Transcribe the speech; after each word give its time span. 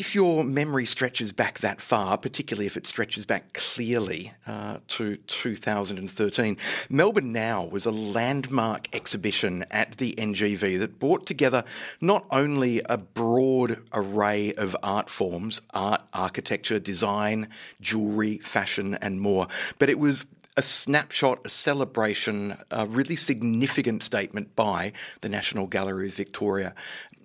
If 0.00 0.14
your 0.14 0.44
memory 0.44 0.86
stretches 0.86 1.30
back 1.30 1.58
that 1.58 1.82
far, 1.82 2.16
particularly 2.16 2.64
if 2.64 2.78
it 2.78 2.86
stretches 2.86 3.26
back 3.26 3.52
clearly 3.52 4.32
uh, 4.46 4.78
to 4.88 5.16
2013, 5.16 6.56
Melbourne 6.88 7.32
Now 7.34 7.64
was 7.64 7.84
a 7.84 7.90
landmark 7.90 8.88
exhibition 8.94 9.66
at 9.70 9.98
the 9.98 10.14
NGV 10.14 10.78
that 10.78 10.98
brought 10.98 11.26
together 11.26 11.64
not 12.00 12.24
only 12.30 12.80
a 12.88 12.96
broad 12.96 13.82
array 13.92 14.54
of 14.54 14.74
art 14.82 15.10
forms 15.10 15.60
art, 15.74 16.00
architecture, 16.14 16.78
design, 16.78 17.48
jewellery, 17.82 18.38
fashion, 18.38 18.94
and 19.02 19.20
more, 19.20 19.48
but 19.78 19.90
it 19.90 19.98
was 19.98 20.24
a 20.56 20.62
snapshot, 20.62 21.40
a 21.44 21.50
celebration, 21.50 22.56
a 22.70 22.86
really 22.86 23.16
significant 23.16 24.02
statement 24.02 24.56
by 24.56 24.94
the 25.20 25.28
National 25.28 25.66
Gallery 25.66 26.08
of 26.08 26.14
Victoria 26.14 26.74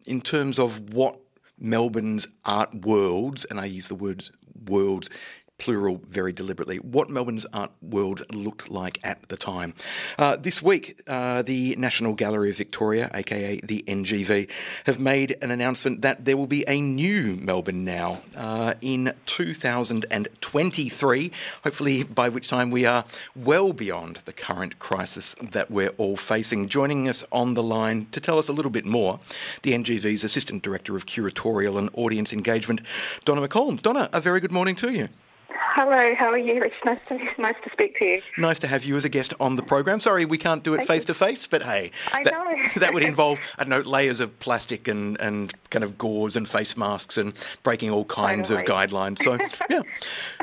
in 0.06 0.20
terms 0.20 0.60
of 0.60 0.94
what 0.94 1.20
Melbourne's 1.58 2.28
art 2.44 2.86
worlds, 2.86 3.46
and 3.46 3.60
I 3.60 3.66
use 3.66 3.88
the 3.88 3.96
word 3.96 4.30
worlds 4.68 5.10
plural 5.58 6.02
very 6.10 6.34
deliberately, 6.34 6.78
what 6.78 7.10
Melbourne's 7.10 7.46
art 7.54 7.72
world 7.82 8.22
looked 8.34 8.70
like 8.70 9.00
at 9.04 9.30
the 9.30 9.38
time. 9.38 9.74
Uh, 10.18 10.36
this 10.36 10.62
week, 10.62 11.02
uh, 11.08 11.42
the 11.42 11.76
National 11.78 12.14
Gallery 12.14 12.50
of 12.50 12.58
Victoria, 12.58 13.10
aka 13.14 13.62
the 13.62 13.84
NGV, 13.88 14.50
have 14.86 15.00
made 15.00 15.38
an 15.42 15.52
announcement 15.52 16.02
that 16.02 16.26
there 16.26 16.36
will 16.36 16.48
be 16.48 16.66
a 16.68 16.82
new 16.82 17.38
Melbourne 17.38 17.86
now 17.86 18.22
uh, 18.36 18.74
in 18.82 19.14
2023, 19.26 21.32
hopefully 21.64 22.04
by 22.04 22.30
which 22.30 22.48
time 22.48 22.72
we 22.72 22.86
are 22.86 23.06
well 23.36 23.72
beyond 23.72 24.18
the 24.26 24.34
current 24.34 24.80
crisis 24.80 25.36
that 25.42 25.72
we're 25.72 25.94
all 25.98 26.18
facing. 26.18 26.68
Joining 26.68 27.08
us 27.08 27.24
on 27.32 27.54
the 27.54 27.64
line 27.64 28.08
to 28.12 28.20
tell 28.20 28.38
us 28.38 28.50
a 28.50 28.54
little 28.54 28.72
bit 28.72 28.86
more, 28.86 29.20
the 29.62 29.72
NGV's 29.72 30.24
Assistant 30.24 30.64
Director 30.64 30.98
of 30.98 31.06
Curatorial 31.06 31.78
and 31.78 31.90
Audience 31.94 32.34
Engagement, 32.34 32.82
Donna 33.24 33.48
McColm. 33.48 33.82
Donna, 33.82 34.10
a 34.12 34.20
very 34.20 34.40
good 34.40 34.52
morning 34.52 34.76
to 34.76 34.92
you. 34.92 35.10
Hello, 35.58 36.16
how 36.16 36.30
are 36.30 36.38
you, 36.38 36.62
Rich? 36.62 36.74
Nice 36.86 37.00
to, 37.08 37.18
nice 37.38 37.56
to 37.64 37.70
speak 37.72 37.98
to 38.00 38.06
you. 38.06 38.22
Nice 38.38 38.60
to 38.60 38.68
have 38.68 38.84
you 38.84 38.96
as 38.98 39.06
a 39.06 39.10
guest 39.10 39.34
on 39.40 39.56
the 39.56 39.64
program. 39.64 40.00
Sorry 40.00 40.26
we 40.26 40.38
can't 40.38 40.64
do 40.64 40.74
it 40.74 40.86
face 40.86 41.06
to 41.06 41.14
face, 41.14 41.48
but 41.48 41.64
hey, 41.64 41.92
I 42.14 42.24
that, 42.24 42.34
know. 42.34 42.56
that 42.82 42.94
would 42.94 43.04
involve, 43.04 43.40
I 43.58 43.64
don't 43.64 43.70
know, 43.70 43.90
layers 43.90 44.20
of 44.20 44.38
plastic 44.40 44.88
and, 44.88 45.20
and 45.20 45.54
kind 45.70 45.84
of 45.84 45.98
gauze 45.98 46.36
and 46.36 46.48
face 46.48 46.78
masks 46.78 47.18
and 47.18 47.34
breaking 47.64 47.92
all 47.92 48.06
kinds 48.06 48.52
of 48.52 48.60
guidelines. 48.62 49.20
So, 49.20 49.38
yeah. 49.70 49.82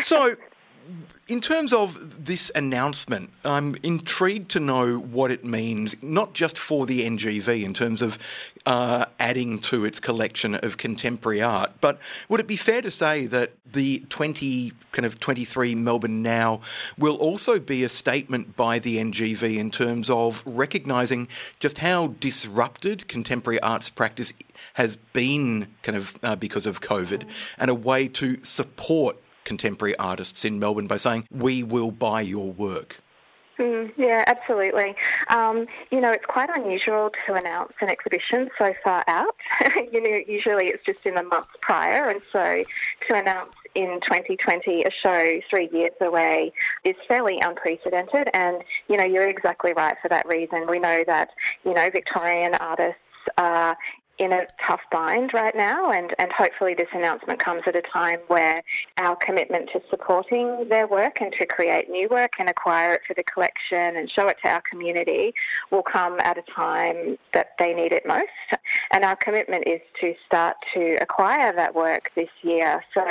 So, 0.01 0.37
in 1.29 1.41
terms 1.41 1.73
of 1.73 2.25
this 2.25 2.51
announcement, 2.55 3.31
I'm 3.45 3.77
intrigued 3.83 4.51
to 4.51 4.61
know 4.61 4.99
what 4.99 5.31
it 5.31 5.45
means, 5.45 5.95
not 6.03 6.35
just 6.35 6.59
for 6.59 6.85
the 6.85 7.09
NGV 7.09 7.63
in 7.63 7.73
terms 7.73 8.03
of 8.03 8.19
uh, 8.67 9.07
adding 9.19 9.59
to 9.61 9.85
its 9.85 10.01
collection 10.01 10.57
of 10.57 10.77
contemporary 10.79 11.41
art, 11.41 11.73
but 11.81 11.99
would 12.29 12.41
it 12.41 12.47
be 12.47 12.57
fair 12.57 12.83
to 12.83 12.91
say 12.91 13.27
that 13.29 13.53
the 13.65 14.01
20 14.09 14.73
kind 14.91 15.07
of 15.07 15.21
23 15.21 15.75
Melbourne 15.75 16.23
Now 16.23 16.61
will 16.99 17.17
also 17.17 17.59
be 17.59 17.83
a 17.83 17.89
statement 17.89 18.57
by 18.57 18.79
the 18.79 18.99
NGV 18.99 19.57
in 19.57 19.71
terms 19.71 20.11
of 20.11 20.43
recognising 20.45 21.29
just 21.61 21.79
how 21.79 22.09
disrupted 22.21 23.09
contemporary 23.09 23.61
arts 23.61 23.89
practice 23.89 24.33
has 24.75 24.97
been 25.13 25.69
kind 25.83 25.97
of 25.97 26.19
uh, 26.23 26.37
because 26.37 26.67
of 26.67 26.81
COVID 26.81 27.27
and 27.59 27.71
a 27.71 27.75
way 27.75 28.09
to 28.09 28.43
support 28.43 29.17
contemporary 29.45 29.97
artists 29.97 30.45
in 30.45 30.59
Melbourne 30.59 30.87
by 30.87 30.97
saying, 30.97 31.27
we 31.31 31.63
will 31.63 31.91
buy 31.91 32.21
your 32.21 32.53
work? 32.53 32.99
Mm, 33.59 33.93
yeah, 33.97 34.25
absolutely. 34.27 34.95
Um, 35.29 35.67
you 35.91 36.01
know, 36.01 36.11
it's 36.11 36.25
quite 36.25 36.49
unusual 36.55 37.11
to 37.27 37.35
announce 37.35 37.73
an 37.81 37.89
exhibition 37.89 38.51
so 38.59 38.75
far 38.83 39.05
out. 39.07 39.37
you 39.93 40.03
know, 40.03 40.21
usually 40.27 40.69
it's 40.69 40.85
just 40.85 41.01
in 41.05 41.15
the 41.15 41.23
months 41.23 41.51
prior, 41.61 42.09
and 42.09 42.21
so 42.33 42.65
to 43.09 43.15
announce 43.15 43.53
in 43.75 44.01
2020 44.01 44.85
a 44.85 44.91
show 44.91 45.41
three 45.49 45.69
years 45.73 45.93
away 46.01 46.53
is 46.85 46.97
fairly 47.07 47.39
unprecedented. 47.41 48.29
And 48.35 48.65
you 48.89 48.97
know, 48.97 49.05
you're 49.05 49.29
exactly 49.29 49.73
right 49.75 49.97
for 50.01 50.09
that 50.09 50.27
reason. 50.27 50.67
We 50.67 50.79
know 50.79 51.05
that 51.07 51.29
you 51.65 51.75
know 51.75 51.91
Victorian 51.91 52.55
artists 52.55 52.99
are 53.37 53.77
in 54.23 54.33
a 54.33 54.47
tough 54.65 54.81
bind 54.91 55.35
right 55.35 55.55
now, 55.57 55.91
and, 55.91 56.15
and 56.19 56.31
hopefully 56.31 56.75
this 56.75 56.89
announcement 56.93 57.41
comes 57.41 57.63
at 57.67 57.75
a 57.75 57.83
time 57.83 58.21
where 58.29 58.63
our 58.99 59.17
commitment 59.17 59.69
to 59.73 59.83
supporting 59.91 60.69
their 60.69 60.87
work 60.87 61.21
and 61.21 61.33
to 61.33 61.45
create 61.45 61.91
new 61.91 62.09
work 62.09 62.35
and 62.39 62.49
acquire 62.49 62.95
it 62.95 63.01
for 63.07 63.15
the 63.15 63.25
collection 63.25 63.97
and 63.97 64.09
show 64.09 64.29
it 64.29 64.37
to 64.43 64.49
our 64.49 64.63
community 64.63 65.35
will 65.71 65.83
come 65.83 66.21
at 66.21 66.39
a 66.39 66.43
time 66.55 67.19
that 67.33 67.51
they 67.59 67.75
need 67.75 67.93
it 67.93 68.07
most. 68.07 68.29
And 68.93 69.05
our 69.05 69.17
commitment 69.17 69.67
is 69.67 69.81
to 70.01 70.15
start 70.25 70.57
to 70.75 70.99
acquire 71.01 71.53
that 71.55 71.75
work 71.75 72.11
this 72.15 72.31
year. 72.43 72.85
So, 72.95 73.05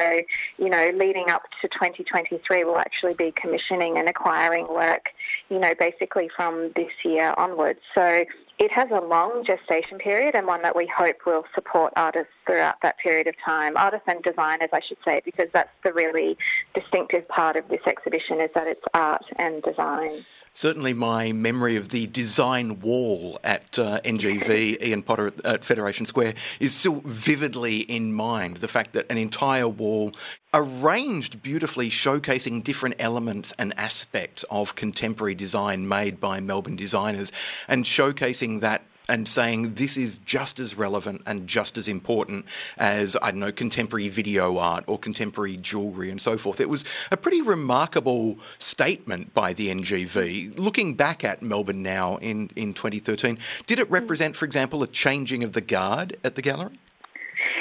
you 0.57 0.69
know, 0.69 0.91
leading 0.95 1.29
up 1.29 1.43
to 1.61 1.67
2023, 1.67 2.63
we'll 2.63 2.77
actually 2.77 3.15
be 3.15 3.31
commissioning 3.31 3.97
and 3.97 4.07
acquiring 4.07 4.67
work, 4.69 5.09
you 5.49 5.59
know, 5.59 5.73
basically 5.77 6.29
from 6.35 6.71
this 6.75 6.91
year 7.03 7.33
onwards. 7.37 7.79
So 7.93 8.23
it 8.61 8.71
has 8.71 8.91
a 8.91 9.01
long 9.01 9.43
gestation 9.43 9.97
period 9.97 10.35
and 10.35 10.45
one 10.45 10.61
that 10.61 10.75
we 10.75 10.85
hope 10.85 11.15
will 11.25 11.43
support 11.55 11.91
artists 11.95 12.31
throughout 12.45 12.75
that 12.83 12.95
period 12.99 13.25
of 13.25 13.33
time. 13.43 13.75
Artists 13.75 14.07
and 14.07 14.21
designers, 14.21 14.69
I 14.71 14.81
should 14.87 14.99
say, 15.03 15.19
because 15.25 15.47
that's 15.51 15.71
the 15.83 15.91
really 15.91 16.37
distinctive 16.75 17.27
part 17.27 17.55
of 17.55 17.67
this 17.69 17.81
exhibition 17.87 18.39
is 18.39 18.51
that 18.53 18.67
it's 18.67 18.83
art 18.93 19.25
and 19.37 19.63
design. 19.63 20.23
Certainly, 20.53 20.93
my 20.93 21.31
memory 21.31 21.77
of 21.77 21.89
the 21.89 22.07
design 22.07 22.81
wall 22.81 23.39
at 23.43 23.79
uh, 23.79 24.01
NGV, 24.01 24.83
Ian 24.83 25.01
Potter 25.01 25.27
at, 25.27 25.45
at 25.45 25.65
Federation 25.65 26.05
Square, 26.05 26.33
is 26.59 26.75
still 26.75 27.01
vividly 27.05 27.77
in 27.79 28.13
mind. 28.13 28.57
The 28.57 28.67
fact 28.67 28.91
that 28.93 29.05
an 29.09 29.17
entire 29.17 29.69
wall 29.69 30.11
arranged 30.53 31.41
beautifully, 31.41 31.89
showcasing 31.89 32.63
different 32.63 32.95
elements 32.99 33.53
and 33.57 33.73
aspects 33.77 34.43
of 34.51 34.75
contemporary 34.75 35.35
design 35.35 35.87
made 35.87 36.19
by 36.19 36.41
Melbourne 36.41 36.75
designers, 36.75 37.31
and 37.69 37.85
showcasing 37.85 38.59
that 38.59 38.81
and 39.11 39.27
saying 39.27 39.73
this 39.75 39.97
is 39.97 40.17
just 40.25 40.57
as 40.57 40.77
relevant 40.77 41.21
and 41.25 41.45
just 41.45 41.77
as 41.77 41.89
important 41.89 42.45
as, 42.77 43.17
I 43.21 43.31
don't 43.31 43.41
know, 43.41 43.51
contemporary 43.51 44.07
video 44.07 44.57
art 44.57 44.85
or 44.87 44.97
contemporary 44.97 45.57
jewellery 45.57 46.09
and 46.09 46.21
so 46.21 46.37
forth. 46.37 46.61
It 46.61 46.69
was 46.69 46.85
a 47.11 47.17
pretty 47.17 47.41
remarkable 47.41 48.39
statement 48.59 49.33
by 49.33 49.51
the 49.51 49.67
NGV. 49.67 50.57
Looking 50.57 50.93
back 50.95 51.25
at 51.25 51.41
Melbourne 51.41 51.83
now 51.83 52.17
in, 52.17 52.49
in 52.55 52.73
2013, 52.73 53.37
did 53.67 53.79
it 53.79 53.91
represent, 53.91 54.37
for 54.37 54.45
example, 54.45 54.81
a 54.81 54.87
changing 54.87 55.43
of 55.43 55.51
the 55.51 55.61
guard 55.61 56.15
at 56.23 56.35
the 56.35 56.41
gallery? 56.41 56.79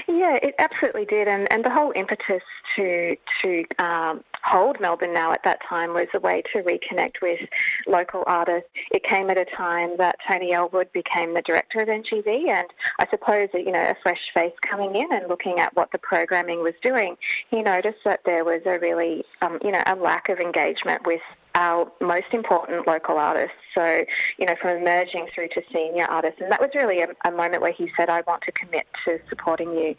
Yeah, 0.06 0.38
it 0.42 0.54
absolutely 0.58 1.06
did, 1.06 1.26
and, 1.26 1.50
and 1.52 1.64
the 1.64 1.70
whole 1.70 1.92
impetus 1.96 2.42
to 2.76 3.16
to 3.42 3.64
um, 3.78 4.22
hold 4.42 4.80
Melbourne 4.80 5.14
now 5.14 5.32
at 5.32 5.42
that 5.44 5.60
time 5.68 5.94
was 5.94 6.08
a 6.14 6.20
way 6.20 6.42
to 6.52 6.62
reconnect 6.62 7.20
with 7.20 7.40
local 7.86 8.24
artists. 8.26 8.68
It 8.90 9.04
came 9.04 9.30
at 9.30 9.38
a 9.38 9.44
time 9.44 9.96
that 9.98 10.16
Tony 10.26 10.52
Ellwood 10.52 10.92
became 10.92 11.34
the 11.34 11.42
director 11.42 11.80
of 11.80 11.88
NGV, 11.88 12.48
and 12.48 12.68
I 12.98 13.06
suppose 13.08 13.48
you 13.54 13.72
know 13.72 13.90
a 13.90 13.96
fresh 14.02 14.30
face 14.34 14.52
coming 14.62 14.94
in 14.96 15.12
and 15.12 15.28
looking 15.28 15.58
at 15.58 15.74
what 15.74 15.92
the 15.92 15.98
programming 15.98 16.62
was 16.62 16.74
doing. 16.82 17.16
He 17.50 17.62
noticed 17.62 18.00
that 18.04 18.20
there 18.24 18.44
was 18.44 18.62
a 18.66 18.78
really 18.78 19.24
um, 19.42 19.58
you 19.62 19.72
know 19.72 19.82
a 19.86 19.94
lack 19.94 20.28
of 20.28 20.38
engagement 20.38 21.06
with 21.06 21.20
our 21.54 21.90
most 22.00 22.32
important 22.32 22.86
local 22.86 23.18
artists. 23.18 23.56
So, 23.74 24.04
you 24.38 24.46
know, 24.46 24.54
from 24.60 24.76
emerging 24.78 25.28
through 25.34 25.48
to 25.48 25.62
senior 25.72 26.04
artists. 26.04 26.40
And 26.40 26.50
that 26.52 26.60
was 26.60 26.70
really 26.74 27.00
a, 27.00 27.08
a 27.24 27.30
moment 27.30 27.62
where 27.62 27.72
he 27.72 27.90
said, 27.96 28.08
I 28.08 28.22
want 28.26 28.42
to 28.42 28.52
commit 28.52 28.86
to 29.04 29.18
supporting 29.28 29.72
you 29.72 29.96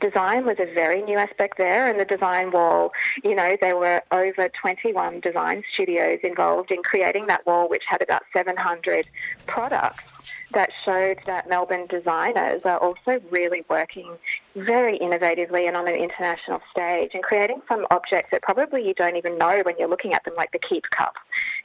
design 0.00 0.44
was 0.44 0.56
a 0.58 0.72
very 0.74 1.02
new 1.02 1.16
aspect 1.16 1.56
there 1.56 1.88
and 1.88 1.98
the 1.98 2.04
design 2.04 2.50
wall 2.50 2.92
you 3.24 3.34
know 3.34 3.56
there 3.60 3.76
were 3.76 4.02
over 4.12 4.48
21 4.48 5.20
design 5.20 5.62
studios 5.72 6.18
involved 6.22 6.70
in 6.70 6.82
creating 6.82 7.26
that 7.26 7.44
wall 7.46 7.68
which 7.68 7.82
had 7.88 8.02
about 8.02 8.22
700 8.32 9.06
products 9.46 10.04
that 10.52 10.70
showed 10.84 11.18
that 11.26 11.48
Melbourne 11.48 11.86
designers 11.88 12.62
are 12.64 12.78
also 12.78 13.20
really 13.30 13.64
working 13.68 14.16
very 14.54 14.98
innovatively 14.98 15.66
and 15.66 15.76
on 15.76 15.88
an 15.88 15.94
international 15.94 16.60
stage 16.70 17.10
and 17.14 17.22
creating 17.22 17.60
some 17.68 17.86
objects 17.90 18.30
that 18.32 18.42
probably 18.42 18.86
you 18.86 18.94
don't 18.94 19.16
even 19.16 19.38
know 19.38 19.62
when 19.64 19.76
you're 19.78 19.88
looking 19.88 20.12
at 20.12 20.24
them 20.24 20.34
like 20.36 20.52
the 20.52 20.58
keep 20.58 20.84
cup 20.90 21.14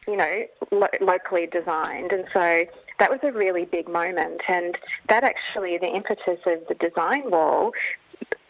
you 0.07 0.15
know 0.15 0.45
lo- 0.71 0.87
locally 0.99 1.47
designed. 1.47 2.11
And 2.11 2.25
so 2.33 2.65
that 2.99 3.09
was 3.09 3.19
a 3.23 3.31
really 3.31 3.65
big 3.65 3.87
moment. 3.87 4.41
And 4.47 4.77
that 5.07 5.23
actually 5.23 5.77
the 5.77 5.87
impetus 5.87 6.39
of 6.45 6.59
the 6.67 6.75
design 6.75 7.29
wall 7.29 7.71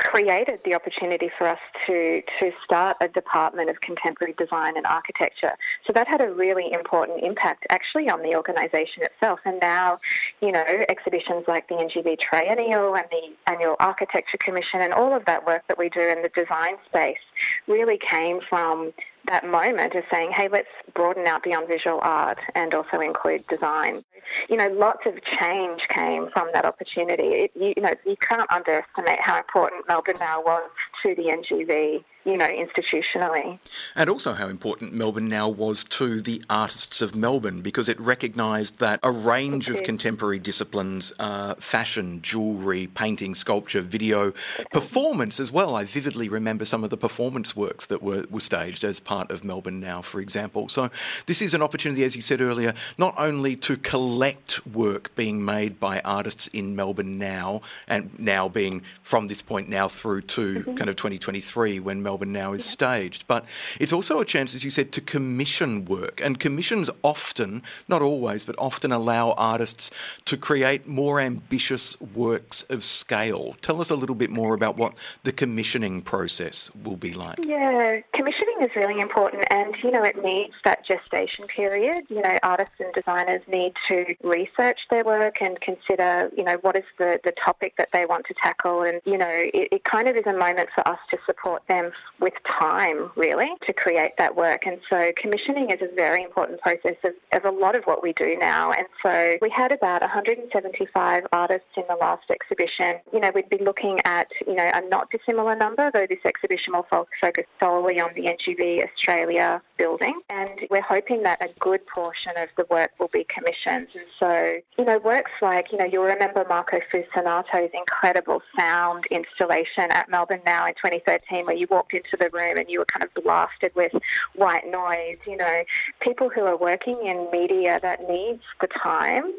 created 0.01 0.59
the 0.65 0.74
opportunity 0.74 1.30
for 1.38 1.48
us 1.48 1.59
to 1.86 2.21
to 2.39 2.51
start 2.65 2.98
a 3.01 3.07
department 3.07 3.69
of 3.69 3.80
contemporary 3.81 4.33
design 4.33 4.75
and 4.75 4.86
architecture. 4.86 5.53
So 5.86 5.94
that 5.94 6.07
had 6.07 6.21
a 6.21 6.31
really 6.31 6.74
important 6.74 7.24
impact 7.24 7.65
actually 7.69 8.09
on 8.09 8.24
the 8.24 8.36
organisation 8.36 9.03
itself. 9.03 9.39
And 9.45 9.59
now, 9.62 10.00
you 10.42 10.51
know, 10.51 10.63
exhibitions 10.89 11.45
like 11.48 11.68
the 11.69 11.75
NGV 11.75 12.19
Triennial 12.19 12.95
and 12.95 13.06
the 13.12 13.51
Annual 13.51 13.75
Architecture 13.80 14.38
Commission 14.39 14.81
and 14.81 14.92
all 14.92 15.15
of 15.15 15.25
that 15.25 15.45
work 15.45 15.63
that 15.68 15.77
we 15.77 15.89
do 15.89 16.01
in 16.01 16.24
the 16.24 16.30
design 16.30 16.75
space 16.88 17.24
really 17.68 18.00
came 18.00 18.39
from 18.50 18.94
that 19.27 19.45
moment 19.45 19.95
of 19.95 20.03
saying, 20.12 20.31
hey, 20.31 20.47
let's 20.50 20.69
broaden 20.94 21.27
out 21.27 21.44
beyond 21.44 21.68
visual 21.68 22.00
art 22.01 22.39
and 22.56 22.73
also 22.73 23.00
include 23.00 23.45
design. 23.47 24.03
You 24.50 24.57
know, 24.57 24.69
lots 24.69 25.06
of 25.06 25.21
change 25.23 25.88
came 25.89 26.29
from 26.31 26.50
that 26.53 26.65
opportunity. 26.65 27.23
It, 27.23 27.51
you, 27.56 27.73
you 27.75 27.83
know, 27.83 27.94
you 28.06 28.15
can't 28.18 28.50
underestimate 28.51 29.19
how 29.19 29.38
important 29.38 29.88
Melbourne 29.88 30.18
now 30.19 30.41
was 30.41 30.69
to 31.03 31.15
the 31.15 31.23
NGV 31.23 32.03
you 32.23 32.38
know, 32.38 32.47
institutionally. 32.47 33.57
And 33.95 34.09
also 34.09 34.33
how 34.33 34.47
important 34.47 34.94
Melbourne 34.94 35.27
now 35.27 35.50
was 35.50 35.83
to 35.85 36.21
the 36.21 36.44
artists 36.50 37.01
of 37.01 37.15
Melbourne 37.15 37.62
because 37.62 37.89
it 37.89 38.00
recognised 38.00 38.77
that 38.77 39.00
a 39.01 39.12
range 39.12 39.69
of 39.69 39.81
contemporary 39.83 40.38
disciplines, 40.38 41.12
uh, 41.19 41.56
fashion, 41.56 42.21
jewellery, 42.21 42.88
painting, 42.88 43.33
sculpture, 43.33 43.81
video, 43.81 44.33
performance 44.71 45.39
as 45.39 45.51
well. 45.51 45.75
I 45.75 45.83
vividly 45.83 46.29
remember 46.29 46.63
some 46.63 46.83
of 46.83 46.91
the 46.91 46.97
performance 46.97 47.56
works 47.56 47.88
that 47.88 48.03
were, 48.03 48.25
were 48.29 48.39
staged 48.39 48.83
as 48.83 49.00
part 49.00 49.31
of 49.31 49.44
Melbourne 49.44 49.79
Now, 49.79 50.01
for 50.01 50.19
example. 50.19 50.69
So 50.69 50.89
this 51.25 51.41
is 51.41 51.53
an 51.53 51.63
opportunity, 51.63 52.03
as 52.03 52.15
you 52.15 52.21
said 52.21 52.41
earlier, 52.41 52.73
not 52.97 53.15
only 53.18 53.56
to 53.57 53.77
collect 53.77 54.65
work 54.68 55.13
being 55.15 55.44
made 55.44 55.79
by 55.79 56.01
artists 56.01 56.47
in 56.50 56.75
Melbourne 56.75 57.18
now, 57.18 57.62
and 57.88 58.12
now 58.19 58.47
being 58.47 58.83
from 59.01 59.27
this 59.27 59.41
point 59.41 59.69
now 59.69 59.88
through 59.88 60.21
to 60.21 60.56
mm-hmm. 60.56 60.75
kind 60.75 60.89
of 60.89 60.95
2023 60.95 61.79
when 61.79 62.01
Melbourne 62.01 62.10
now 62.19 62.53
is 62.53 62.65
staged. 62.65 63.25
But 63.27 63.45
it's 63.79 63.93
also 63.93 64.19
a 64.19 64.25
chance, 64.25 64.55
as 64.55 64.63
you 64.63 64.69
said, 64.69 64.91
to 64.93 65.01
commission 65.01 65.85
work. 65.85 66.21
And 66.23 66.39
commissions 66.39 66.89
often, 67.03 67.63
not 67.87 68.01
always, 68.01 68.45
but 68.45 68.55
often 68.57 68.91
allow 68.91 69.31
artists 69.31 69.91
to 70.25 70.37
create 70.37 70.87
more 70.87 71.19
ambitious 71.19 71.99
works 72.01 72.63
of 72.69 72.83
scale. 72.85 73.55
Tell 73.61 73.81
us 73.81 73.89
a 73.89 73.95
little 73.95 74.15
bit 74.15 74.29
more 74.29 74.53
about 74.53 74.77
what 74.77 74.93
the 75.23 75.31
commissioning 75.31 76.01
process 76.01 76.69
will 76.83 76.97
be 76.97 77.13
like. 77.13 77.39
Yeah, 77.43 78.01
commissioning 78.13 78.50
is 78.61 78.69
really 78.75 78.99
important 78.99 79.43
and, 79.49 79.75
you 79.83 79.91
know, 79.91 80.03
it 80.03 80.23
needs 80.23 80.53
that 80.63 80.85
gestation 80.85 81.47
period. 81.47 82.05
You 82.09 82.21
know, 82.21 82.39
artists 82.43 82.75
and 82.79 82.93
designers 82.93 83.41
need 83.47 83.73
to 83.87 84.15
research 84.23 84.79
their 84.89 85.03
work 85.03 85.41
and 85.41 85.59
consider, 85.61 86.29
you 86.35 86.43
know, 86.43 86.57
what 86.61 86.75
is 86.75 86.83
the, 86.97 87.19
the 87.23 87.33
topic 87.43 87.73
that 87.77 87.89
they 87.91 88.05
want 88.05 88.25
to 88.27 88.33
tackle. 88.41 88.83
And, 88.83 89.01
you 89.05 89.17
know, 89.17 89.27
it, 89.27 89.69
it 89.71 89.83
kind 89.83 90.07
of 90.07 90.15
is 90.15 90.25
a 90.25 90.33
moment 90.33 90.69
for 90.73 90.87
us 90.87 90.99
to 91.09 91.17
support 91.25 91.63
them 91.67 91.91
with 92.19 92.33
time, 92.59 93.11
really, 93.15 93.49
to 93.65 93.73
create 93.73 94.11
that 94.17 94.35
work. 94.35 94.65
And 94.65 94.79
so 94.89 95.11
commissioning 95.17 95.71
is 95.71 95.81
a 95.81 95.93
very 95.95 96.23
important 96.23 96.61
process 96.61 96.95
of, 97.03 97.13
of 97.33 97.45
a 97.45 97.55
lot 97.55 97.75
of 97.75 97.83
what 97.85 98.03
we 98.03 98.13
do 98.13 98.37
now. 98.39 98.71
And 98.71 98.87
so 99.01 99.37
we 99.41 99.49
had 99.49 99.71
about 99.71 100.01
175 100.01 101.23
artists 101.31 101.67
in 101.75 101.83
the 101.89 101.95
last 101.95 102.29
exhibition. 102.29 102.95
You 103.13 103.19
know, 103.19 103.31
we'd 103.33 103.49
be 103.49 103.63
looking 103.63 103.99
at, 104.05 104.27
you 104.45 104.55
know, 104.55 104.69
a 104.73 104.87
not 104.87 105.09
dissimilar 105.09 105.55
number, 105.55 105.89
though 105.91 106.07
this 106.07 106.19
exhibition 106.25 106.73
will 106.73 106.87
focus 106.89 107.45
solely 107.59 107.99
on 107.99 108.11
the 108.15 108.27
NGV 108.51 108.88
Australia 108.88 109.62
building. 109.77 110.21
And 110.30 110.50
we're 110.69 110.81
hoping 110.81 111.24
that 111.24 111.42
a 111.42 111.50
good 111.59 111.86
portion 111.88 112.33
of 112.38 112.50
the 112.57 112.65
work 112.69 112.92
will 113.00 113.09
be 113.09 113.25
commissioned. 113.25 113.88
And 113.94 114.06
so, 114.19 114.57
you 114.77 114.86
know, 114.86 115.00
works 115.00 115.31
like, 115.42 115.71
you 115.71 115.77
know, 115.77 115.86
you'll 115.86 116.03
remember 116.03 116.45
Marco 116.48 116.80
Fusinato's 116.92 117.71
incredible 117.74 118.42
sound 118.56 119.06
installation 119.07 119.92
at 119.92 120.09
Melbourne 120.09 120.42
Now 120.45 120.68
in 120.68 120.74
2013, 120.75 121.45
where 121.45 121.56
you 121.56 121.68
walked 121.69 121.94
into 121.94 122.18
the 122.18 122.30
room 122.31 122.57
and 122.57 122.69
you 122.69 122.80
were 122.80 122.86
kind 122.86 123.03
of 123.03 123.24
blasted 123.24 123.71
with 123.75 123.94
white 124.36 124.69
noise. 124.69 125.18
You 125.25 125.38
know, 125.38 125.63
people 126.00 126.30
who 126.30 126.42
are 126.42 126.57
working 126.57 127.06
in 127.06 127.27
media 127.31 127.80
that 127.81 128.07
needs 128.09 128.44
the 128.59 128.68
time 128.68 129.33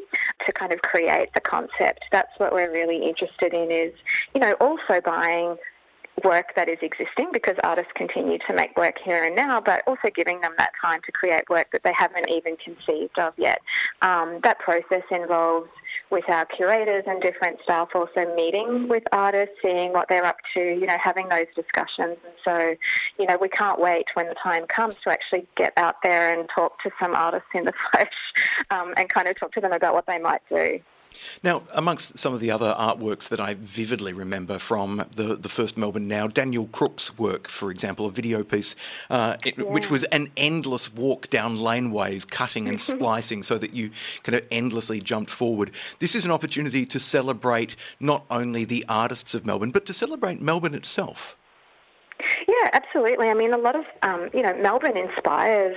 to 0.45 0.51
kind 0.51 0.73
of 0.73 0.81
create 0.81 1.33
the 1.33 1.41
concept. 1.41 2.05
That's 2.11 2.31
what 2.37 2.51
we're 2.51 2.71
really 2.71 3.07
interested 3.07 3.53
in 3.53 3.71
is, 3.71 3.93
you 4.33 4.41
know, 4.41 4.53
also 4.53 4.99
buying 5.03 5.57
work 6.23 6.55
that 6.55 6.69
is 6.69 6.77
existing 6.81 7.29
because 7.31 7.55
artists 7.63 7.91
continue 7.95 8.37
to 8.47 8.53
make 8.53 8.75
work 8.77 8.97
here 9.03 9.23
and 9.23 9.35
now, 9.35 9.59
but 9.59 9.83
also 9.87 10.09
giving 10.13 10.41
them 10.41 10.53
that 10.57 10.71
time 10.81 11.01
to 11.05 11.11
create 11.11 11.49
work 11.49 11.67
that 11.71 11.83
they 11.83 11.93
haven't 11.93 12.29
even 12.29 12.55
conceived 12.57 13.17
of 13.19 13.33
yet. 13.37 13.61
Um, 14.01 14.39
that 14.43 14.59
process 14.59 15.03
involves 15.11 15.69
with 16.09 16.27
our 16.29 16.45
curators 16.45 17.03
and 17.07 17.21
different 17.21 17.59
staff 17.63 17.89
also 17.95 18.33
meeting 18.35 18.87
with 18.87 19.03
artists, 19.11 19.55
seeing 19.61 19.93
what 19.93 20.07
they're 20.09 20.25
up 20.25 20.37
to, 20.53 20.59
you 20.59 20.85
know, 20.85 20.97
having 20.97 21.29
those 21.29 21.47
discussions. 21.55 22.17
And 22.23 22.33
so, 22.43 22.75
you 23.19 23.25
know, 23.25 23.37
we 23.39 23.49
can't 23.49 23.79
wait 23.79 24.07
when 24.13 24.27
the 24.27 24.35
time 24.35 24.65
comes 24.67 24.95
to 25.03 25.09
actually 25.09 25.47
get 25.55 25.73
out 25.77 25.95
there 26.03 26.37
and 26.37 26.49
talk 26.53 26.81
to 26.83 26.91
some 26.99 27.13
artists 27.15 27.49
in 27.53 27.65
the 27.65 27.73
flesh 27.91 28.13
um, 28.69 28.93
and 28.97 29.09
kind 29.09 29.27
of 29.27 29.39
talk 29.39 29.51
to 29.53 29.61
them 29.61 29.71
about 29.71 29.93
what 29.93 30.05
they 30.05 30.19
might 30.19 30.41
do. 30.49 30.79
Now, 31.43 31.63
amongst 31.73 32.17
some 32.17 32.33
of 32.33 32.39
the 32.39 32.51
other 32.51 32.75
artworks 32.77 33.29
that 33.29 33.39
I 33.39 33.55
vividly 33.55 34.13
remember 34.13 34.59
from 34.59 35.05
the, 35.15 35.35
the 35.35 35.49
first 35.49 35.77
Melbourne 35.77 36.07
Now, 36.07 36.27
Daniel 36.27 36.67
Crooks' 36.67 37.17
work, 37.17 37.47
for 37.47 37.71
example, 37.71 38.05
a 38.05 38.11
video 38.11 38.43
piece, 38.43 38.75
uh, 39.09 39.37
it, 39.45 39.57
yeah. 39.57 39.65
which 39.65 39.89
was 39.89 40.03
an 40.05 40.29
endless 40.37 40.93
walk 40.93 41.29
down 41.29 41.57
laneways, 41.57 42.29
cutting 42.29 42.67
and 42.67 42.79
splicing 42.93 43.43
so 43.43 43.57
that 43.57 43.73
you 43.73 43.91
kind 44.23 44.35
of 44.35 44.43
endlessly 44.51 44.99
jumped 44.99 45.31
forward. 45.31 45.71
This 45.99 46.15
is 46.15 46.25
an 46.25 46.31
opportunity 46.31 46.85
to 46.85 46.99
celebrate 46.99 47.75
not 47.99 48.25
only 48.29 48.65
the 48.65 48.85
artists 48.89 49.33
of 49.33 49.45
Melbourne, 49.45 49.71
but 49.71 49.85
to 49.85 49.93
celebrate 49.93 50.41
Melbourne 50.41 50.75
itself. 50.75 51.37
Yeah, 52.47 52.69
absolutely. 52.73 53.29
I 53.29 53.33
mean, 53.33 53.53
a 53.53 53.57
lot 53.57 53.75
of, 53.75 53.85
um, 54.01 54.29
you 54.33 54.41
know, 54.41 54.55
Melbourne 54.55 54.97
inspires 54.97 55.75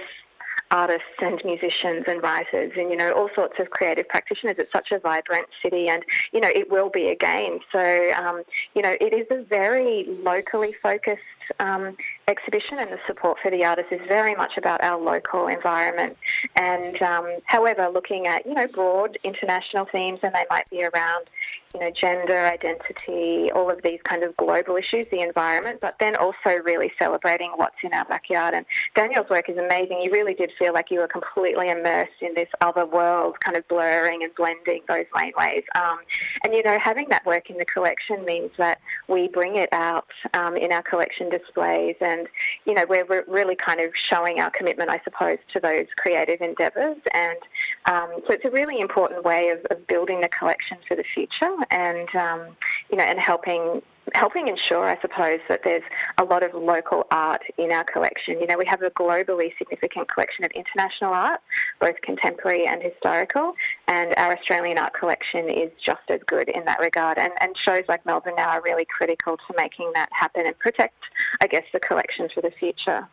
artists 0.70 1.06
and 1.20 1.40
musicians 1.44 2.04
and 2.08 2.22
writers 2.22 2.72
and, 2.76 2.90
you 2.90 2.96
know, 2.96 3.12
all 3.12 3.30
sorts 3.34 3.58
of 3.58 3.70
creative 3.70 4.08
practitioners. 4.08 4.56
It's 4.58 4.72
such 4.72 4.90
a 4.92 4.98
vibrant 4.98 5.46
city 5.62 5.88
and, 5.88 6.02
you 6.32 6.40
know, 6.40 6.48
it 6.48 6.70
will 6.70 6.90
be 6.90 7.08
again. 7.08 7.60
So, 7.70 8.12
um, 8.12 8.42
you 8.74 8.82
know, 8.82 8.96
it 9.00 9.12
is 9.12 9.26
a 9.30 9.42
very 9.42 10.04
locally 10.22 10.74
focused 10.82 11.22
um, 11.60 11.96
exhibition 12.26 12.78
and 12.78 12.90
the 12.90 12.98
support 13.06 13.38
for 13.40 13.50
the 13.50 13.64
artists 13.64 13.92
is 13.92 14.00
very 14.08 14.34
much 14.34 14.56
about 14.56 14.82
our 14.82 15.00
local 15.00 15.46
environment. 15.46 16.16
And 16.56 17.00
um, 17.02 17.38
however, 17.44 17.88
looking 17.88 18.26
at, 18.26 18.44
you 18.46 18.54
know, 18.54 18.66
broad 18.66 19.18
international 19.22 19.86
themes 19.86 20.20
and 20.22 20.34
they 20.34 20.44
might 20.50 20.68
be 20.70 20.84
around 20.84 21.26
you 21.76 21.80
know, 21.80 21.90
gender 21.90 22.46
identity, 22.46 23.50
all 23.52 23.70
of 23.70 23.82
these 23.82 24.00
kind 24.02 24.22
of 24.22 24.34
global 24.38 24.76
issues, 24.76 25.06
the 25.10 25.20
environment, 25.20 25.78
but 25.82 25.94
then 26.00 26.16
also 26.16 26.50
really 26.64 26.90
celebrating 26.98 27.50
what's 27.56 27.76
in 27.82 27.92
our 27.92 28.04
backyard. 28.06 28.54
And 28.54 28.64
Daniel's 28.94 29.28
work 29.28 29.50
is 29.50 29.58
amazing. 29.58 30.00
You 30.00 30.10
really 30.10 30.32
did 30.32 30.52
feel 30.58 30.72
like 30.72 30.90
you 30.90 31.00
were 31.00 31.08
completely 31.08 31.68
immersed 31.68 32.22
in 32.22 32.34
this 32.34 32.48
other 32.62 32.86
world, 32.86 33.38
kind 33.40 33.58
of 33.58 33.68
blurring 33.68 34.22
and 34.22 34.34
blending 34.34 34.82
those 34.88 35.04
laneways. 35.14 35.64
Um, 35.74 35.98
and, 36.44 36.54
you 36.54 36.62
know, 36.62 36.78
having 36.78 37.10
that 37.10 37.26
work 37.26 37.50
in 37.50 37.58
the 37.58 37.66
collection 37.66 38.24
means 38.24 38.52
that 38.56 38.80
we 39.08 39.28
bring 39.28 39.56
it 39.56 39.68
out 39.72 40.08
um, 40.32 40.56
in 40.56 40.72
our 40.72 40.82
collection 40.82 41.28
displays 41.28 41.96
and, 42.00 42.26
you 42.64 42.74
know, 42.74 42.86
we're, 42.88 43.06
really 43.28 43.56
kind 43.56 43.80
of 43.80 43.90
showing 43.94 44.40
our 44.40 44.50
commitment, 44.50 44.90
I 44.90 45.00
suppose, 45.04 45.38
to 45.52 45.60
those 45.60 45.86
creative 45.96 46.40
endeavours. 46.40 46.96
And 47.12 47.38
um, 47.86 48.08
so 48.26 48.32
it's 48.32 48.44
a 48.44 48.50
really 48.50 48.80
important 48.80 49.24
way 49.24 49.50
of, 49.50 49.64
of 49.70 49.86
building 49.86 50.20
the 50.20 50.28
collection 50.28 50.78
for 50.86 50.96
the 50.96 51.04
future 51.04 51.45
and 51.70 52.08
um, 52.14 52.56
you 52.90 52.96
know, 52.96 53.04
and 53.04 53.18
helping 53.18 53.82
helping 54.14 54.48
ensure, 54.48 54.88
I 54.88 55.00
suppose, 55.00 55.40
that 55.48 55.62
there's 55.64 55.82
a 56.18 56.24
lot 56.24 56.42
of 56.42 56.54
local 56.54 57.06
art 57.10 57.42
in 57.58 57.72
our 57.72 57.84
collection. 57.84 58.40
You 58.40 58.46
know, 58.46 58.56
we 58.56 58.66
have 58.66 58.82
a 58.82 58.90
globally 58.90 59.56
significant 59.58 60.08
collection 60.08 60.44
of 60.44 60.50
international 60.52 61.12
art, 61.12 61.40
both 61.80 62.00
contemporary 62.02 62.66
and 62.66 62.82
historical, 62.82 63.54
and 63.88 64.14
our 64.16 64.36
Australian 64.36 64.78
art 64.78 64.94
collection 64.94 65.48
is 65.48 65.70
just 65.82 66.02
as 66.08 66.20
good 66.26 66.48
in 66.48 66.64
that 66.66 66.78
regard. 66.78 67.18
And, 67.18 67.32
and 67.40 67.56
shows 67.56 67.84
like 67.88 68.06
Melbourne 68.06 68.34
now 68.36 68.50
are 68.50 68.62
really 68.62 68.84
critical 68.84 69.36
to 69.36 69.54
making 69.56 69.90
that 69.94 70.08
happen 70.12 70.46
and 70.46 70.58
protect, 70.58 71.02
I 71.40 71.46
guess, 71.46 71.64
the 71.72 71.80
collection 71.80 72.28
for 72.32 72.42
the 72.42 72.52
future. 72.52 73.08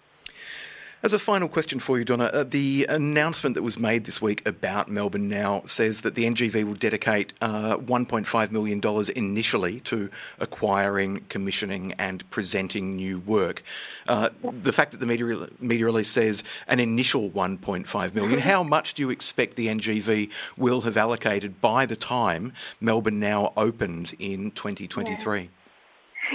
As 1.03 1.11
a 1.11 1.19
final 1.19 1.49
question 1.49 1.79
for 1.79 1.99
you, 1.99 2.05
Donna, 2.05 2.31
uh, 2.31 2.45
the 2.45 2.85
announcement 2.87 3.55
that 3.55 3.61
was 3.61 3.77
made 3.77 4.05
this 4.05 4.21
week 4.21 4.41
about 4.47 4.89
Melbourne 4.89 5.27
Now 5.27 5.61
says 5.65 5.99
that 5.99 6.15
the 6.15 6.23
NGV 6.23 6.63
will 6.63 6.75
dedicate 6.75 7.33
uh, 7.41 7.75
$1.5 7.75 8.51
million 8.51 8.81
initially 9.13 9.81
to 9.81 10.09
acquiring, 10.39 11.25
commissioning, 11.27 11.91
and 11.99 12.23
presenting 12.31 12.95
new 12.95 13.19
work. 13.19 13.63
Uh, 14.07 14.29
the 14.41 14.71
fact 14.71 14.91
that 14.91 15.01
the 15.01 15.05
media, 15.05 15.49
media 15.59 15.85
release 15.85 16.07
says 16.07 16.41
an 16.69 16.79
initial 16.79 17.29
1.5 17.31 18.13
million, 18.15 18.39
how 18.39 18.63
much 18.63 18.93
do 18.93 19.01
you 19.01 19.09
expect 19.09 19.57
the 19.57 19.67
NGV 19.67 20.29
will 20.55 20.79
have 20.81 20.95
allocated 20.95 21.59
by 21.59 21.85
the 21.85 21.97
time 21.97 22.53
Melbourne 22.79 23.19
Now 23.19 23.51
opens 23.57 24.13
in 24.19 24.51
2023? 24.51 25.41
Yeah. 25.41 25.47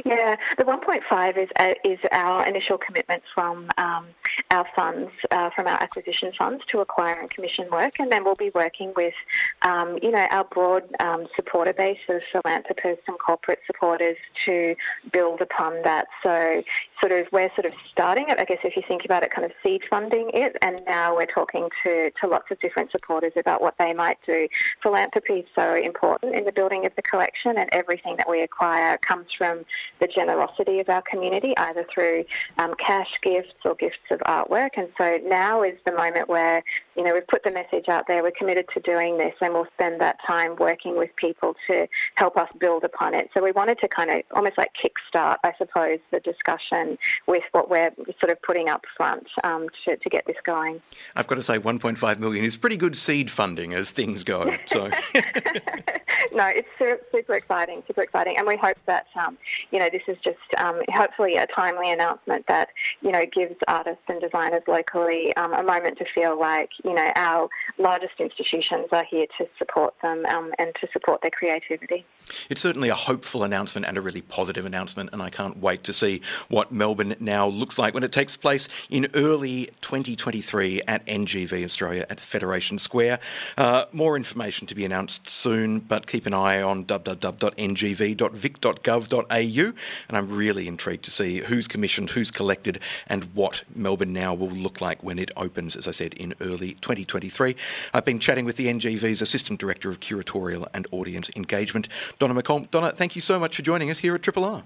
Yeah, 0.04 0.36
the 0.56 0.64
1.5 0.64 1.38
is 1.38 1.48
uh, 1.56 1.74
is 1.84 1.98
our 2.12 2.46
initial 2.46 2.78
commitment 2.78 3.22
from 3.34 3.70
um, 3.78 4.06
our 4.50 4.66
funds 4.74 5.10
uh, 5.30 5.50
from 5.50 5.66
our 5.66 5.82
acquisition 5.82 6.32
funds 6.38 6.64
to 6.68 6.80
acquire 6.80 7.14
and 7.20 7.30
commission 7.30 7.68
work, 7.70 7.98
and 7.98 8.10
then 8.10 8.24
we'll 8.24 8.34
be 8.34 8.50
working 8.54 8.92
with, 8.96 9.14
um, 9.62 9.98
you 10.02 10.10
know, 10.10 10.26
our 10.30 10.44
broad 10.44 10.84
um, 11.00 11.26
supporter 11.36 11.72
base 11.72 11.98
of 12.08 12.20
philanthropists 12.32 13.04
and 13.08 13.18
corporate 13.18 13.60
supporters 13.66 14.16
to 14.44 14.74
build 15.12 15.40
upon 15.40 15.82
that. 15.82 16.06
So, 16.22 16.62
sort 17.00 17.12
of, 17.12 17.26
we're 17.32 17.50
sort 17.54 17.66
of 17.66 17.72
starting 17.90 18.26
it. 18.28 18.38
I 18.38 18.44
guess 18.44 18.58
if 18.64 18.76
you 18.76 18.82
think 18.86 19.04
about 19.04 19.22
it, 19.22 19.30
kind 19.30 19.44
of 19.44 19.52
seed 19.62 19.82
funding 19.88 20.30
it, 20.34 20.56
and 20.62 20.80
now 20.86 21.16
we're 21.16 21.26
talking 21.26 21.68
to 21.84 22.10
to 22.20 22.26
lots 22.26 22.50
of 22.50 22.58
different 22.60 22.90
supporters 22.90 23.32
about 23.36 23.60
what 23.60 23.74
they 23.78 23.92
might 23.92 24.18
do. 24.26 24.48
Philanthropy 24.82 25.40
is 25.40 25.46
so 25.54 25.74
important 25.74 26.34
in 26.34 26.44
the 26.44 26.52
building 26.52 26.86
of 26.86 26.92
the 26.96 27.02
collection, 27.02 27.56
and 27.58 27.68
everything 27.72 28.16
that 28.16 28.28
we 28.28 28.42
acquire 28.42 28.98
comes 28.98 29.26
from 29.36 29.64
the 30.00 30.06
generosity 30.06 30.80
of 30.80 30.88
our 30.88 31.02
community, 31.02 31.56
either 31.58 31.86
through 31.92 32.24
um, 32.58 32.74
cash 32.78 33.10
gifts 33.22 33.54
or 33.64 33.74
gifts 33.74 33.96
of 34.10 34.20
artwork. 34.20 34.70
And 34.76 34.88
so 34.96 35.18
now 35.24 35.62
is 35.62 35.78
the 35.84 35.92
moment 35.92 36.28
where, 36.28 36.62
you 36.98 37.04
know, 37.04 37.14
we've 37.14 37.26
put 37.28 37.44
the 37.44 37.50
message 37.52 37.88
out 37.88 38.08
there, 38.08 38.24
we're 38.24 38.32
committed 38.32 38.66
to 38.74 38.80
doing 38.80 39.18
this, 39.18 39.32
and 39.40 39.54
we'll 39.54 39.68
spend 39.74 40.00
that 40.00 40.16
time 40.26 40.56
working 40.56 40.98
with 40.98 41.14
people 41.14 41.54
to 41.68 41.86
help 42.16 42.36
us 42.36 42.48
build 42.58 42.82
upon 42.82 43.14
it. 43.14 43.30
So 43.32 43.40
we 43.40 43.52
wanted 43.52 43.78
to 43.78 43.88
kind 43.88 44.10
of 44.10 44.22
almost 44.34 44.58
like 44.58 44.72
kickstart, 44.74 45.36
I 45.44 45.52
suppose, 45.56 46.00
the 46.10 46.18
discussion 46.18 46.98
with 47.28 47.44
what 47.52 47.70
we're 47.70 47.92
sort 48.18 48.32
of 48.32 48.42
putting 48.42 48.68
up 48.68 48.84
front 48.96 49.28
um, 49.44 49.68
to, 49.84 49.96
to 49.96 50.10
get 50.10 50.26
this 50.26 50.38
going. 50.44 50.82
I've 51.14 51.28
got 51.28 51.36
to 51.36 51.42
say, 51.44 51.60
1.5 51.60 52.18
million 52.18 52.44
is 52.44 52.56
pretty 52.56 52.76
good 52.76 52.96
seed 52.96 53.30
funding 53.30 53.74
as 53.74 53.92
things 53.92 54.24
go. 54.24 54.56
So. 54.66 54.90
no, 56.32 56.46
it's 56.46 56.68
super 57.12 57.34
exciting, 57.34 57.82
super 57.86 58.02
exciting, 58.02 58.36
and 58.38 58.46
we 58.46 58.56
hope 58.56 58.76
that 58.86 59.06
um, 59.14 59.38
you 59.70 59.78
know 59.78 59.88
this 59.90 60.02
is 60.08 60.16
just 60.22 60.38
um, 60.56 60.80
hopefully 60.90 61.36
a 61.36 61.46
timely 61.46 61.90
announcement 61.90 62.46
that 62.48 62.68
you 63.02 63.12
know 63.12 63.24
gives 63.26 63.54
artists 63.66 64.02
and 64.08 64.20
designers 64.20 64.62
locally 64.66 65.34
um, 65.36 65.52
a 65.52 65.62
moment 65.62 65.98
to 65.98 66.04
feel 66.14 66.38
like 66.38 66.70
you 66.88 66.94
know 66.94 67.12
our 67.16 67.50
largest 67.76 68.14
institutions 68.18 68.86
are 68.92 69.04
here 69.04 69.26
to 69.36 69.46
support 69.58 69.94
them 70.00 70.24
um, 70.26 70.52
and 70.58 70.74
to 70.80 70.88
support 70.92 71.20
their 71.20 71.30
creativity. 71.30 72.06
It's 72.50 72.60
certainly 72.62 72.88
a 72.88 72.94
hopeful 72.94 73.44
announcement 73.44 73.86
and 73.86 73.96
a 73.96 74.00
really 74.00 74.22
positive 74.22 74.66
announcement, 74.66 75.10
and 75.12 75.22
I 75.22 75.30
can't 75.30 75.58
wait 75.58 75.84
to 75.84 75.92
see 75.92 76.20
what 76.48 76.72
Melbourne 76.72 77.14
now 77.20 77.46
looks 77.46 77.78
like 77.78 77.94
when 77.94 78.02
it 78.04 78.12
takes 78.12 78.36
place 78.36 78.68
in 78.90 79.08
early 79.14 79.70
2023 79.80 80.82
at 80.82 81.06
NGV 81.06 81.64
Australia 81.64 82.06
at 82.08 82.20
Federation 82.20 82.78
Square. 82.78 83.18
Uh, 83.56 83.86
more 83.92 84.16
information 84.16 84.66
to 84.66 84.74
be 84.74 84.84
announced 84.84 85.28
soon, 85.28 85.80
but 85.80 86.06
keep 86.06 86.26
an 86.26 86.34
eye 86.34 86.62
on 86.62 86.84
www.ngv.vic.gov.au, 86.84 89.72
and 90.08 90.16
I'm 90.16 90.30
really 90.30 90.68
intrigued 90.68 91.04
to 91.04 91.10
see 91.10 91.38
who's 91.38 91.68
commissioned, 91.68 92.10
who's 92.10 92.30
collected, 92.30 92.80
and 93.06 93.24
what 93.34 93.62
Melbourne 93.74 94.12
now 94.12 94.34
will 94.34 94.50
look 94.50 94.80
like 94.80 95.02
when 95.02 95.18
it 95.18 95.30
opens, 95.36 95.76
as 95.76 95.88
I 95.88 95.92
said, 95.92 96.14
in 96.14 96.34
early 96.40 96.77
2023. 96.80 97.56
I've 97.94 98.04
been 98.04 98.18
chatting 98.18 98.44
with 98.44 98.56
the 98.56 98.66
NGV's 98.66 99.22
Assistant 99.22 99.60
Director 99.60 99.90
of 99.90 100.00
Curatorial 100.00 100.66
and 100.74 100.86
Audience 100.90 101.30
Engagement, 101.36 101.88
Donna 102.18 102.34
McColm. 102.34 102.70
Donna, 102.70 102.90
thank 102.90 103.14
you 103.14 103.20
so 103.20 103.38
much 103.38 103.56
for 103.56 103.62
joining 103.62 103.90
us 103.90 103.98
here 103.98 104.14
at 104.14 104.22
Triple 104.22 104.44
R. 104.44 104.62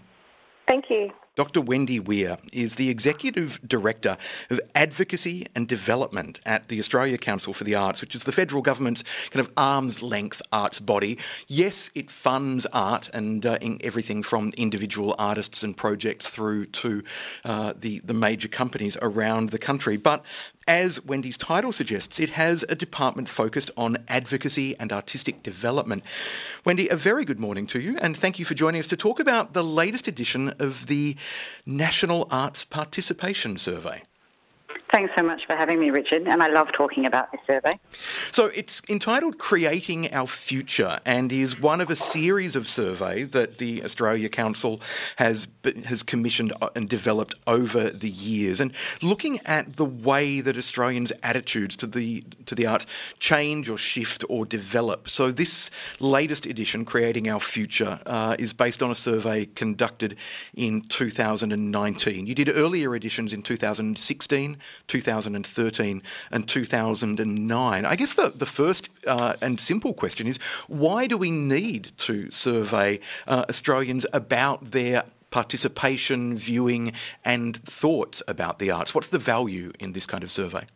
Thank 0.67 0.91
you. 0.91 1.11
Dr. 1.35 1.63
Wendy 1.63 1.99
Were 1.99 2.37
is 2.53 2.75
the 2.75 2.91
Executive 2.91 3.59
Director 3.67 4.19
of 4.51 4.61
Advocacy 4.75 5.47
and 5.55 5.67
Development 5.67 6.39
at 6.45 6.69
the 6.69 6.79
Australia 6.79 7.17
Council 7.17 7.55
for 7.55 7.65
the 7.65 7.75
Arts, 7.75 8.03
which 8.03 8.15
is 8.15 8.25
the 8.25 8.33
federal 8.33 8.61
government's 8.61 9.03
kind 9.31 9.41
of 9.41 9.51
arm's 9.57 10.03
length 10.03 10.43
arts 10.53 10.79
body. 10.79 11.19
Yes, 11.49 11.91
it 11.95 12.11
funds 12.11 12.67
art 12.67 13.09
and 13.15 13.47
uh, 13.47 13.57
everything 13.81 14.23
from 14.23 14.53
individual 14.59 15.15
artists 15.19 15.63
and 15.63 15.75
projects 15.75 16.29
through 16.29 16.67
to 16.67 17.03
uh, 17.47 17.73
the, 17.81 18.01
the 18.01 18.13
major 18.13 18.49
companies 18.49 18.99
around 19.01 19.53
the 19.53 19.59
country. 19.59 19.97
But 19.97 20.23
as 20.69 21.05
Wendy's 21.05 21.37
title 21.37 21.73
suggests, 21.73 22.21
it 22.21 22.31
has 22.31 22.65
a 22.69 22.75
department 22.75 23.29
focused 23.29 23.71
on 23.77 23.97
advocacy 24.07 24.79
and 24.79 24.93
artistic 24.93 25.43
development. 25.43 26.05
Wendy, 26.65 26.89
a 26.89 26.97
very 26.97 27.25
good 27.25 27.41
morning 27.41 27.67
to 27.69 27.81
you, 27.81 27.97
and 28.01 28.17
thank 28.17 28.39
you 28.39 28.45
for 28.45 28.55
joining 28.55 28.79
us 28.79 28.87
to 28.89 28.97
talk 28.97 29.19
about 29.19 29.55
the 29.55 29.65
latest 29.65 30.07
edition 30.07 30.55
of 30.61 30.87
the 30.87 31.17
National 31.67 32.27
Arts 32.31 32.65
Participation 32.65 33.59
Survey. 33.59 34.03
Thanks 34.93 35.15
so 35.17 35.23
much 35.23 35.47
for 35.47 35.57
having 35.57 35.81
me, 35.81 35.89
Richard, 35.89 36.29
and 36.29 36.43
I 36.43 36.49
love 36.49 36.71
talking 36.71 37.07
about 37.07 37.33
this 37.33 37.41
survey. 37.47 37.71
So 38.31 38.49
it's 38.49 38.83
entitled 38.91 39.39
Creating 39.39 40.13
Our 40.13 40.27
Future 40.27 41.01
and 41.07 41.33
is 41.33 41.59
one 41.59 41.81
of 41.81 41.89
a 41.89 41.97
series 41.97 42.55
of 42.55 42.69
surveys 42.69 43.31
that 43.31 43.57
the 43.57 43.83
Australia 43.85 44.29
Council 44.29 44.83
has 45.17 45.49
has 45.87 46.03
commissioned 46.03 46.53
and 46.77 46.91
developed 46.91 47.35
over 47.47 47.89
the 47.89 48.11
years 48.11 48.61
and 48.61 48.71
looking 49.01 49.41
at 49.47 49.77
the 49.77 49.85
way 49.87 50.43
that 50.43 50.59
Australians' 50.59 51.11
attitudes 51.23 51.75
to 51.77 51.87
the 51.87 52.23
to 52.45 52.55
the 52.55 52.67
arts 52.67 52.85
change 53.19 53.71
or 53.71 53.79
shift 53.79 54.25
or 54.29 54.45
develop. 54.45 55.09
So 55.09 55.33
this 55.33 55.71
latest 56.01 56.45
edition, 56.45 56.85
Creating 56.85 57.31
Our 57.31 57.41
Future, 57.41 57.99
uh, 58.05 58.37
is 58.39 58.53
based 58.53 58.83
on 58.83 58.91
a 58.91 58.95
survey 58.95 59.47
conducted 59.55 60.17
in 60.53 60.83
2019. 60.83 62.27
You 62.27 62.35
did 62.35 62.51
earlier 62.51 62.95
editions 62.95 63.33
in 63.33 63.43
2016 63.43 64.59
2013 64.93 66.03
and 66.31 66.47
2009. 66.47 67.85
I 67.87 67.97
guess 67.97 68.13
the, 68.13 68.31
the 68.35 68.45
first 68.45 68.91
uh, 69.07 69.35
and 69.41 69.59
simple 69.59 69.95
question 69.95 70.27
is 70.27 70.37
why 70.69 71.07
do 71.07 71.17
we 71.17 71.31
need 71.31 71.93
to 71.97 72.31
survey 72.31 73.01
uh, 73.27 73.47
Australians 73.49 74.05
about 74.13 74.73
their 74.73 75.05
participation, 75.31 76.37
viewing, 76.37 76.93
and 77.25 77.57
thoughts 77.65 78.23
about 78.29 78.59
the 78.59 78.71
arts? 78.71 78.95
What's 78.95 79.09
the 79.09 79.19
value 79.19 79.73
in 79.81 79.93
this 79.93 80.05
kind 80.05 80.23
of 80.23 80.31
survey? 80.31 80.67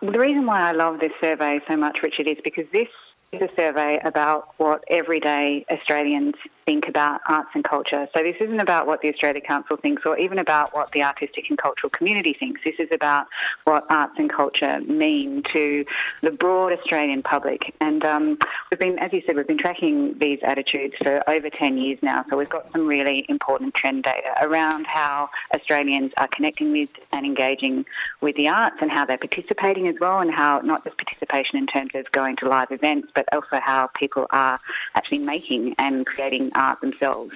The 0.00 0.18
reason 0.18 0.46
why 0.46 0.60
I 0.62 0.72
love 0.72 1.00
this 1.00 1.12
survey 1.20 1.60
so 1.68 1.76
much, 1.76 2.02
Richard, 2.02 2.26
is 2.26 2.38
because 2.42 2.64
this 2.72 2.88
is 3.32 3.42
a 3.42 3.50
survey 3.54 4.00
about 4.02 4.54
what 4.56 4.82
everyday 4.88 5.66
Australians 5.70 6.36
think 6.68 6.86
about 6.86 7.22
arts 7.26 7.48
and 7.54 7.64
culture. 7.64 8.06
So 8.12 8.22
this 8.22 8.36
isn't 8.40 8.60
about 8.60 8.86
what 8.86 9.00
the 9.00 9.08
Australia 9.08 9.40
Council 9.40 9.78
thinks 9.78 10.02
or 10.04 10.18
even 10.18 10.38
about 10.38 10.74
what 10.74 10.92
the 10.92 11.02
artistic 11.02 11.48
and 11.48 11.56
cultural 11.56 11.88
community 11.88 12.34
thinks. 12.34 12.60
This 12.62 12.74
is 12.78 12.90
about 12.92 13.26
what 13.64 13.86
arts 13.88 14.16
and 14.18 14.30
culture 14.30 14.78
mean 14.82 15.42
to 15.54 15.86
the 16.20 16.30
broad 16.30 16.74
Australian 16.74 17.22
public. 17.22 17.74
And 17.80 18.04
um, 18.04 18.38
we've 18.70 18.78
been, 18.78 18.98
as 18.98 19.14
you 19.14 19.22
said, 19.24 19.34
we've 19.34 19.46
been 19.46 19.56
tracking 19.56 20.18
these 20.18 20.40
attitudes 20.42 20.94
for 21.02 21.22
over 21.26 21.48
10 21.48 21.78
years 21.78 22.00
now. 22.02 22.26
So 22.28 22.36
we've 22.36 22.50
got 22.50 22.70
some 22.72 22.86
really 22.86 23.24
important 23.30 23.72
trend 23.72 24.02
data 24.02 24.34
around 24.42 24.86
how 24.86 25.30
Australians 25.54 26.12
are 26.18 26.28
connecting 26.28 26.70
with 26.70 26.90
and 27.12 27.24
engaging 27.24 27.86
with 28.20 28.36
the 28.36 28.48
arts 28.48 28.76
and 28.82 28.90
how 28.90 29.06
they're 29.06 29.16
participating 29.16 29.88
as 29.88 29.96
well 30.02 30.20
and 30.20 30.30
how 30.30 30.60
not 30.60 30.84
just 30.84 30.98
participation 30.98 31.56
in 31.56 31.66
terms 31.66 31.92
of 31.94 32.12
going 32.12 32.36
to 32.36 32.46
live 32.46 32.70
events, 32.70 33.08
but 33.14 33.24
also 33.32 33.58
how 33.58 33.86
people 33.94 34.26
are 34.32 34.60
actually 34.94 35.16
making 35.16 35.74
and 35.78 36.04
creating 36.04 36.52
art 36.58 36.80
themselves 36.80 37.32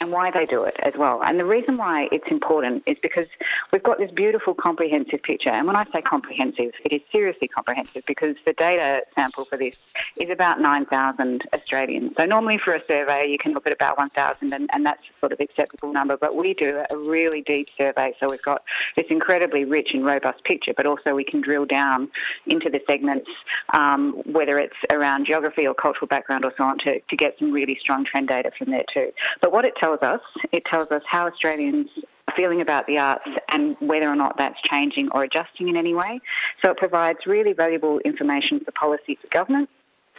and 0.00 0.10
why 0.10 0.30
they 0.30 0.46
do 0.46 0.64
it 0.64 0.76
as 0.82 0.94
well. 0.96 1.22
And 1.22 1.38
the 1.38 1.44
reason 1.44 1.76
why 1.76 2.08
it's 2.10 2.26
important 2.30 2.82
is 2.86 2.96
because 3.02 3.26
we've 3.70 3.82
got 3.82 3.98
this 3.98 4.10
beautiful 4.10 4.54
comprehensive 4.54 5.22
picture. 5.22 5.50
And 5.50 5.66
when 5.66 5.76
I 5.76 5.84
say 5.92 6.00
comprehensive, 6.00 6.72
it 6.84 6.92
is 6.92 7.02
seriously 7.12 7.48
comprehensive 7.48 8.04
because 8.06 8.34
the 8.46 8.54
data 8.54 9.02
sample 9.14 9.44
for 9.44 9.58
this 9.58 9.76
is 10.16 10.30
about 10.30 10.58
9,000 10.58 11.46
Australians. 11.52 12.12
So 12.16 12.24
normally 12.24 12.56
for 12.56 12.74
a 12.74 12.82
survey, 12.88 13.30
you 13.30 13.36
can 13.36 13.52
look 13.52 13.66
at 13.66 13.74
about 13.74 13.98
1,000 13.98 14.54
and, 14.54 14.70
and 14.72 14.86
that's 14.86 15.02
sort 15.20 15.32
of 15.32 15.40
acceptable 15.40 15.92
number. 15.92 16.16
But 16.16 16.34
we 16.34 16.54
do 16.54 16.82
a 16.88 16.96
really 16.96 17.42
deep 17.42 17.68
survey. 17.76 18.14
So 18.18 18.30
we've 18.30 18.42
got 18.42 18.62
this 18.96 19.06
incredibly 19.10 19.66
rich 19.66 19.92
and 19.92 20.04
robust 20.04 20.44
picture, 20.44 20.72
but 20.74 20.86
also 20.86 21.14
we 21.14 21.24
can 21.24 21.42
drill 21.42 21.66
down 21.66 22.08
into 22.46 22.70
the 22.70 22.80
segments, 22.86 23.28
um, 23.74 24.14
whether 24.24 24.58
it's 24.58 24.76
around 24.90 25.26
geography 25.26 25.66
or 25.66 25.74
cultural 25.74 26.06
background 26.06 26.46
or 26.46 26.54
so 26.56 26.64
on, 26.64 26.78
to, 26.78 27.00
to 27.00 27.16
get 27.16 27.38
some 27.38 27.52
really 27.52 27.76
strong 27.78 28.02
trend 28.02 28.28
data 28.28 28.50
from 28.56 28.70
there 28.70 28.84
too. 28.94 29.12
But 29.42 29.52
what 29.52 29.66
it 29.66 29.76
tells 29.76 29.89
tells 29.96 30.20
us. 30.20 30.20
It 30.52 30.64
tells 30.64 30.90
us 30.90 31.02
how 31.06 31.26
Australians 31.26 31.88
are 32.28 32.34
feeling 32.34 32.60
about 32.60 32.86
the 32.86 32.98
arts 32.98 33.28
and 33.48 33.76
whether 33.80 34.08
or 34.08 34.16
not 34.16 34.36
that's 34.36 34.60
changing 34.62 35.10
or 35.12 35.24
adjusting 35.24 35.68
in 35.68 35.76
any 35.76 35.94
way. 35.94 36.20
So 36.62 36.70
it 36.70 36.76
provides 36.76 37.26
really 37.26 37.52
valuable 37.52 37.98
information 38.00 38.60
for 38.60 38.72
policy 38.72 39.18
for 39.20 39.28
government 39.28 39.68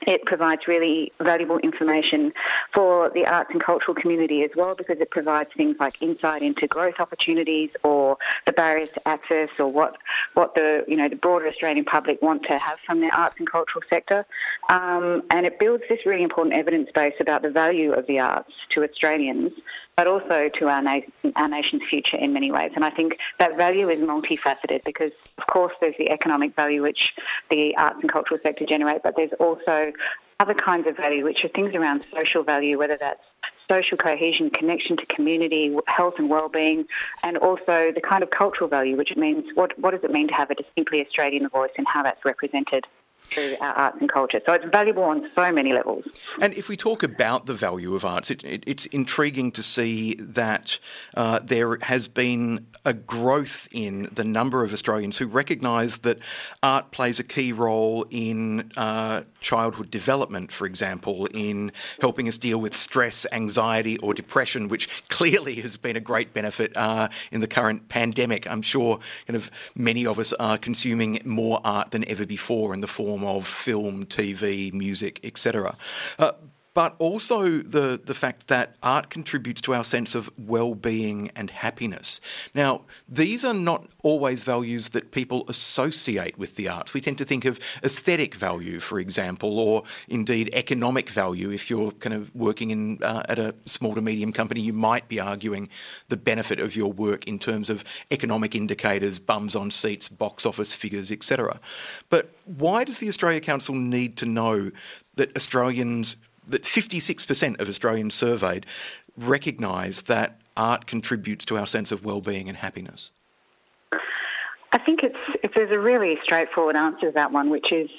it 0.08 0.26
provides 0.26 0.68
really 0.68 1.12
valuable 1.20 1.60
information 1.60 2.34
for 2.74 3.10
the 3.12 3.26
arts 3.26 3.52
and 3.52 3.62
cultural 3.64 3.94
community 3.94 4.44
as 4.44 4.52
well 4.56 4.76
because 4.76 5.00
it 5.00 5.12
provides 5.12 5.50
things 5.56 5.76
like 5.80 6.02
insight 6.02 6.42
into 6.42 6.68
growth 6.68 6.96
opportunities 7.00 7.70
or 7.84 8.18
the 8.46 8.52
barriers 8.52 8.90
to 8.94 9.08
access 9.08 9.50
or 9.60 9.72
what, 9.72 9.98
what 10.34 10.56
the 10.56 10.84
you 10.88 10.96
know 10.96 11.08
the 11.08 11.16
broader 11.16 11.48
Australian 11.48 11.86
public 11.86 12.22
want 12.22 12.44
to 12.44 12.58
have 12.58 12.80
from 12.86 13.02
their 13.02 13.14
arts 13.14 13.36
and 13.38 13.50
cultural 13.50 13.84
sector. 13.90 14.26
Um, 14.70 15.24
and 15.30 15.46
it 15.46 15.60
builds 15.60 15.84
this 15.88 16.06
really 16.06 16.24
important 16.24 16.56
evidence 16.56 16.90
base 16.94 17.16
about 17.20 17.42
the 17.42 17.50
value 17.50 17.94
of 17.94 18.08
the 18.08 18.20
arts 18.20 18.52
to 18.70 18.84
Australians 18.84 19.52
but 20.02 20.08
also 20.08 20.50
to 20.50 20.68
our, 20.68 20.82
na- 20.82 21.02
our 21.36 21.48
nation's 21.48 21.84
future 21.88 22.18
in 22.18 22.34
many 22.34 22.52
ways. 22.52 22.72
And 22.74 22.84
I 22.84 22.90
think 22.90 23.20
that 23.38 23.56
value 23.56 23.88
is 23.88 24.00
multifaceted 24.00 24.84
because, 24.84 25.12
of 25.38 25.46
course, 25.46 25.74
there's 25.80 25.94
the 26.00 26.10
economic 26.10 26.56
value 26.56 26.82
which 26.82 27.14
the 27.52 27.78
arts 27.78 28.00
and 28.02 28.12
cultural 28.12 28.40
sector 28.42 28.66
generate, 28.66 29.04
but 29.04 29.16
there's 29.16 29.34
also 29.40 29.94
other 30.40 30.56
kinds 30.56 30.88
of 30.88 30.98
value, 30.98 31.24
which 31.24 31.46
are 31.46 31.50
things 31.50 31.76
around 31.76 32.04
social 32.16 32.42
value, 32.42 32.80
whether 32.80 32.98
that's 33.00 33.22
social 33.70 33.96
cohesion, 33.96 34.50
connection 34.50 34.98
to 34.98 35.06
community, 35.06 35.78
health 35.86 36.16
and 36.18 36.32
well-being, 36.32 36.88
and 37.22 37.38
also 37.38 37.92
the 37.94 38.02
kind 38.02 38.24
of 38.24 38.32
cultural 38.32 38.68
value, 38.68 38.98
which 38.98 39.16
means 39.16 39.46
what, 39.54 39.78
what 39.78 39.92
does 39.92 40.04
it 40.04 40.10
mean 40.10 40.28
to 40.28 40.34
have 40.34 40.50
a 40.50 40.56
distinctly 40.56 41.06
Australian 41.06 41.48
voice 41.48 41.70
and 41.78 41.86
how 41.88 42.02
that's 42.02 42.26
represented 42.26 42.88
through 43.32 43.56
our 43.62 43.74
arts 43.74 43.98
and 44.00 44.12
culture. 44.12 44.42
So 44.46 44.54
it's 44.54 44.66
valuable 44.66 45.04
on 45.04 45.30
so 45.36 45.52
many 45.52 45.74
levels. 45.74 46.06
And 46.42 46.54
if 46.54 46.70
we 46.70 46.78
talk 46.78 47.04
about 47.04 47.46
the 47.46 47.54
value 47.54 47.96
of 47.96 48.06
arts, 48.06 48.30
it, 48.30 48.44
it, 48.44 48.64
it's 48.68 48.86
intriguing 48.88 49.52
to 49.54 49.64
see 49.64 50.16
that 50.16 50.78
uh, 51.16 51.40
there 51.44 51.78
has 51.82 52.08
been 52.08 52.68
a 52.84 52.94
growth 52.94 53.68
in 53.72 54.10
the 54.12 54.24
number 54.24 54.64
of 54.64 54.74
Australians 54.74 55.18
who 55.18 55.28
recognise 55.28 56.00
that 56.00 56.20
art 56.62 56.92
plays 56.92 57.20
a 57.20 57.24
key 57.24 57.54
role 57.54 58.06
in 58.10 58.72
uh, 58.76 59.24
childhood 59.40 59.90
development, 59.92 60.52
for 60.52 60.66
example, 60.66 61.28
in 61.28 61.72
helping 62.02 62.28
us 62.28 62.38
deal 62.38 62.60
with 62.60 62.76
stress, 62.76 63.26
anxiety, 63.32 63.98
or 64.00 64.14
depression, 64.14 64.68
which 64.68 64.90
clearly 65.10 65.56
has 65.56 65.78
been 65.78 65.96
a 65.96 66.00
great 66.02 66.34
benefit 66.34 66.76
uh, 66.76 67.08
in 67.32 67.42
the 67.42 67.48
current 67.48 67.88
pandemic. 67.90 68.50
I'm 68.50 68.62
sure 68.62 69.00
kind 69.28 69.38
of 69.38 69.52
many 69.76 70.06
of 70.06 70.20
us 70.20 70.34
are 70.34 70.58
consuming 70.58 71.22
more 71.24 71.62
art 71.64 71.92
than 71.92 72.08
ever 72.10 72.26
before 72.26 72.74
in 72.74 72.82
the 72.82 72.88
form 72.88 73.21
form 73.22 73.38
of 73.38 73.48
film, 73.48 74.06
TV, 74.06 74.74
music, 74.74 75.20
etc. 75.24 75.76
Uh, 76.20 76.32
but 76.74 76.96
also 77.00 77.60
the, 77.60 78.00
the 78.04 78.14
fact 78.14 78.48
that 78.48 78.76
art 78.82 79.10
contributes 79.10 79.62
to 79.62 79.74
our 79.74 79.84
sense 79.84 80.16
of 80.16 80.30
well 80.38 80.74
being 80.74 81.30
and 81.36 81.50
happiness. 81.50 82.22
Now, 82.54 82.82
these 83.10 83.44
are 83.44 83.54
not 83.54 83.88
always 84.04 84.44
values 84.44 84.90
that 84.90 85.12
people 85.12 85.44
associate 85.50 86.38
with 86.38 86.56
the 86.56 86.70
arts. 86.70 86.94
We 86.94 87.02
tend 87.02 87.18
to 87.18 87.26
think 87.26 87.46
of 87.46 87.60
aesthetic 87.84 88.36
value, 88.36 88.80
for 88.80 89.00
example, 89.00 89.60
or 89.60 89.84
indeed 90.08 90.50
economic 90.54 91.10
value. 91.10 91.52
If 91.52 91.70
you're 91.70 91.92
kind 91.92 92.14
of 92.14 92.34
working 92.34 92.72
in 92.72 93.04
uh, 93.04 93.24
at 93.28 93.38
a 93.38 93.54
small 93.66 93.94
to 93.96 94.02
medium 94.02 94.32
company, 94.32 94.62
you 94.62 94.74
might 94.74 95.08
be 95.10 95.20
arguing 95.20 95.70
the 96.08 96.18
benefit 96.18 96.60
of 96.60 96.76
your 96.76 96.92
work 96.92 97.28
in 97.28 97.38
terms 97.38 97.70
of 97.70 97.84
economic 98.12 98.56
indicators, 98.56 99.20
bums 99.20 99.56
on 99.56 99.72
seats, 99.72 100.08
box 100.08 100.46
office 100.46 100.74
figures, 100.74 101.12
etc. 101.12 101.60
But 102.10 102.30
why 102.46 102.86
does 102.86 103.00
the 103.00 103.10
Australia 103.10 103.42
Council 103.42 103.76
need 103.76 104.18
to 104.18 104.26
know 104.26 104.72
that 105.16 105.36
Australians 105.36 106.16
that 106.48 106.64
56% 106.64 107.60
of 107.60 107.70
Australians 107.70 108.16
surveyed 108.16 108.66
recognise 109.18 110.04
that 110.04 110.40
art 110.58 110.88
contributes 110.88 111.46
to 111.46 111.58
our 111.58 111.68
sense 111.68 111.92
of 111.92 112.04
well-being 112.06 112.50
and 112.50 112.58
happiness? 112.58 113.12
I 114.72 114.78
think 114.78 115.04
it's, 115.04 115.18
it's 115.44 115.54
there's 115.54 115.72
a 115.72 115.80
really 115.80 116.18
straightforward 116.24 116.76
answer 116.76 117.08
to 117.08 117.12
that 117.12 117.32
one, 117.32 117.50
which 117.50 117.72
is 117.72 117.90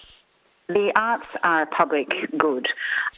the 0.69 0.93
arts 0.97 1.27
are 1.43 1.63
a 1.63 1.67
public 1.67 2.15
good, 2.39 2.69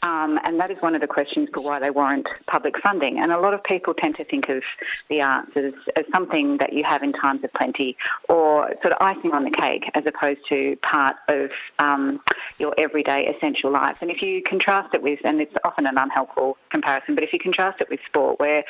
um, 0.03 0.39
and 0.43 0.59
that 0.59 0.71
is 0.71 0.81
one 0.81 0.95
of 0.95 1.01
the 1.01 1.07
questions 1.07 1.49
for 1.53 1.61
why 1.61 1.79
they 1.79 1.89
warrant 1.89 2.27
public 2.47 2.77
funding. 2.79 3.19
And 3.19 3.31
a 3.31 3.39
lot 3.39 3.53
of 3.53 3.63
people 3.63 3.93
tend 3.93 4.15
to 4.17 4.25
think 4.25 4.49
of 4.49 4.63
the 5.09 5.21
arts 5.21 5.51
as, 5.55 5.73
as 5.95 6.05
something 6.11 6.57
that 6.57 6.73
you 6.73 6.83
have 6.83 7.03
in 7.03 7.13
times 7.13 7.43
of 7.43 7.53
plenty 7.53 7.97
or 8.27 8.73
sort 8.81 8.93
of 8.93 9.01
icing 9.01 9.31
on 9.31 9.43
the 9.43 9.51
cake 9.51 9.89
as 9.93 10.05
opposed 10.05 10.41
to 10.49 10.75
part 10.77 11.15
of 11.27 11.51
um, 11.79 12.19
your 12.57 12.73
everyday 12.77 13.27
essential 13.27 13.71
life. 13.71 13.97
And 14.01 14.09
if 14.09 14.21
you 14.21 14.41
contrast 14.41 14.93
it 14.93 15.01
with, 15.01 15.19
and 15.23 15.41
it's 15.41 15.55
often 15.63 15.85
an 15.85 15.97
unhelpful 15.97 16.57
comparison, 16.69 17.15
but 17.15 17.23
if 17.23 17.31
you 17.31 17.39
contrast 17.39 17.81
it 17.81 17.89
with 17.89 17.99
sport, 18.05 18.39
where 18.39 18.63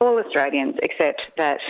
all 0.00 0.18
Australians 0.18 0.76
accept 0.82 1.22
that 1.36 1.60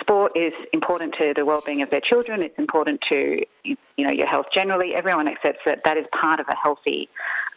sport 0.00 0.32
is 0.36 0.52
important 0.72 1.14
to 1.14 1.32
the 1.34 1.44
well-being 1.44 1.82
of 1.82 1.90
their 1.90 2.00
children. 2.00 2.42
It's 2.42 2.58
important 2.58 3.00
to 3.02 3.44
you 3.64 3.76
know 3.98 4.10
your 4.10 4.26
health 4.26 4.46
generally. 4.52 4.94
Everyone 4.94 5.28
accepts 5.28 5.60
that 5.64 5.84
that 5.84 5.96
is 5.96 6.06
part 6.12 6.40
of 6.40 6.48
a 6.48 6.54
healthy 6.54 7.08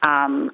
um, 0.03 0.51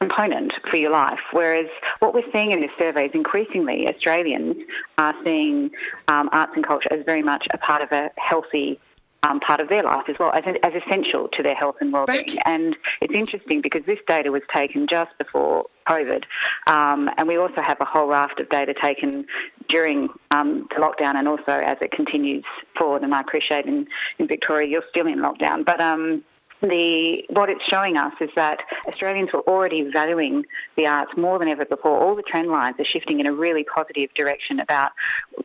component 0.00 0.52
for 0.68 0.76
your 0.76 0.90
life. 0.90 1.20
Whereas 1.32 1.66
what 2.00 2.14
we're 2.14 2.30
seeing 2.32 2.52
in 2.52 2.60
this 2.60 2.70
survey 2.78 3.06
is 3.06 3.12
increasingly 3.14 3.88
Australians 3.88 4.56
are 4.98 5.14
seeing 5.24 5.70
um, 6.08 6.28
arts 6.32 6.52
and 6.54 6.66
culture 6.66 6.92
as 6.92 7.04
very 7.04 7.22
much 7.22 7.48
a 7.52 7.58
part 7.58 7.82
of 7.82 7.90
a 7.92 8.10
healthy 8.16 8.78
um, 9.26 9.40
part 9.40 9.60
of 9.60 9.68
their 9.68 9.82
life 9.82 10.08
as 10.08 10.18
well, 10.18 10.32
as, 10.32 10.44
as 10.62 10.74
essential 10.74 11.28
to 11.28 11.42
their 11.42 11.54
health 11.54 11.76
and 11.80 11.92
well-being. 11.92 12.36
And 12.44 12.76
it's 13.00 13.14
interesting 13.14 13.60
because 13.60 13.84
this 13.84 13.98
data 14.06 14.30
was 14.30 14.42
taken 14.52 14.86
just 14.86 15.16
before 15.18 15.66
COVID, 15.86 16.24
um, 16.68 17.10
and 17.16 17.28
we 17.28 17.36
also 17.36 17.60
have 17.60 17.80
a 17.80 17.84
whole 17.84 18.06
raft 18.06 18.40
of 18.40 18.48
data 18.48 18.74
taken 18.74 19.26
during 19.68 20.08
um, 20.30 20.68
the 20.70 20.76
lockdown 20.76 21.14
and 21.16 21.28
also 21.28 21.52
as 21.52 21.78
it 21.80 21.90
continues 21.90 22.44
forward. 22.76 23.02
And 23.02 23.14
I 23.14 23.20
appreciate 23.20 23.66
in, 23.66 23.86
in 24.18 24.26
Victoria 24.26 24.68
you're 24.68 24.84
still 24.90 25.06
in 25.06 25.18
lockdown, 25.18 25.64
but 25.64 25.80
um, 25.80 26.22
the 26.68 27.24
what 27.28 27.50
it's 27.50 27.64
showing 27.64 27.96
us 27.96 28.14
is 28.20 28.30
that 28.36 28.60
Australians 28.86 29.32
were 29.32 29.42
already 29.42 29.82
valuing 29.90 30.44
the 30.76 30.86
arts 30.86 31.16
more 31.16 31.38
than 31.38 31.48
ever 31.48 31.64
before. 31.64 31.98
All 31.98 32.14
the 32.14 32.22
trend 32.22 32.48
lines 32.48 32.76
are 32.78 32.84
shifting 32.84 33.20
in 33.20 33.26
a 33.26 33.32
really 33.32 33.64
positive 33.64 34.12
direction 34.14 34.60
about 34.60 34.92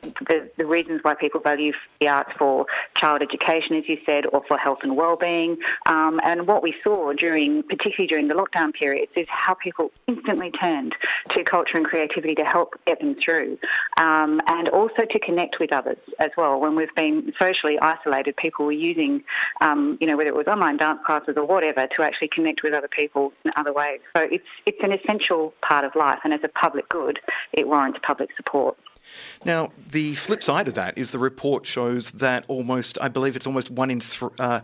the, 0.01 0.49
the 0.57 0.65
reasons 0.65 1.01
why 1.03 1.15
people 1.15 1.39
value 1.39 1.73
the 1.99 2.07
arts 2.07 2.31
for 2.37 2.65
child 2.95 3.21
education, 3.21 3.75
as 3.75 3.87
you 3.87 3.99
said, 4.05 4.25
or 4.27 4.43
for 4.47 4.57
health 4.57 4.79
and 4.83 4.95
well-being. 4.95 5.57
Um, 5.85 6.19
and 6.23 6.47
what 6.47 6.63
we 6.63 6.75
saw 6.83 7.13
during, 7.13 7.63
particularly 7.63 8.07
during 8.07 8.27
the 8.27 8.35
lockdown 8.35 8.73
periods, 8.73 9.11
is 9.15 9.27
how 9.29 9.53
people 9.53 9.91
instantly 10.07 10.51
turned 10.51 10.95
to 11.29 11.43
culture 11.43 11.77
and 11.77 11.85
creativity 11.85 12.35
to 12.35 12.45
help 12.45 12.79
get 12.85 12.99
them 12.99 13.15
through, 13.15 13.57
um, 13.99 14.41
and 14.47 14.69
also 14.69 15.05
to 15.05 15.19
connect 15.19 15.59
with 15.59 15.71
others 15.73 15.97
as 16.19 16.31
well. 16.37 16.59
When 16.59 16.75
we've 16.75 16.93
been 16.95 17.33
socially 17.39 17.79
isolated, 17.79 18.35
people 18.37 18.65
were 18.65 18.71
using, 18.71 19.23
um, 19.61 19.97
you 19.99 20.07
know, 20.07 20.17
whether 20.17 20.29
it 20.29 20.35
was 20.35 20.47
online 20.47 20.77
dance 20.77 20.99
classes 21.09 21.35
or 21.41 21.45
whatever, 21.45 21.87
to 21.95 22.03
actually 22.07 22.27
connect 22.27 22.61
with 22.61 22.73
other 22.79 22.91
people 23.01 23.23
in 23.43 23.51
other 23.55 23.73
ways. 23.81 23.99
So 24.15 24.21
it's 24.35 24.51
it's 24.67 24.81
an 24.87 24.91
essential 24.91 25.41
part 25.69 25.83
of 25.87 25.91
life, 25.95 26.19
and 26.23 26.31
as 26.37 26.43
a 26.43 26.51
public 26.65 26.87
good, 26.97 27.17
it 27.59 27.67
warrants 27.67 27.99
public 28.03 28.29
support. 28.39 28.77
Now, 29.43 29.71
the 29.97 30.13
flip 30.13 30.43
side 30.43 30.67
of 30.67 30.75
that 30.75 30.95
is 30.95 31.09
the 31.09 31.17
report 31.17 31.65
shows 31.65 32.11
that 32.11 32.45
almost, 32.47 32.99
I 33.01 33.07
believe 33.07 33.35
it's 33.35 33.47
almost 33.47 33.71
one 33.71 33.89
in 33.89 34.01
th- 34.01 34.31
uh, 34.37 34.61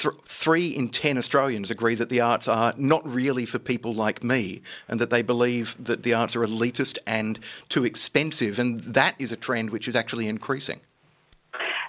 th- 0.00 0.14
three 0.26 0.66
in 0.66 0.88
ten 0.88 1.16
Australians 1.16 1.70
agree 1.70 1.94
that 1.94 2.08
the 2.08 2.20
arts 2.20 2.48
are 2.48 2.74
not 2.76 3.02
really 3.06 3.46
for 3.46 3.60
people 3.60 3.94
like 3.94 4.24
me, 4.24 4.62
and 4.88 4.98
that 5.00 5.10
they 5.10 5.22
believe 5.22 5.76
that 5.78 6.02
the 6.02 6.12
arts 6.12 6.34
are 6.34 6.44
elitist 6.44 6.98
and 7.06 7.38
too 7.68 7.84
expensive, 7.84 8.58
and 8.58 8.80
that 8.80 9.14
is 9.20 9.30
a 9.30 9.36
trend 9.36 9.70
which 9.70 9.86
is 9.86 9.94
actually 9.94 10.26
increasing. 10.26 10.80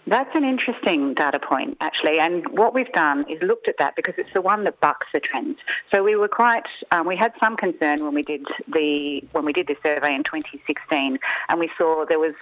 That's 0.08 0.36
an 0.36 0.44
interesting 0.44 1.16
data 1.16 1.40
point, 1.40 1.78
actually. 1.82 2.20
And 2.20 2.48
what 2.50 2.74
we've 2.74 2.92
done 2.92 3.26
is 3.28 3.42
looked 3.42 3.68
at 3.68 3.78
that 3.80 3.96
because 3.96 4.14
it's 4.18 4.32
the 4.34 4.42
one 4.42 4.64
that 4.66 4.80
bucks 4.80 5.08
the 5.14 5.20
trends. 5.20 5.58
So 5.92 6.04
we 6.04 6.16
were 6.16 6.28
quite, 6.28 6.68
um, 6.92 7.08
we 7.08 7.16
had 7.16 7.34
some 7.40 7.58
concern 7.58 8.04
when 8.04 8.14
we 8.14 8.22
did 8.22 8.46
the 8.68 9.24
when 9.32 9.46
we 9.46 9.54
did 9.54 9.68
the 9.68 9.78
survey 9.82 10.14
in 10.14 10.24
2016, 10.24 11.20
and 11.50 11.60
we 11.60 11.72
saw 11.78 12.06
there 12.06 12.20
was 12.20 12.36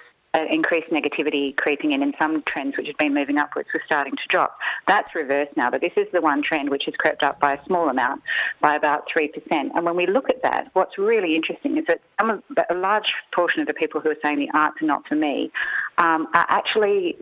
increased 0.50 0.90
negativity 0.90 1.56
creeping 1.56 1.92
in, 1.92 2.02
and 2.02 2.14
some 2.18 2.42
trends 2.42 2.76
which 2.76 2.86
had 2.86 2.96
been 2.96 3.14
moving 3.14 3.38
upwards 3.38 3.68
were 3.72 3.82
starting 3.86 4.16
to 4.16 4.22
drop. 4.28 4.58
That's 4.86 5.14
reversed 5.14 5.56
now, 5.56 5.70
but 5.70 5.80
this 5.80 5.92
is 5.96 6.08
the 6.12 6.20
one 6.20 6.42
trend 6.42 6.70
which 6.70 6.84
has 6.84 6.94
crept 6.96 7.22
up 7.22 7.38
by 7.40 7.54
a 7.54 7.64
small 7.64 7.88
amount, 7.88 8.22
by 8.60 8.74
about 8.74 9.08
3%. 9.08 9.30
And 9.50 9.84
when 9.84 9.96
we 9.96 10.06
look 10.06 10.28
at 10.28 10.42
that, 10.42 10.70
what's 10.72 10.98
really 10.98 11.36
interesting 11.36 11.76
is 11.78 11.86
that 11.86 12.00
of, 12.18 12.42
a 12.68 12.74
large 12.74 13.14
portion 13.32 13.60
of 13.60 13.68
the 13.68 13.74
people 13.74 14.00
who 14.00 14.10
are 14.10 14.16
saying 14.22 14.38
the 14.38 14.50
arts 14.52 14.82
are 14.82 14.86
not 14.86 15.06
for 15.06 15.14
me 15.14 15.52
um, 15.98 16.26
are 16.34 16.46
actually 16.48 17.16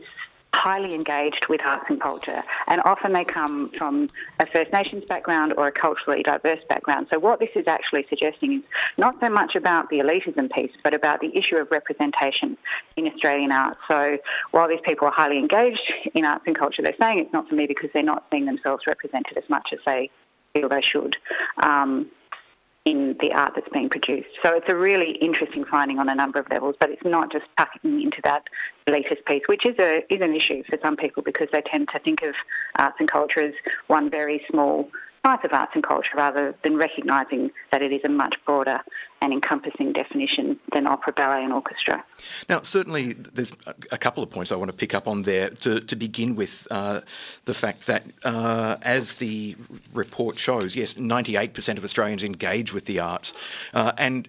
highly 0.53 0.93
engaged 0.93 1.47
with 1.47 1.61
arts 1.63 1.85
and 1.89 1.99
culture, 1.99 2.43
and 2.67 2.81
often 2.85 3.13
they 3.13 3.25
come 3.25 3.71
from 3.77 4.09
a 4.39 4.45
First 4.45 4.71
Nations 4.71 5.03
background 5.05 5.53
or 5.57 5.67
a 5.67 5.71
culturally 5.71 6.23
diverse 6.23 6.61
background. 6.69 7.07
So, 7.11 7.19
what 7.19 7.39
this 7.39 7.49
is 7.55 7.67
actually 7.67 8.05
suggesting 8.09 8.53
is 8.53 8.63
not 8.97 9.19
so 9.19 9.29
much 9.29 9.55
about 9.55 9.89
the 9.89 9.99
elitism 9.99 10.51
piece, 10.51 10.71
but 10.83 10.93
about 10.93 11.21
the 11.21 11.35
issue 11.35 11.57
of 11.57 11.69
representation 11.71 12.57
in 12.95 13.07
Australian 13.07 13.51
arts. 13.51 13.79
So, 13.87 14.17
while 14.51 14.67
these 14.67 14.81
people 14.83 15.07
are 15.07 15.13
highly 15.13 15.37
engaged 15.37 15.93
in 16.13 16.25
arts 16.25 16.43
and 16.47 16.57
culture, 16.57 16.81
they're 16.81 16.95
saying 16.99 17.19
it's 17.19 17.33
not 17.33 17.49
for 17.49 17.55
me 17.55 17.65
because 17.65 17.89
they're 17.93 18.03
not 18.03 18.25
seeing 18.31 18.45
themselves 18.45 18.87
represented 18.87 19.37
as 19.37 19.49
much 19.49 19.69
as 19.73 19.79
they 19.85 20.09
feel 20.53 20.69
they 20.69 20.81
should. 20.81 21.17
Um, 21.63 22.09
in 22.85 23.15
the 23.21 23.31
art 23.31 23.53
that's 23.55 23.69
being 23.69 23.89
produced. 23.89 24.29
So 24.43 24.53
it's 24.53 24.67
a 24.67 24.75
really 24.75 25.11
interesting 25.11 25.63
finding 25.63 25.99
on 25.99 26.09
a 26.09 26.15
number 26.15 26.39
of 26.39 26.49
levels, 26.49 26.75
but 26.79 26.89
it's 26.89 27.03
not 27.05 27.31
just 27.31 27.45
tucking 27.57 28.01
into 28.01 28.19
that 28.23 28.43
elitist 28.87 29.25
piece, 29.25 29.43
which 29.47 29.65
is 29.65 29.75
a 29.79 30.03
is 30.13 30.21
an 30.21 30.35
issue 30.35 30.63
for 30.69 30.77
some 30.81 30.97
people 30.97 31.23
because 31.23 31.47
they 31.51 31.61
tend 31.61 31.87
to 31.89 31.99
think 31.99 32.21
of 32.23 32.35
arts 32.77 32.97
and 32.99 33.09
culture 33.09 33.39
as 33.39 33.53
one 33.87 34.09
very 34.09 34.45
small 34.49 34.89
type 35.23 35.43
of 35.45 35.53
arts 35.53 35.71
and 35.73 35.83
culture 35.83 36.11
rather 36.15 36.53
than 36.63 36.75
recognising 36.75 37.49
that 37.71 37.81
it 37.81 37.93
is 37.93 38.01
a 38.03 38.09
much 38.09 38.35
broader 38.45 38.81
and 39.21 39.31
encompassing 39.31 39.93
definition 39.93 40.59
than 40.73 40.85
opera, 40.85 41.13
ballet, 41.13 41.43
and 41.43 41.53
orchestra. 41.53 42.03
Now, 42.49 42.61
certainly, 42.61 43.13
there's 43.13 43.53
a 43.91 43.97
couple 43.97 44.21
of 44.21 44.29
points 44.29 44.51
I 44.51 44.55
want 44.55 44.69
to 44.69 44.75
pick 44.75 44.93
up 44.93 45.07
on 45.07 45.23
there. 45.23 45.49
To, 45.49 45.79
to 45.79 45.95
begin 45.95 46.35
with, 46.35 46.67
uh, 46.69 47.01
the 47.45 47.53
fact 47.53 47.85
that, 47.87 48.03
uh, 48.25 48.75
as 48.81 49.13
the 49.13 49.55
report 49.93 50.37
shows, 50.37 50.75
yes, 50.75 50.95
98% 50.95 51.77
of 51.77 51.85
Australians 51.85 52.23
engage 52.23 52.73
with 52.73 52.85
the 52.85 52.99
arts. 52.99 53.33
Uh, 53.73 53.93
and 53.97 54.27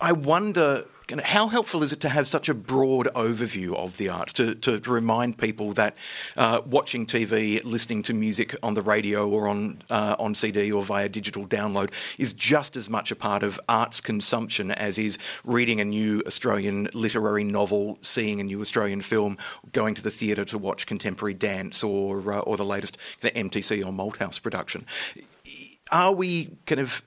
I 0.00 0.12
wonder 0.12 0.84
how 1.22 1.48
helpful 1.48 1.82
is 1.82 1.92
it 1.92 2.00
to 2.00 2.08
have 2.08 2.28
such 2.28 2.48
a 2.48 2.54
broad 2.54 3.08
overview 3.14 3.74
of 3.74 3.96
the 3.96 4.10
arts 4.10 4.34
to, 4.34 4.54
to, 4.56 4.78
remind 4.78 5.38
people 5.38 5.72
that 5.72 5.96
uh, 6.36 6.60
watching 6.66 7.06
TV, 7.06 7.64
listening 7.64 8.02
to 8.04 8.14
music 8.14 8.54
on 8.62 8.74
the 8.74 8.82
radio 8.82 9.28
or 9.28 9.48
on 9.48 9.80
uh, 9.88 10.14
on 10.18 10.34
CD 10.34 10.70
or 10.70 10.84
via 10.84 11.08
digital 11.08 11.46
download 11.46 11.92
is 12.18 12.32
just 12.32 12.76
as 12.76 12.88
much 12.90 13.10
a 13.10 13.16
part 13.16 13.42
of 13.42 13.58
arts 13.68 14.00
consumption 14.00 14.70
as 14.70 14.98
is 14.98 15.18
reading 15.44 15.80
a 15.80 15.84
new 15.84 16.22
Australian 16.26 16.88
literary 16.92 17.44
novel, 17.44 17.98
seeing 18.02 18.40
a 18.40 18.44
new 18.44 18.60
Australian 18.60 19.00
film, 19.00 19.38
going 19.72 19.94
to 19.94 20.02
the 20.02 20.10
theatre 20.10 20.44
to 20.44 20.58
watch 20.58 20.86
contemporary 20.86 21.34
dance 21.34 21.82
or 21.82 22.34
uh, 22.34 22.40
or 22.40 22.56
the 22.56 22.64
latest 22.64 22.98
kind 23.20 23.34
of 23.34 23.50
MTC 23.50 23.84
or 23.84 23.92
Malthouse 23.92 24.40
production. 24.40 24.84
Are 25.90 26.12
we 26.12 26.50
kind 26.66 26.82
of 26.82 27.02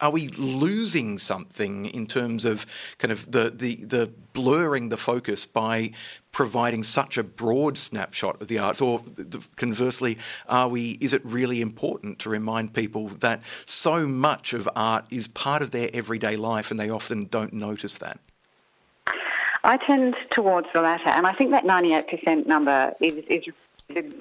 are 0.00 0.10
we 0.10 0.28
losing 0.28 1.18
something 1.18 1.86
in 1.86 2.06
terms 2.06 2.44
of 2.44 2.66
kind 2.98 3.12
of 3.12 3.30
the, 3.30 3.50
the, 3.50 3.76
the 3.76 4.10
blurring 4.32 4.88
the 4.88 4.96
focus 4.96 5.46
by 5.46 5.92
providing 6.32 6.84
such 6.84 7.16
a 7.16 7.22
broad 7.22 7.78
snapshot 7.78 8.40
of 8.42 8.48
the 8.48 8.58
arts? 8.58 8.80
Or 8.80 9.02
conversely 9.56 10.18
are 10.48 10.68
we 10.68 10.92
is 11.00 11.12
it 11.12 11.24
really 11.24 11.60
important 11.60 12.18
to 12.20 12.30
remind 12.30 12.74
people 12.74 13.08
that 13.20 13.42
so 13.64 14.06
much 14.06 14.52
of 14.52 14.68
art 14.76 15.06
is 15.10 15.28
part 15.28 15.62
of 15.62 15.70
their 15.70 15.88
everyday 15.94 16.36
life 16.36 16.70
and 16.70 16.78
they 16.78 16.90
often 16.90 17.26
don't 17.26 17.52
notice 17.52 17.98
that? 17.98 18.18
I 19.64 19.78
tend 19.78 20.14
towards 20.30 20.68
the 20.72 20.80
latter, 20.80 21.08
and 21.08 21.26
I 21.26 21.32
think 21.32 21.50
that 21.50 21.64
98% 21.64 22.46
number 22.46 22.94
is, 23.00 23.24
is 23.28 23.44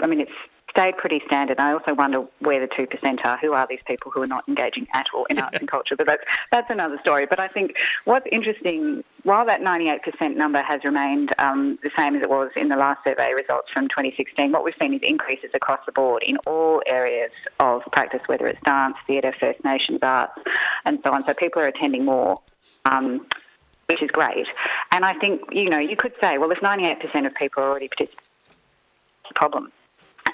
I 0.01 0.07
mean, 0.07 0.19
it's 0.19 0.31
stayed 0.75 0.97
pretty 0.97 1.21
standard. 1.25 1.57
I 1.57 1.71
also 1.71 1.93
wonder 1.93 2.25
where 2.39 2.59
the 2.59 2.67
2% 2.67 3.25
are. 3.25 3.37
Who 3.37 3.53
are 3.53 3.65
these 3.67 3.79
people 3.87 4.11
who 4.11 4.21
are 4.21 4.27
not 4.27 4.47
engaging 4.49 4.87
at 4.93 5.07
all 5.13 5.25
in 5.25 5.39
arts 5.39 5.57
and 5.57 5.67
culture? 5.75 5.95
But 5.95 6.05
that's, 6.05 6.23
that's 6.51 6.69
another 6.69 6.99
story. 6.99 7.25
But 7.25 7.39
I 7.39 7.47
think 7.47 7.77
what's 8.03 8.27
interesting, 8.31 9.03
while 9.23 9.45
that 9.45 9.61
98% 9.61 10.35
number 10.35 10.61
has 10.61 10.83
remained 10.83 11.33
um, 11.39 11.79
the 11.81 11.91
same 11.97 12.15
as 12.15 12.21
it 12.21 12.29
was 12.29 12.51
in 12.57 12.67
the 12.67 12.75
last 12.75 13.03
survey 13.05 13.33
results 13.33 13.71
from 13.71 13.87
2016, 13.87 14.51
what 14.51 14.65
we've 14.65 14.75
seen 14.79 14.93
is 14.93 15.01
increases 15.01 15.51
across 15.53 15.79
the 15.85 15.93
board 15.93 16.23
in 16.23 16.37
all 16.45 16.83
areas 16.85 17.31
of 17.61 17.81
practice, 17.93 18.21
whether 18.25 18.45
it's 18.45 18.61
dance, 18.63 18.97
theatre, 19.07 19.33
First 19.39 19.63
Nations 19.63 19.99
arts, 20.01 20.33
and 20.83 20.99
so 21.05 21.11
on. 21.13 21.25
So 21.25 21.33
people 21.33 21.61
are 21.61 21.67
attending 21.67 22.05
more. 22.05 22.41
Um, 22.85 23.25
which 23.87 24.01
is 24.01 24.09
great. 24.09 24.47
And 24.91 25.05
I 25.05 25.13
think, 25.13 25.41
you 25.51 25.69
know, 25.69 25.77
you 25.77 25.95
could 25.95 26.13
say, 26.19 26.39
well, 26.39 26.49
if 26.49 26.57
98% 26.57 27.27
of 27.27 27.35
people 27.35 27.61
are 27.61 27.69
already 27.69 27.87
participating, 27.87 28.25
problem. 29.35 29.71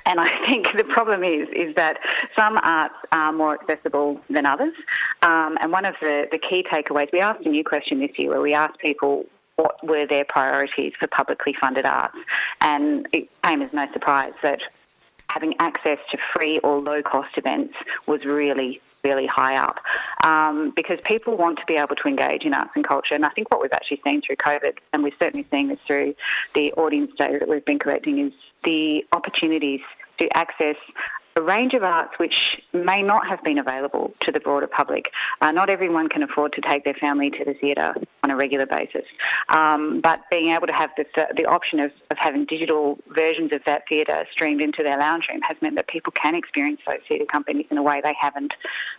And 0.06 0.20
I 0.20 0.46
think 0.46 0.68
the 0.76 0.84
problem 0.84 1.24
is 1.24 1.48
is 1.54 1.76
that 1.76 2.00
some 2.36 2.60
arts 2.64 2.96
are 3.12 3.32
more 3.32 3.54
accessible 3.54 4.20
than 4.30 4.46
others. 4.46 4.74
Um, 5.22 5.58
and 5.62 5.72
one 5.72 5.86
of 5.86 5.96
the, 6.02 6.28
the 6.32 6.38
key 6.38 6.64
takeaways, 6.64 7.12
we 7.12 7.20
asked 7.20 7.46
a 7.46 7.50
new 7.50 7.64
question 7.64 8.00
this 8.00 8.12
year 8.18 8.30
where 8.30 8.42
we 8.42 8.54
asked 8.54 8.80
people 8.80 9.26
what 9.56 9.86
were 9.86 10.08
their 10.08 10.26
priorities 10.26 10.94
for 11.00 11.08
publicly 11.08 11.56
funded 11.60 11.86
arts. 11.86 12.18
And 12.62 13.08
it 13.12 13.30
came 13.44 13.62
as 13.62 13.72
no 13.74 13.88
surprise 13.94 14.34
that 14.42 14.62
having 15.30 15.56
access 15.60 16.00
to 16.12 16.18
free 16.36 16.60
or 16.60 16.80
low 16.80 17.02
cost 17.02 17.38
events 17.38 17.76
was 18.08 18.26
really 18.26 18.82
really 19.04 19.26
high 19.26 19.56
up 19.56 19.78
um, 20.26 20.72
because 20.76 21.00
people 21.04 21.36
want 21.36 21.58
to 21.58 21.66
be 21.66 21.76
able 21.76 21.96
to 21.96 22.08
engage 22.08 22.44
in 22.44 22.54
arts 22.54 22.72
and 22.76 22.88
culture. 22.88 23.16
And 23.16 23.26
I 23.26 23.30
think 23.30 23.52
what 23.52 23.62
we've 23.62 23.74
actually 23.74 24.02
seen 24.04 24.22
through 24.22 24.36
COVID, 24.36 24.78
and 24.94 25.02
we're 25.04 25.12
certainly 25.20 25.46
seeing 25.52 25.70
this 25.70 25.80
through 25.88 26.14
the 26.54 26.72
audience 26.74 27.12
data 27.18 27.40
that 27.40 27.50
we've 27.50 27.66
been 27.66 27.80
collecting, 27.80 28.20
is 28.20 28.34
the 28.63 29.06
opportunities 29.12 29.82
to 30.19 30.30
access 30.38 30.76
a 31.36 31.41
range 31.41 31.74
of 31.74 31.84
arts 31.84 32.17
which 32.17 32.62
may 32.74 33.02
not 33.02 33.28
have 33.28 33.41
been 33.43 33.58
available 33.58 34.13
to 34.19 34.32
the 34.32 34.39
broader 34.39 34.67
public. 34.67 35.12
Uh, 35.39 35.52
not 35.52 35.69
everyone 35.69 36.10
can 36.10 36.24
afford 36.24 36.52
to 36.54 36.62
take 36.62 36.84
their 36.84 36.93
family 36.93 37.30
to 37.30 37.45
the 37.45 37.54
theatre 37.54 37.93
on 38.24 38.32
a 38.32 38.36
regular 38.36 38.65
basis, 38.65 39.06
um, 39.50 40.02
but 40.02 40.21
being 40.30 40.54
able 40.54 40.67
to 40.67 40.74
have 40.74 40.91
the, 40.97 41.06
the 41.36 41.45
option 41.45 41.80
of, 41.80 41.91
of 42.10 42.17
having 42.17 42.45
digital 42.45 43.00
versions 43.15 43.52
of 43.54 43.62
that 43.65 43.84
theatre 43.88 44.26
streamed 44.32 44.62
into 44.62 44.84
their 44.84 44.97
lounge 44.97 45.28
room 45.30 45.41
has 45.41 45.58
meant 45.62 45.76
that 45.76 45.88
people 45.88 46.12
can 46.12 46.36
experience 46.36 46.82
those 46.86 47.00
theatre 47.08 47.26
companies 47.26 47.65
in 47.71 47.78
a 47.78 47.84
way 47.84 48.02
they 48.04 48.15
haven't 48.19 48.54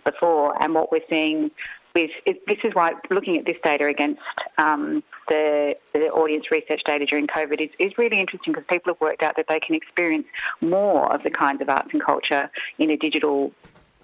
before. 0.04 0.60
And 0.62 0.74
what 0.74 0.90
we're 0.90 1.04
seeing 1.08 1.50
with 1.94 2.10
it, 2.26 2.46
this 2.46 2.58
is 2.64 2.74
why 2.74 2.92
looking 3.10 3.38
at 3.38 3.46
this 3.46 3.56
data 3.62 3.86
against 3.86 4.20
um, 4.58 5.02
the, 5.28 5.76
the, 5.92 6.08
audience 6.10 6.50
research 6.50 6.82
data 6.84 7.06
during 7.06 7.26
COVID 7.26 7.60
is, 7.60 7.70
is 7.78 7.96
really 7.98 8.20
interesting 8.20 8.52
because 8.52 8.66
people 8.68 8.92
have 8.92 9.00
worked 9.00 9.22
out 9.22 9.36
that 9.36 9.46
they 9.48 9.60
can 9.60 9.74
experience 9.74 10.26
more 10.60 11.12
of 11.12 11.22
the 11.22 11.30
kinds 11.30 11.60
of 11.60 11.68
arts 11.68 11.90
and 11.92 12.02
culture 12.02 12.50
in 12.78 12.90
a 12.90 12.96
digital 12.96 13.52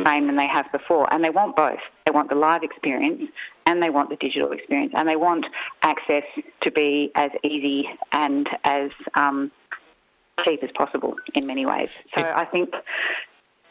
frame 0.02 0.26
than 0.26 0.36
they 0.36 0.46
have 0.46 0.70
before. 0.72 1.12
And 1.12 1.24
they 1.24 1.30
want 1.30 1.56
both. 1.56 1.80
They 2.06 2.12
want 2.12 2.28
the 2.28 2.34
live 2.34 2.62
experience 2.62 3.30
and 3.66 3.82
they 3.82 3.90
want 3.90 4.10
the 4.10 4.16
digital 4.16 4.52
experience 4.52 4.92
and 4.96 5.08
they 5.08 5.16
want 5.16 5.46
access 5.82 6.24
to 6.60 6.70
be 6.70 7.10
as 7.14 7.30
easy 7.42 7.88
and 8.12 8.48
as 8.64 8.90
um, 9.14 9.50
cheap 10.44 10.62
as 10.62 10.70
possible 10.72 11.16
in 11.34 11.46
many 11.46 11.66
ways. 11.66 11.90
So 12.14 12.22
I 12.22 12.44
think 12.44 12.74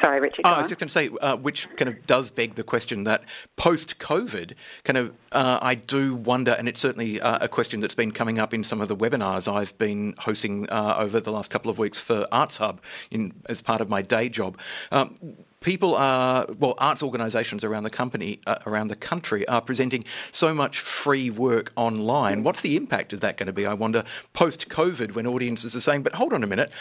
Sorry, 0.01 0.19
Richard. 0.19 0.41
Oh, 0.45 0.51
I 0.51 0.57
was 0.59 0.67
just 0.67 0.79
going 0.79 0.87
to 0.87 0.93
say, 0.93 1.09
uh, 1.21 1.37
which 1.37 1.67
kind 1.75 1.89
of 1.89 2.05
does 2.05 2.29
beg 2.29 2.55
the 2.55 2.63
question 2.63 3.03
that 3.05 3.23
post 3.55 3.97
COVID, 3.97 4.53
kind 4.83 4.97
of, 4.97 5.13
uh, 5.31 5.57
I 5.61 5.75
do 5.75 6.15
wonder, 6.15 6.51
and 6.51 6.69
it's 6.69 6.79
certainly 6.79 7.19
uh, 7.19 7.39
a 7.41 7.47
question 7.47 7.79
that's 7.79 7.95
been 7.95 8.11
coming 8.11 8.37
up 8.37 8.53
in 8.53 8.63
some 8.63 8.79
of 8.79 8.89
the 8.89 8.95
webinars 8.95 9.51
I've 9.51 9.75
been 9.79 10.13
hosting 10.19 10.69
uh, 10.69 10.95
over 10.97 11.19
the 11.19 11.31
last 11.31 11.49
couple 11.49 11.71
of 11.71 11.79
weeks 11.79 11.99
for 11.99 12.27
Arts 12.31 12.57
Hub 12.57 12.81
in, 13.09 13.33
as 13.47 13.61
part 13.61 13.81
of 13.81 13.89
my 13.89 14.03
day 14.03 14.29
job. 14.29 14.59
Um, 14.91 15.17
people 15.61 15.95
are 15.95 16.45
well 16.59 16.75
arts 16.77 17.01
organisations 17.01 17.63
around 17.63 17.83
the 17.83 17.89
company 17.89 18.39
uh, 18.45 18.57
around 18.67 18.89
the 18.89 18.95
country 18.95 19.47
are 19.47 19.61
presenting 19.61 20.05
so 20.31 20.53
much 20.53 20.79
free 20.79 21.31
work 21.31 21.71
online 21.75 22.43
what's 22.43 22.61
the 22.61 22.77
impact 22.77 23.11
of 23.11 23.21
that 23.21 23.37
going 23.37 23.47
to 23.47 23.53
be 23.53 23.65
i 23.65 23.73
wonder 23.73 24.03
post 24.33 24.69
covid 24.69 25.13
when 25.15 25.25
audiences 25.25 25.75
are 25.75 25.81
saying 25.81 26.03
but 26.03 26.13
hold 26.13 26.31
on 26.31 26.43
a 26.43 26.47
minute 26.47 26.71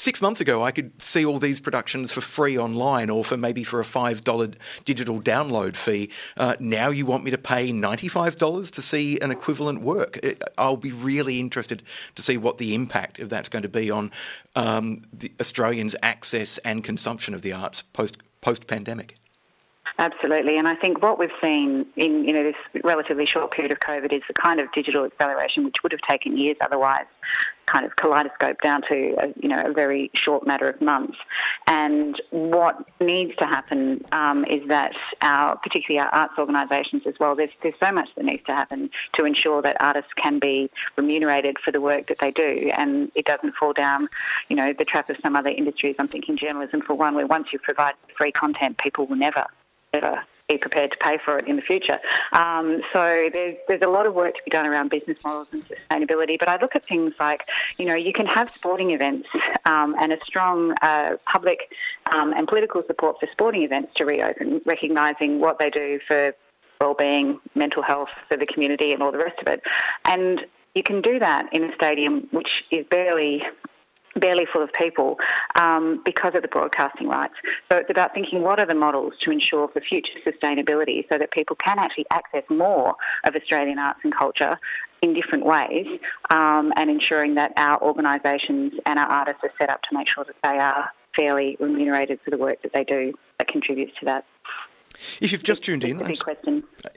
six 0.00 0.22
months 0.22 0.40
ago, 0.40 0.64
I 0.64 0.70
could 0.70 1.00
see 1.00 1.24
all 1.24 1.38
these 1.38 1.60
productions 1.60 2.10
for 2.10 2.20
free 2.20 2.58
online 2.58 3.10
or 3.10 3.24
for 3.24 3.36
maybe 3.36 3.64
for 3.64 3.80
a 3.80 3.84
$5 3.84 4.54
digital 4.84 5.20
download 5.20 5.76
fee. 5.76 6.10
Uh, 6.36 6.56
now 6.58 6.88
you 6.90 7.04
want 7.04 7.22
me 7.22 7.30
to 7.30 7.38
pay 7.38 7.70
$95 7.70 8.70
to 8.70 8.82
see 8.82 9.20
an 9.20 9.30
equivalent 9.30 9.82
work. 9.82 10.18
It, 10.22 10.42
I'll 10.56 10.76
be 10.76 10.92
really 10.92 11.38
interested 11.38 11.82
to 12.16 12.22
see 12.22 12.38
what 12.38 12.58
the 12.58 12.74
impact 12.74 13.18
of 13.18 13.28
that's 13.28 13.50
going 13.50 13.62
to 13.62 13.68
be 13.68 13.90
on 13.90 14.10
um, 14.56 15.02
the 15.12 15.30
Australians' 15.38 15.94
access 16.02 16.58
and 16.58 16.82
consumption 16.82 17.34
of 17.34 17.42
the 17.42 17.52
arts 17.52 17.82
post 17.82 18.16
post 18.40 18.66
pandemic. 18.66 19.16
Absolutely, 20.00 20.56
and 20.56 20.66
I 20.66 20.76
think 20.76 21.02
what 21.02 21.18
we've 21.18 21.28
seen 21.42 21.84
in 21.94 22.24
you 22.24 22.32
know 22.32 22.42
this 22.42 22.82
relatively 22.82 23.26
short 23.26 23.50
period 23.50 23.70
of 23.70 23.80
COVID 23.80 24.14
is 24.14 24.22
the 24.26 24.32
kind 24.32 24.58
of 24.58 24.72
digital 24.72 25.04
acceleration 25.04 25.62
which 25.62 25.82
would 25.82 25.92
have 25.92 26.00
taken 26.00 26.38
years 26.38 26.56
otherwise, 26.62 27.04
kind 27.66 27.84
of 27.84 27.94
kaleidoscope 27.96 28.62
down 28.62 28.80
to 28.88 29.14
a, 29.18 29.26
you 29.38 29.46
know 29.46 29.62
a 29.62 29.74
very 29.74 30.10
short 30.14 30.46
matter 30.46 30.70
of 30.70 30.80
months. 30.80 31.18
And 31.66 32.18
what 32.30 32.82
needs 32.98 33.36
to 33.36 33.44
happen 33.44 34.02
um, 34.12 34.46
is 34.46 34.66
that 34.68 34.94
our, 35.20 35.56
particularly 35.56 35.98
our 35.98 36.08
arts 36.14 36.32
organisations 36.38 37.02
as 37.06 37.16
well, 37.20 37.36
there's 37.36 37.50
there's 37.62 37.74
so 37.78 37.92
much 37.92 38.08
that 38.16 38.24
needs 38.24 38.44
to 38.46 38.54
happen 38.54 38.88
to 39.12 39.26
ensure 39.26 39.60
that 39.60 39.76
artists 39.80 40.14
can 40.16 40.38
be 40.38 40.70
remunerated 40.96 41.58
for 41.62 41.72
the 41.72 41.80
work 41.82 42.08
that 42.08 42.20
they 42.20 42.30
do, 42.30 42.70
and 42.74 43.12
it 43.14 43.26
doesn't 43.26 43.54
fall 43.54 43.74
down, 43.74 44.08
you 44.48 44.56
know, 44.56 44.72
the 44.72 44.86
trap 44.86 45.10
of 45.10 45.18
some 45.22 45.36
other 45.36 45.50
industries. 45.50 45.96
I'm 45.98 46.08
thinking 46.08 46.38
journalism 46.38 46.80
for 46.80 46.94
one, 46.94 47.14
where 47.14 47.26
once 47.26 47.48
you 47.52 47.58
provide 47.58 47.92
free 48.16 48.32
content, 48.32 48.78
people 48.78 49.04
will 49.06 49.16
never 49.16 49.44
ever 49.92 50.22
be 50.48 50.58
prepared 50.58 50.90
to 50.90 50.96
pay 50.98 51.16
for 51.16 51.38
it 51.38 51.46
in 51.46 51.56
the 51.56 51.62
future. 51.62 51.98
Um, 52.32 52.82
so 52.92 53.28
there's, 53.32 53.56
there's 53.68 53.82
a 53.82 53.88
lot 53.88 54.06
of 54.06 54.14
work 54.14 54.34
to 54.34 54.40
be 54.44 54.50
done 54.50 54.66
around 54.66 54.90
business 54.90 55.18
models 55.22 55.46
and 55.52 55.64
sustainability. 55.64 56.38
But 56.38 56.48
I 56.48 56.56
look 56.60 56.74
at 56.74 56.86
things 56.86 57.14
like, 57.20 57.42
you 57.78 57.86
know, 57.86 57.94
you 57.94 58.12
can 58.12 58.26
have 58.26 58.52
sporting 58.54 58.90
events 58.90 59.28
um, 59.64 59.94
and 60.00 60.12
a 60.12 60.18
strong 60.24 60.72
uh, 60.82 61.16
public 61.24 61.72
um, 62.12 62.32
and 62.32 62.48
political 62.48 62.82
support 62.84 63.20
for 63.20 63.28
sporting 63.30 63.62
events 63.62 63.92
to 63.96 64.04
reopen, 64.04 64.60
recognising 64.66 65.38
what 65.38 65.58
they 65.58 65.70
do 65.70 66.00
for 66.06 66.34
well-being, 66.80 67.38
mental 67.54 67.82
health 67.82 68.08
for 68.28 68.36
the 68.36 68.46
community 68.46 68.92
and 68.92 69.02
all 69.02 69.12
the 69.12 69.18
rest 69.18 69.38
of 69.40 69.46
it. 69.46 69.62
And 70.04 70.46
you 70.74 70.82
can 70.82 71.00
do 71.00 71.18
that 71.18 71.52
in 71.52 71.64
a 71.64 71.74
stadium 71.74 72.26
which 72.32 72.64
is 72.70 72.86
barely 72.86 73.44
barely 74.16 74.46
full 74.46 74.62
of 74.62 74.72
people 74.72 75.18
um, 75.58 76.00
because 76.04 76.34
of 76.34 76.42
the 76.42 76.48
broadcasting 76.48 77.08
rights. 77.08 77.34
So 77.70 77.78
it's 77.78 77.90
about 77.90 78.14
thinking 78.14 78.42
what 78.42 78.58
are 78.58 78.66
the 78.66 78.74
models 78.74 79.14
to 79.20 79.30
ensure 79.30 79.68
for 79.68 79.80
future 79.80 80.18
sustainability 80.26 81.08
so 81.08 81.18
that 81.18 81.30
people 81.30 81.56
can 81.56 81.78
actually 81.78 82.06
access 82.10 82.44
more 82.48 82.96
of 83.24 83.36
Australian 83.36 83.78
arts 83.78 84.00
and 84.02 84.14
culture 84.14 84.58
in 85.02 85.14
different 85.14 85.44
ways 85.44 85.86
um, 86.30 86.72
and 86.76 86.90
ensuring 86.90 87.34
that 87.34 87.52
our 87.56 87.80
organisations 87.82 88.74
and 88.86 88.98
our 88.98 89.06
artists 89.06 89.40
are 89.42 89.52
set 89.58 89.70
up 89.70 89.82
to 89.82 89.88
make 89.92 90.08
sure 90.08 90.24
that 90.24 90.36
they 90.42 90.58
are 90.58 90.90
fairly 91.16 91.56
remunerated 91.58 92.20
for 92.24 92.30
the 92.30 92.38
work 92.38 92.60
that 92.62 92.72
they 92.72 92.84
do 92.84 93.12
that 93.38 93.48
contributes 93.48 93.98
to 93.98 94.04
that. 94.04 94.24
If 95.20 95.32
you've 95.32 95.42
just 95.42 95.62
tuned 95.62 95.84
in, 95.84 96.14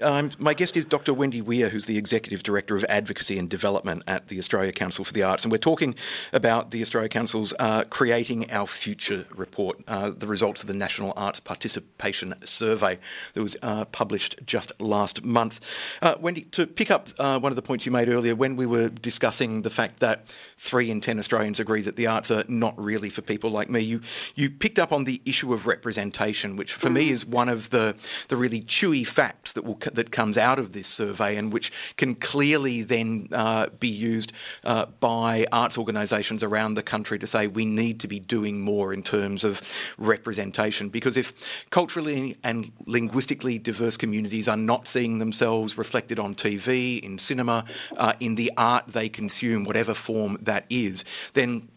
um, 0.01 0.31
my 0.37 0.53
guest 0.53 0.77
is 0.77 0.85
Dr. 0.85 1.13
Wendy 1.13 1.41
Were, 1.41 1.69
who's 1.69 1.85
the 1.85 1.97
Executive 1.97 2.43
Director 2.43 2.75
of 2.75 2.85
Advocacy 2.89 3.37
and 3.37 3.49
Development 3.49 4.03
at 4.07 4.27
the 4.27 4.39
Australia 4.39 4.71
Council 4.71 5.05
for 5.05 5.13
the 5.13 5.23
Arts. 5.23 5.43
And 5.43 5.51
we're 5.51 5.57
talking 5.57 5.95
about 6.31 6.71
the 6.71 6.81
Australia 6.81 7.09
Council's 7.09 7.53
uh, 7.59 7.83
Creating 7.89 8.51
Our 8.51 8.67
Future 8.67 9.25
report, 9.35 9.79
uh, 9.87 10.11
the 10.11 10.27
results 10.27 10.61
of 10.61 10.67
the 10.67 10.73
National 10.73 11.13
Arts 11.15 11.39
Participation 11.39 12.33
Survey 12.45 12.99
that 13.33 13.43
was 13.43 13.55
uh, 13.61 13.85
published 13.85 14.35
just 14.45 14.71
last 14.79 15.23
month. 15.23 15.59
Uh, 16.01 16.15
Wendy, 16.19 16.41
to 16.51 16.67
pick 16.67 16.91
up 16.91 17.09
uh, 17.19 17.39
one 17.39 17.51
of 17.51 17.55
the 17.55 17.61
points 17.61 17.85
you 17.85 17.91
made 17.91 18.09
earlier, 18.09 18.35
when 18.35 18.55
we 18.55 18.65
were 18.65 18.89
discussing 18.89 19.61
the 19.61 19.69
fact 19.69 19.99
that 19.99 20.27
three 20.57 20.89
in 20.89 21.01
ten 21.01 21.19
Australians 21.19 21.59
agree 21.59 21.81
that 21.81 21.95
the 21.95 22.07
arts 22.07 22.31
are 22.31 22.43
not 22.47 22.79
really 22.81 23.09
for 23.09 23.21
people 23.21 23.49
like 23.49 23.69
me, 23.69 23.81
you, 23.81 24.01
you 24.35 24.49
picked 24.49 24.79
up 24.79 24.91
on 24.91 25.03
the 25.03 25.21
issue 25.25 25.53
of 25.53 25.67
representation, 25.67 26.55
which 26.55 26.73
for 26.73 26.89
mm. 26.89 26.93
me 26.93 27.09
is 27.09 27.25
one 27.25 27.49
of 27.49 27.69
the 27.69 27.92
the 28.27 28.37
really 28.37 28.61
chewy 28.61 29.05
facts 29.05 29.53
that 29.53 29.63
will 29.63 29.77
that 29.93 30.11
comes 30.11 30.37
out 30.37 30.59
of 30.59 30.73
this 30.73 30.87
survey, 30.87 31.35
and 31.35 31.51
which 31.51 31.71
can 31.97 32.15
clearly 32.15 32.81
then 32.81 33.27
uh, 33.31 33.67
be 33.79 33.87
used 33.87 34.31
uh, 34.63 34.85
by 34.99 35.45
arts 35.51 35.77
organisations 35.77 36.43
around 36.43 36.75
the 36.75 36.83
country 36.83 37.19
to 37.19 37.27
say 37.27 37.47
we 37.47 37.65
need 37.65 37.99
to 37.99 38.07
be 38.07 38.19
doing 38.19 38.61
more 38.61 38.93
in 38.93 39.03
terms 39.03 39.43
of 39.43 39.61
representation. 39.97 40.89
Because 40.89 41.17
if 41.17 41.33
culturally 41.69 42.37
and 42.43 42.71
linguistically 42.85 43.59
diverse 43.59 43.97
communities 43.97 44.47
are 44.47 44.57
not 44.57 44.87
seeing 44.87 45.19
themselves 45.19 45.77
reflected 45.77 46.19
on 46.19 46.35
TV, 46.35 47.01
in 47.01 47.19
cinema, 47.19 47.65
uh, 47.97 48.13
in 48.19 48.35
the 48.35 48.51
art 48.57 48.85
they 48.87 49.09
consume, 49.09 49.63
whatever 49.63 49.93
form 49.93 50.37
that 50.41 50.65
is, 50.69 51.03
then 51.33 51.67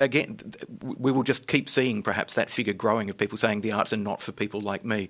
again, 0.00 0.38
we 0.80 1.12
will 1.12 1.22
just 1.22 1.46
keep 1.46 1.68
seeing 1.68 2.02
perhaps 2.02 2.34
that 2.34 2.50
figure 2.50 2.72
growing 2.72 3.10
of 3.10 3.16
people 3.16 3.38
saying 3.38 3.60
the 3.60 3.72
arts 3.72 3.92
are 3.92 3.98
not 3.98 4.22
for 4.22 4.32
people 4.32 4.60
like 4.60 4.84
me. 4.84 5.08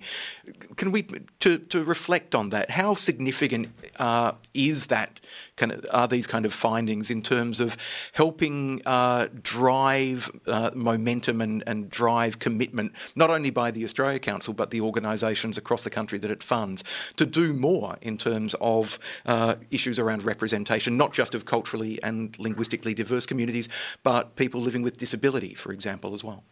Can 0.75 0.91
we 0.91 1.03
to 1.39 1.57
to 1.57 1.83
reflect 1.83 2.35
on 2.35 2.49
that? 2.49 2.71
How 2.71 2.95
significant 2.95 3.69
uh, 3.97 4.33
is 4.53 4.87
that? 4.87 5.19
Kind 5.57 5.71
of, 5.71 5.85
are 5.91 6.07
these 6.07 6.27
kind 6.27 6.45
of 6.45 6.53
findings 6.53 7.09
in 7.09 7.21
terms 7.21 7.61
of 7.61 7.77
helping 8.11 8.81
uh, 8.85 9.27
drive 9.41 10.29
uh, 10.47 10.71
momentum 10.75 11.39
and, 11.39 11.63
and 11.65 11.89
drive 11.89 12.39
commitment, 12.39 12.91
not 13.15 13.29
only 13.29 13.51
by 13.51 13.71
the 13.71 13.85
Australia 13.85 14.19
Council 14.19 14.53
but 14.53 14.71
the 14.71 14.81
organisations 14.81 15.57
across 15.57 15.83
the 15.83 15.89
country 15.89 16.19
that 16.19 16.29
it 16.29 16.43
funds, 16.43 16.83
to 17.15 17.25
do 17.25 17.53
more 17.53 17.95
in 18.01 18.17
terms 18.17 18.53
of 18.59 18.99
uh, 19.25 19.55
issues 19.71 19.97
around 19.97 20.23
representation, 20.23 20.97
not 20.97 21.13
just 21.13 21.33
of 21.33 21.45
culturally 21.45 22.03
and 22.03 22.37
linguistically 22.37 22.93
diverse 22.93 23.25
communities, 23.25 23.69
but 24.03 24.35
people 24.35 24.59
living 24.59 24.74
with 24.81 24.97
disability, 24.97 25.53
for 25.53 25.71
example, 25.71 26.13
as 26.13 26.23
well. 26.23 26.43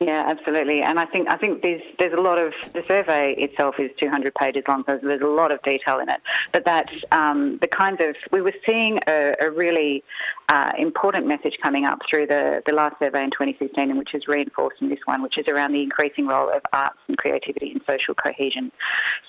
Yeah, 0.00 0.24
absolutely. 0.26 0.82
And 0.82 0.98
I 0.98 1.06
think 1.06 1.28
I 1.28 1.36
think 1.36 1.62
there's 1.62 1.80
there's 1.98 2.12
a 2.12 2.20
lot 2.20 2.36
of 2.36 2.52
the 2.74 2.82
survey 2.88 3.32
itself 3.34 3.76
is 3.78 3.90
200 3.98 4.34
pages 4.34 4.64
long, 4.66 4.82
so 4.86 4.98
there's 5.00 5.22
a 5.22 5.26
lot 5.26 5.52
of 5.52 5.62
detail 5.62 6.00
in 6.00 6.08
it. 6.08 6.20
But 6.52 6.64
that 6.64 6.90
um, 7.12 7.58
the 7.60 7.68
kinds 7.68 8.00
of 8.00 8.16
we 8.32 8.42
were 8.42 8.52
seeing 8.66 8.98
a, 9.06 9.34
a 9.40 9.50
really 9.50 10.02
uh, 10.48 10.72
important 10.76 11.26
message 11.28 11.58
coming 11.62 11.84
up 11.84 12.00
through 12.10 12.26
the 12.26 12.62
the 12.66 12.72
last 12.72 12.98
survey 12.98 13.22
in 13.22 13.30
2016, 13.30 13.88
and 13.88 13.98
which 13.98 14.14
is 14.14 14.26
reinforced 14.26 14.82
in 14.82 14.88
this 14.88 14.98
one, 15.04 15.22
which 15.22 15.38
is 15.38 15.46
around 15.46 15.72
the 15.72 15.82
increasing 15.82 16.26
role 16.26 16.50
of 16.50 16.60
arts 16.72 16.98
and 17.06 17.16
creativity 17.16 17.70
in 17.70 17.80
social 17.86 18.14
cohesion. 18.14 18.72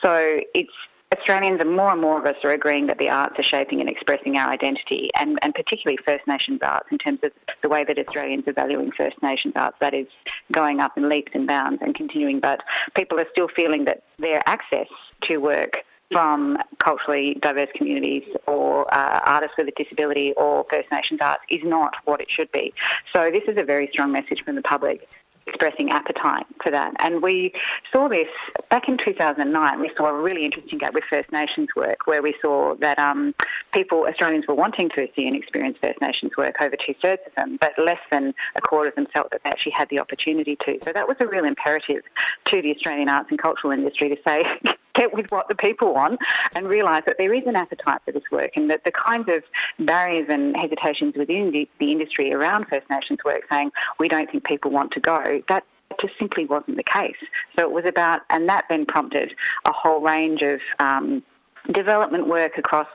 So 0.01 0.41
it's 0.55 0.73
Australians 1.13 1.61
and 1.61 1.75
more 1.75 1.91
and 1.91 2.01
more 2.01 2.19
of 2.19 2.25
us 2.25 2.35
are 2.43 2.51
agreeing 2.51 2.87
that 2.87 2.97
the 2.97 3.09
arts 3.09 3.37
are 3.37 3.43
shaping 3.43 3.79
and 3.79 3.89
expressing 3.89 4.37
our 4.37 4.49
identity, 4.49 5.09
and, 5.17 5.37
and 5.41 5.53
particularly 5.53 5.97
First 6.03 6.25
Nations 6.27 6.59
arts 6.61 6.87
in 6.91 6.97
terms 6.97 7.19
of 7.23 7.31
the 7.61 7.69
way 7.69 7.83
that 7.83 7.99
Australians 7.99 8.47
are 8.47 8.53
valuing 8.53 8.91
First 8.91 9.21
Nations 9.21 9.53
arts. 9.55 9.77
That 9.79 9.93
is 9.93 10.07
going 10.51 10.79
up 10.79 10.97
in 10.97 11.07
leaps 11.07 11.31
and 11.35 11.45
bounds 11.47 11.81
and 11.81 11.93
continuing, 11.93 12.39
but 12.39 12.61
people 12.95 13.19
are 13.19 13.27
still 13.31 13.47
feeling 13.47 13.85
that 13.85 14.03
their 14.17 14.41
access 14.47 14.87
to 15.21 15.37
work 15.37 15.83
from 16.11 16.57
culturally 16.79 17.35
diverse 17.35 17.69
communities 17.75 18.23
or 18.47 18.91
uh, 18.93 19.21
artists 19.25 19.55
with 19.57 19.67
a 19.67 19.71
disability 19.71 20.33
or 20.33 20.65
First 20.69 20.91
Nations 20.91 21.19
arts 21.21 21.43
is 21.49 21.61
not 21.63 21.95
what 22.05 22.21
it 22.21 22.29
should 22.29 22.51
be. 22.51 22.73
So 23.13 23.31
this 23.31 23.43
is 23.47 23.57
a 23.57 23.63
very 23.63 23.89
strong 23.91 24.11
message 24.11 24.43
from 24.43 24.55
the 24.55 24.61
public 24.61 25.07
expressing 25.47 25.91
appetite 25.91 26.45
for 26.63 26.71
that. 26.71 26.93
And 26.99 27.21
we 27.21 27.53
saw 27.91 28.07
this 28.07 28.27
back 28.69 28.87
in 28.87 28.97
2009. 28.97 29.79
We 29.79 29.91
saw 29.95 30.07
a 30.07 30.13
really 30.13 30.45
interesting 30.45 30.79
gap 30.79 30.93
with 30.93 31.03
First 31.09 31.31
Nations 31.31 31.69
work, 31.75 32.07
where 32.07 32.21
we 32.21 32.35
saw 32.41 32.75
that 32.75 32.97
um, 32.97 33.33
people, 33.71 34.07
Australians, 34.07 34.47
were 34.47 34.55
wanting 34.55 34.89
to 34.89 35.07
see 35.15 35.27
and 35.27 35.35
experience 35.35 35.77
First 35.79 36.01
Nations 36.01 36.31
work, 36.37 36.55
over 36.59 36.75
two 36.75 36.95
thirds 37.01 37.21
of 37.27 37.35
them, 37.35 37.57
but 37.61 37.73
less 37.77 37.99
than 38.11 38.33
a 38.55 38.61
quarter 38.61 38.89
of 38.89 38.95
them 38.95 39.07
felt 39.13 39.31
that 39.31 39.41
they 39.43 39.49
actually 39.49 39.73
had 39.73 39.89
the 39.89 39.99
opportunity 39.99 40.55
to. 40.57 40.79
So 40.83 40.91
that 40.93 41.07
was 41.07 41.17
a 41.19 41.27
real 41.27 41.45
imperative 41.45 42.03
to 42.45 42.61
the 42.61 42.73
Australian 42.73 43.09
arts 43.09 43.29
and 43.29 43.39
cultural 43.39 43.71
industry 43.71 44.09
to 44.09 44.17
say, 44.25 44.45
get 44.95 45.13
with 45.13 45.27
what 45.29 45.47
the 45.47 45.55
people 45.55 45.93
want 45.93 46.19
and 46.55 46.67
realise 46.67 47.03
that 47.05 47.17
there 47.17 47.33
is 47.33 47.43
an 47.45 47.55
appetite 47.55 48.01
for 48.05 48.11
this 48.11 48.23
work 48.31 48.51
and 48.55 48.69
that 48.69 48.83
the 48.83 48.91
kinds 48.91 49.29
of 49.29 49.43
barriers 49.85 50.27
and 50.29 50.57
hesitations 50.57 51.15
within 51.15 51.51
the, 51.51 51.69
the 51.79 51.91
industry 51.91 52.33
around 52.33 52.65
First 52.65 52.89
Nations 52.89 53.19
work 53.23 53.43
saying 53.49 53.71
we 53.99 54.07
don't 54.07 54.31
think 54.31 54.45
people 54.45 54.71
want 54.71 54.91
to 54.91 54.99
go, 54.99 55.43
that 55.47 55.63
just 56.01 56.17
simply 56.17 56.45
wasn't 56.45 56.77
the 56.77 56.83
case. 56.83 57.15
So 57.55 57.63
it 57.63 57.71
was 57.71 57.85
about, 57.85 58.21
and 58.29 58.49
that 58.49 58.65
then 58.69 58.85
prompted 58.85 59.35
a 59.67 59.71
whole 59.71 60.01
range 60.01 60.41
of 60.41 60.59
um, 60.79 61.23
development 61.71 62.27
work 62.27 62.57
across 62.57 62.87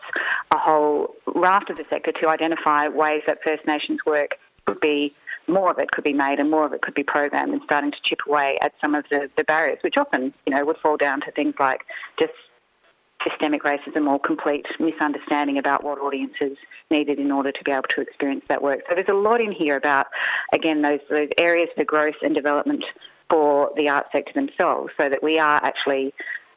a 0.52 0.58
whole 0.58 1.14
raft 1.34 1.70
of 1.70 1.76
the 1.76 1.84
sector 1.88 2.12
to 2.12 2.28
identify 2.28 2.88
ways 2.88 3.22
that 3.26 3.42
First 3.42 3.66
Nations 3.66 4.00
work 4.04 4.38
could 4.66 4.80
be 4.80 5.14
more 5.48 5.70
of 5.70 5.78
it 5.78 5.90
could 5.90 6.04
be 6.04 6.12
made 6.12 6.38
and 6.38 6.50
more 6.50 6.64
of 6.64 6.72
it 6.72 6.82
could 6.82 6.94
be 6.94 7.02
programmed 7.02 7.52
and 7.52 7.62
starting 7.64 7.90
to 7.90 7.98
chip 8.02 8.20
away 8.26 8.58
at 8.60 8.72
some 8.80 8.94
of 8.94 9.04
the, 9.10 9.30
the 9.36 9.44
barriers, 9.44 9.78
which 9.82 9.96
often, 9.96 10.32
you 10.46 10.54
know, 10.54 10.64
would 10.64 10.78
fall 10.78 10.96
down 10.96 11.20
to 11.22 11.30
things 11.32 11.54
like 11.58 11.84
just 12.18 12.32
systemic 13.28 13.62
racism 13.64 14.08
or 14.08 14.18
complete 14.18 14.66
misunderstanding 14.78 15.58
about 15.58 15.84
what 15.84 15.98
audiences 15.98 16.56
needed 16.90 17.18
in 17.18 17.30
order 17.30 17.52
to 17.52 17.62
be 17.64 17.70
able 17.70 17.82
to 17.82 18.00
experience 18.00 18.44
that 18.48 18.62
work. 18.62 18.80
So 18.88 18.94
there's 18.94 19.08
a 19.08 19.14
lot 19.14 19.40
in 19.40 19.52
here 19.52 19.76
about, 19.76 20.06
again, 20.52 20.82
those, 20.82 21.00
those 21.10 21.28
areas 21.38 21.68
for 21.76 21.84
growth 21.84 22.16
and 22.22 22.34
development 22.34 22.84
for 23.28 23.70
the 23.76 23.88
arts 23.88 24.08
sector 24.12 24.32
themselves 24.32 24.92
so 24.96 25.08
that 25.08 25.22
we 25.22 25.38
are 25.38 25.62
actually 25.62 26.14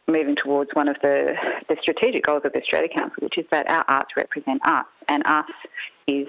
moving 0.07 0.35
towards 0.35 0.71
one 0.73 0.87
of 0.87 0.97
the, 1.01 1.35
the 1.69 1.77
strategic 1.81 2.25
goals 2.25 2.43
of 2.45 2.53
the 2.53 2.61
Australia 2.61 2.89
Council, 2.89 3.17
which 3.19 3.37
is 3.37 3.45
that 3.51 3.69
our 3.69 3.85
arts 3.87 4.15
represent 4.17 4.65
us 4.65 4.85
and 5.07 5.25
us 5.25 5.49
is 6.07 6.27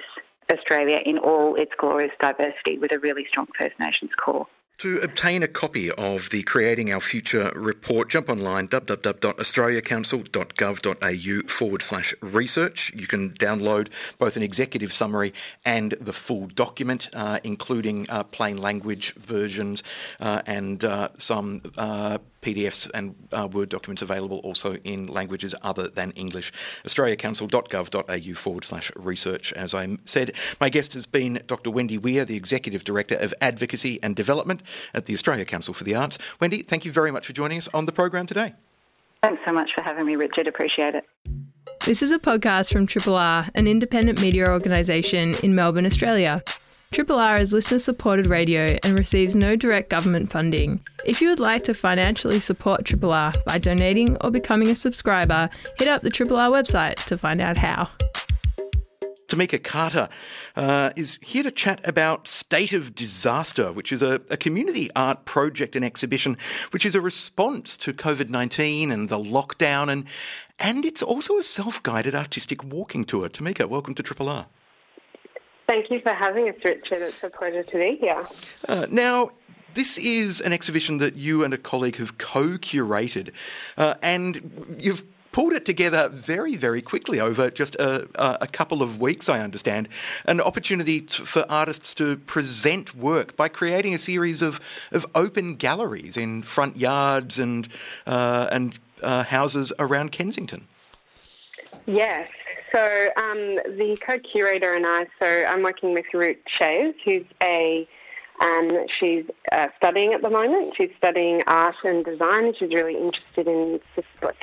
Australia 0.50 1.02
in 1.04 1.18
all 1.18 1.54
its 1.56 1.72
glorious 1.76 2.12
diversity 2.20 2.78
with 2.78 2.92
a 2.92 2.98
really 2.98 3.26
strong 3.28 3.46
First 3.58 3.78
Nations 3.78 4.12
core. 4.16 4.46
To 4.78 4.98
obtain 4.98 5.44
a 5.44 5.48
copy 5.48 5.92
of 5.92 6.30
the 6.30 6.42
Creating 6.42 6.92
Our 6.92 7.00
Future 7.00 7.52
report, 7.54 8.10
jump 8.10 8.28
online 8.28 8.66
www.australiacouncil.gov.au 8.68 11.48
forward 11.48 11.80
slash 11.80 12.12
research. 12.20 12.92
You 12.94 13.06
can 13.06 13.30
download 13.34 13.90
both 14.18 14.36
an 14.36 14.42
executive 14.42 14.92
summary 14.92 15.32
and 15.64 15.92
the 16.00 16.12
full 16.12 16.48
document, 16.48 17.08
uh, 17.12 17.38
including 17.44 18.06
uh, 18.10 18.24
plain 18.24 18.58
language 18.58 19.14
versions 19.14 19.84
uh, 20.18 20.42
and 20.44 20.84
uh, 20.84 21.10
some 21.18 21.62
uh, 21.78 22.18
PDFs 22.44 22.90
and 22.94 23.14
uh, 23.32 23.48
Word 23.50 23.70
documents 23.70 24.02
available 24.02 24.38
also 24.38 24.74
in 24.84 25.06
languages 25.06 25.54
other 25.62 25.88
than 25.88 26.10
English. 26.12 26.52
AustraliaCouncil.gov.au 26.84 28.34
forward 28.34 28.64
slash 28.64 28.92
research. 28.96 29.52
As 29.54 29.74
I 29.74 29.96
said, 30.04 30.32
my 30.60 30.68
guest 30.68 30.92
has 30.94 31.06
been 31.06 31.42
Dr. 31.46 31.70
Wendy 31.70 31.98
Were, 31.98 32.24
the 32.24 32.36
Executive 32.36 32.84
Director 32.84 33.16
of 33.16 33.34
Advocacy 33.40 33.98
and 34.02 34.14
Development 34.14 34.62
at 34.92 35.06
the 35.06 35.14
Australia 35.14 35.44
Council 35.44 35.74
for 35.74 35.84
the 35.84 35.94
Arts. 35.94 36.18
Wendy, 36.40 36.62
thank 36.62 36.84
you 36.84 36.92
very 36.92 37.10
much 37.10 37.26
for 37.26 37.32
joining 37.32 37.58
us 37.58 37.68
on 37.72 37.86
the 37.86 37.92
program 37.92 38.26
today. 38.26 38.54
Thanks 39.22 39.42
so 39.46 39.52
much 39.52 39.74
for 39.74 39.80
having 39.80 40.04
me, 40.04 40.16
Richard. 40.16 40.46
Appreciate 40.46 40.94
it. 40.94 41.04
This 41.86 42.02
is 42.02 42.12
a 42.12 42.18
podcast 42.18 42.72
from 42.72 42.86
Triple 42.86 43.14
R, 43.14 43.46
an 43.54 43.66
independent 43.66 44.20
media 44.20 44.48
organisation 44.48 45.34
in 45.42 45.54
Melbourne, 45.54 45.86
Australia. 45.86 46.42
Triple 46.94 47.18
R 47.18 47.38
is 47.38 47.52
listener 47.52 47.80
supported 47.80 48.28
radio 48.28 48.78
and 48.84 48.96
receives 48.96 49.34
no 49.34 49.56
direct 49.56 49.90
government 49.90 50.30
funding. 50.30 50.78
If 51.04 51.20
you 51.20 51.28
would 51.28 51.40
like 51.40 51.64
to 51.64 51.74
financially 51.74 52.38
support 52.38 52.84
Triple 52.84 53.12
R 53.12 53.32
by 53.44 53.58
donating 53.58 54.16
or 54.20 54.30
becoming 54.30 54.70
a 54.70 54.76
subscriber, 54.76 55.50
hit 55.76 55.88
up 55.88 56.02
the 56.02 56.10
Triple 56.10 56.36
R 56.36 56.50
website 56.50 56.94
to 57.06 57.18
find 57.18 57.40
out 57.40 57.58
how. 57.58 57.88
Tamika 59.26 59.60
Carter 59.60 60.08
uh, 60.54 60.92
is 60.94 61.18
here 61.20 61.42
to 61.42 61.50
chat 61.50 61.80
about 61.82 62.28
State 62.28 62.72
of 62.72 62.94
Disaster, 62.94 63.72
which 63.72 63.90
is 63.90 64.00
a, 64.00 64.20
a, 64.30 64.36
community 64.36 64.88
art 64.94 65.24
project 65.24 65.74
and 65.74 65.84
exhibition, 65.84 66.38
which 66.70 66.86
is 66.86 66.94
a 66.94 67.00
response 67.00 67.76
to 67.78 67.92
COVID 67.92 68.28
19 68.28 68.92
and 68.92 69.08
the 69.08 69.18
lockdown, 69.18 69.90
and, 69.90 70.06
and 70.60 70.84
it's 70.84 71.02
also 71.02 71.38
a 71.38 71.42
self 71.42 71.82
guided 71.82 72.14
artistic 72.14 72.62
walking 72.62 73.04
tour. 73.04 73.28
Tamika, 73.28 73.68
welcome 73.68 73.96
to 73.96 74.02
Triple 74.04 74.28
R. 74.28 74.46
Thank 75.66 75.90
you 75.90 76.00
for 76.00 76.12
having 76.12 76.48
us, 76.48 76.56
Richard. 76.62 77.02
It's 77.02 77.22
a 77.22 77.30
pleasure 77.30 77.62
to 77.62 77.78
be 77.78 77.96
here. 77.96 78.26
Uh, 78.68 78.86
now, 78.90 79.30
this 79.74 79.98
is 79.98 80.40
an 80.40 80.52
exhibition 80.52 80.98
that 80.98 81.16
you 81.16 81.42
and 81.42 81.54
a 81.54 81.58
colleague 81.58 81.96
have 81.96 82.18
co 82.18 82.58
curated, 82.58 83.32
uh, 83.76 83.94
and 84.02 84.76
you've 84.78 85.02
pulled 85.34 85.52
it 85.52 85.64
together 85.64 86.08
very, 86.10 86.54
very 86.54 86.80
quickly 86.80 87.18
over 87.18 87.50
just 87.50 87.74
a, 87.74 88.06
a 88.40 88.46
couple 88.46 88.82
of 88.82 89.00
weeks, 89.00 89.28
I 89.28 89.40
understand. 89.40 89.88
An 90.26 90.40
opportunity 90.40 91.00
to, 91.00 91.26
for 91.26 91.44
artists 91.48 91.92
to 91.96 92.18
present 92.18 92.94
work 92.94 93.36
by 93.36 93.48
creating 93.48 93.94
a 93.94 93.98
series 93.98 94.42
of, 94.42 94.60
of 94.92 95.04
open 95.16 95.56
galleries 95.56 96.16
in 96.16 96.42
front 96.42 96.76
yards 96.76 97.40
and, 97.40 97.66
uh, 98.06 98.46
and 98.52 98.78
uh, 99.02 99.24
houses 99.24 99.72
around 99.80 100.12
Kensington. 100.12 100.68
Yes. 101.86 102.28
So 102.74 103.10
um, 103.16 103.60
the 103.78 103.96
co-curator 104.04 104.72
and 104.72 104.84
I, 104.84 105.06
so 105.20 105.26
I'm 105.26 105.62
working 105.62 105.94
with 105.94 106.06
Ruth 106.12 106.38
Shays, 106.48 106.94
who's 107.04 107.24
a 107.40 107.86
um, 108.40 108.86
she's 108.88 109.24
uh, 109.52 109.68
studying 109.76 110.12
at 110.12 110.22
the 110.22 110.30
moment. 110.30 110.74
She's 110.76 110.90
studying 110.98 111.44
art 111.46 111.76
and 111.84 112.04
design. 112.04 112.52
She's 112.58 112.74
really 112.74 112.96
interested 112.96 113.46
in 113.46 113.78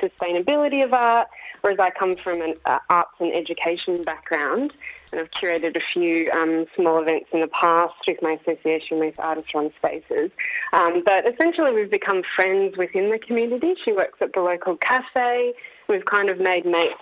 sustainability 0.00 0.82
of 0.82 0.94
art, 0.94 1.28
whereas 1.60 1.78
I 1.78 1.90
come 1.90 2.16
from 2.16 2.40
an 2.40 2.54
uh, 2.64 2.78
arts 2.88 3.10
and 3.20 3.34
education 3.34 4.02
background, 4.02 4.72
and 5.12 5.20
I've 5.20 5.30
curated 5.32 5.76
a 5.76 5.80
few 5.80 6.30
um, 6.30 6.64
small 6.74 7.02
events 7.02 7.26
in 7.34 7.40
the 7.40 7.48
past 7.48 7.92
with 8.08 8.22
my 8.22 8.38
association 8.42 8.98
with 8.98 9.14
Artists 9.18 9.52
Run 9.54 9.70
Spaces. 9.76 10.30
Um, 10.72 11.02
but 11.04 11.30
essentially, 11.30 11.70
we've 11.74 11.90
become 11.90 12.22
friends 12.34 12.78
within 12.78 13.10
the 13.10 13.18
community. 13.18 13.74
She 13.84 13.92
works 13.92 14.22
at 14.22 14.32
the 14.32 14.40
local 14.40 14.78
cafe. 14.78 15.52
We've 15.86 16.06
kind 16.06 16.30
of 16.30 16.40
made 16.40 16.64
mates 16.64 16.94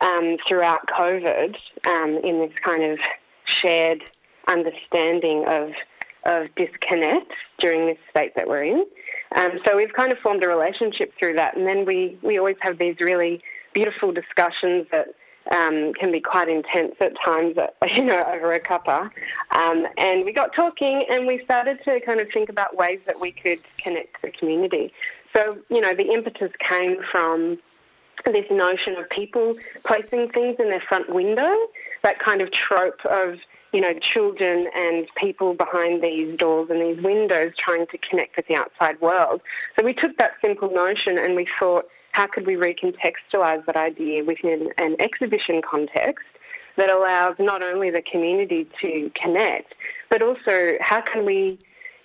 um, 0.00 0.36
throughout 0.46 0.86
COVID 0.86 1.56
um, 1.86 2.18
in 2.24 2.40
this 2.40 2.52
kind 2.62 2.82
of 2.82 2.98
shared 3.44 4.02
understanding 4.48 5.44
of 5.46 5.72
of 6.24 6.54
disconnect 6.54 7.32
during 7.58 7.86
this 7.86 7.96
state 8.10 8.34
that 8.34 8.46
we're 8.46 8.62
in. 8.62 8.84
Um, 9.34 9.52
so 9.64 9.74
we've 9.74 9.92
kind 9.94 10.12
of 10.12 10.18
formed 10.18 10.44
a 10.44 10.48
relationship 10.48 11.14
through 11.18 11.34
that, 11.34 11.56
and 11.56 11.66
then 11.66 11.84
we 11.84 12.18
we 12.22 12.38
always 12.38 12.56
have 12.60 12.78
these 12.78 12.96
really 13.00 13.42
beautiful 13.72 14.12
discussions 14.12 14.86
that 14.90 15.14
um, 15.50 15.94
can 15.94 16.12
be 16.12 16.20
quite 16.20 16.48
intense 16.48 16.94
at 17.00 17.18
times, 17.20 17.56
you 17.94 18.04
know, 18.04 18.22
over 18.24 18.52
a 18.52 18.60
cuppa. 18.60 19.10
Um, 19.52 19.86
and 19.96 20.24
we 20.24 20.32
got 20.32 20.54
talking, 20.54 21.04
and 21.08 21.26
we 21.26 21.42
started 21.44 21.82
to 21.84 22.00
kind 22.00 22.20
of 22.20 22.28
think 22.32 22.48
about 22.48 22.76
ways 22.76 23.00
that 23.06 23.18
we 23.18 23.32
could 23.32 23.60
connect 23.78 24.20
the 24.22 24.30
community. 24.30 24.92
So 25.34 25.58
you 25.68 25.80
know, 25.80 25.94
the 25.94 26.12
impetus 26.12 26.52
came 26.58 26.98
from 27.10 27.58
this 28.24 28.46
notion 28.50 28.96
of 28.96 29.08
people 29.10 29.56
placing 29.84 30.30
things 30.30 30.56
in 30.58 30.70
their 30.70 30.80
front 30.80 31.08
window, 31.10 31.54
that 32.02 32.18
kind 32.18 32.40
of 32.40 32.50
trope 32.50 33.04
of 33.06 33.38
you 33.72 33.80
know, 33.80 33.94
children 34.00 34.68
and 34.74 35.06
people 35.16 35.54
behind 35.54 36.02
these 36.02 36.36
doors 36.36 36.68
and 36.70 36.80
these 36.80 37.02
windows 37.02 37.52
trying 37.56 37.86
to 37.86 37.98
connect 37.98 38.36
with 38.36 38.46
the 38.48 38.56
outside 38.56 39.00
world. 39.00 39.40
So 39.78 39.84
we 39.84 39.94
took 39.94 40.16
that 40.18 40.32
simple 40.40 40.72
notion 40.72 41.18
and 41.18 41.36
we 41.36 41.46
thought, 41.58 41.86
how 42.12 42.26
could 42.26 42.46
we 42.46 42.54
recontextualize 42.54 43.64
that 43.66 43.76
idea 43.76 44.24
within 44.24 44.72
an 44.78 44.96
exhibition 44.98 45.62
context 45.62 46.26
that 46.76 46.90
allows 46.90 47.36
not 47.38 47.62
only 47.62 47.90
the 47.90 48.02
community 48.02 48.66
to 48.80 49.10
connect, 49.14 49.74
but 50.08 50.20
also 50.20 50.74
how 50.80 51.00
can 51.00 51.24
we, 51.24 51.58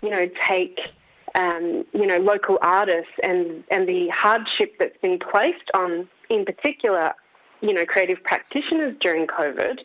you 0.04 0.10
know, 0.10 0.30
take 0.48 0.92
um, 1.36 1.86
you 1.94 2.08
know, 2.08 2.18
local 2.18 2.58
artists 2.62 3.12
and, 3.22 3.64
and 3.70 3.88
the 3.88 4.08
hardship 4.10 4.76
that's 4.80 4.98
been 5.02 5.20
placed 5.20 5.70
on, 5.74 6.08
in 6.30 6.46
particular, 6.46 7.14
you 7.62 7.74
know, 7.74 7.86
creative 7.86 8.24
practitioners 8.24 8.96
during 9.00 9.28
COVID, 9.28 9.80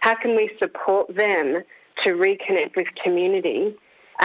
how 0.00 0.14
can 0.14 0.36
we 0.36 0.50
support 0.58 1.14
them 1.14 1.62
to 2.02 2.10
reconnect 2.10 2.76
with 2.76 2.88
community 3.02 3.74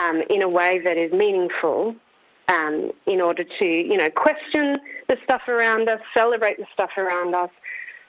um, 0.02 0.24
in 0.30 0.41
a 0.41 0.50
way 0.50 0.80
that 0.80 0.98
is 0.98 1.12
meaningful 1.12 1.96
um, 2.48 2.91
in 3.06 3.22
order 3.22 3.44
to, 3.44 3.65
you 3.65 3.96
know, 3.96 4.10
question 4.10 4.80
the 5.08 5.17
stuff 5.24 5.48
around 5.48 5.88
us, 5.88 6.02
celebrate 6.13 6.58
the 6.58 6.65
stuff 6.74 6.91
around 6.98 7.36
us, 7.36 7.50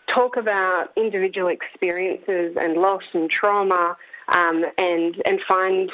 talk 0.06 0.36
about 0.36 0.92
individual 0.96 1.48
experiences 1.48 2.56
and 2.60 2.74
loss 2.74 3.04
and 3.12 3.30
trauma, 3.30 3.96
um, 4.36 4.64
and 4.78 5.22
and 5.24 5.40
find 5.46 5.90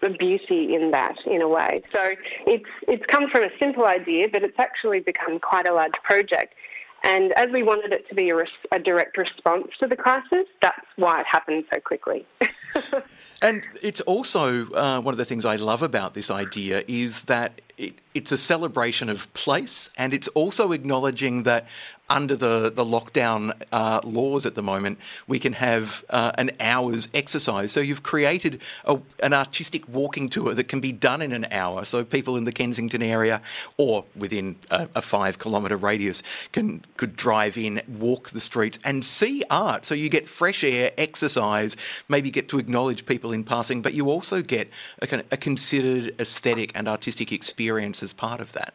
the 0.00 0.10
beauty 0.10 0.74
in 0.74 0.90
that 0.90 1.16
in 1.26 1.42
a 1.42 1.48
way. 1.48 1.82
So 1.90 2.14
it's 2.46 2.68
it's 2.88 3.04
come 3.06 3.28
from 3.28 3.44
a 3.44 3.50
simple 3.58 3.86
idea, 3.86 4.28
but 4.28 4.42
it's 4.42 4.58
actually 4.58 5.00
become 5.00 5.38
quite 5.38 5.66
a 5.66 5.72
large 5.72 5.94
project. 6.02 6.54
And 7.02 7.32
as 7.32 7.50
we 7.52 7.62
wanted 7.62 7.92
it 7.92 8.08
to 8.08 8.14
be 8.14 8.30
a, 8.30 8.34
res- 8.34 8.48
a 8.72 8.78
direct 8.78 9.16
response 9.16 9.68
to 9.80 9.86
the 9.86 9.96
crisis, 9.96 10.46
that's 10.60 10.86
why 10.96 11.20
it 11.20 11.26
happened 11.26 11.64
so 11.72 11.78
quickly. 11.78 12.26
and 13.42 13.62
it's 13.82 14.00
also 14.02 14.70
uh, 14.72 15.00
one 15.00 15.12
of 15.12 15.18
the 15.18 15.24
things 15.24 15.44
I 15.44 15.56
love 15.56 15.82
about 15.82 16.14
this 16.14 16.30
idea 16.30 16.82
is 16.88 17.22
that 17.22 17.60
it, 17.78 17.94
it's 18.14 18.32
a 18.32 18.38
celebration 18.38 19.10
of 19.10 19.32
place, 19.34 19.90
and 19.98 20.14
it's 20.14 20.28
also 20.28 20.72
acknowledging 20.72 21.42
that 21.42 21.66
under 22.08 22.36
the, 22.36 22.70
the 22.70 22.84
lockdown 22.84 23.52
uh, 23.72 24.00
laws 24.04 24.46
at 24.46 24.54
the 24.54 24.62
moment, 24.62 24.98
we 25.26 25.38
can 25.38 25.52
have 25.52 26.04
uh, 26.10 26.32
an 26.38 26.52
hour's 26.60 27.08
exercise. 27.12 27.72
So 27.72 27.80
you've 27.80 28.02
created 28.02 28.60
a, 28.84 29.00
an 29.22 29.32
artistic 29.32 29.88
walking 29.88 30.28
tour 30.28 30.54
that 30.54 30.68
can 30.68 30.80
be 30.80 30.92
done 30.92 31.20
in 31.20 31.32
an 31.32 31.46
hour. 31.50 31.84
So 31.84 32.04
people 32.04 32.36
in 32.36 32.44
the 32.44 32.52
Kensington 32.52 33.02
area 33.02 33.42
or 33.76 34.04
within 34.14 34.56
a, 34.70 34.88
a 34.94 35.02
five 35.02 35.38
kilometre 35.38 35.76
radius 35.76 36.22
can 36.52 36.84
could 36.96 37.16
drive 37.16 37.58
in, 37.58 37.82
walk 37.98 38.30
the 38.30 38.40
streets, 38.40 38.78
and 38.84 39.04
see 39.04 39.42
art. 39.50 39.84
So 39.84 39.94
you 39.94 40.08
get 40.08 40.28
fresh 40.28 40.62
air, 40.62 40.92
exercise, 40.96 41.76
maybe 42.08 42.30
get 42.30 42.48
to 42.50 42.58
acknowledge 42.58 43.04
people 43.04 43.25
in 43.32 43.44
passing, 43.44 43.82
but 43.82 43.94
you 43.94 44.10
also 44.10 44.42
get 44.42 44.70
a, 45.02 45.22
a 45.30 45.36
considered 45.36 46.14
aesthetic 46.20 46.72
and 46.74 46.88
artistic 46.88 47.32
experience 47.32 48.02
as 48.02 48.12
part 48.12 48.40
of 48.40 48.52
that. 48.52 48.74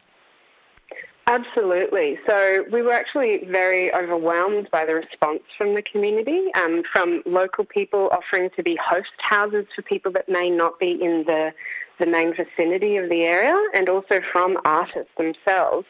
Absolutely. 1.28 2.18
So 2.26 2.64
we 2.72 2.82
were 2.82 2.92
actually 2.92 3.46
very 3.48 3.94
overwhelmed 3.94 4.68
by 4.72 4.84
the 4.84 4.94
response 4.96 5.40
from 5.56 5.74
the 5.74 5.82
community, 5.82 6.48
um, 6.56 6.82
from 6.92 7.22
local 7.26 7.64
people 7.64 8.08
offering 8.10 8.50
to 8.56 8.62
be 8.62 8.76
host 8.76 9.10
houses 9.18 9.66
for 9.74 9.82
people 9.82 10.10
that 10.12 10.28
may 10.28 10.50
not 10.50 10.78
be 10.80 10.90
in 10.90 11.24
the 11.26 11.52
the 11.98 12.06
main 12.06 12.34
vicinity 12.34 12.96
of 12.96 13.08
the 13.08 13.22
area, 13.22 13.54
and 13.74 13.88
also 13.88 14.20
from 14.32 14.58
artists 14.64 15.12
themselves. 15.16 15.86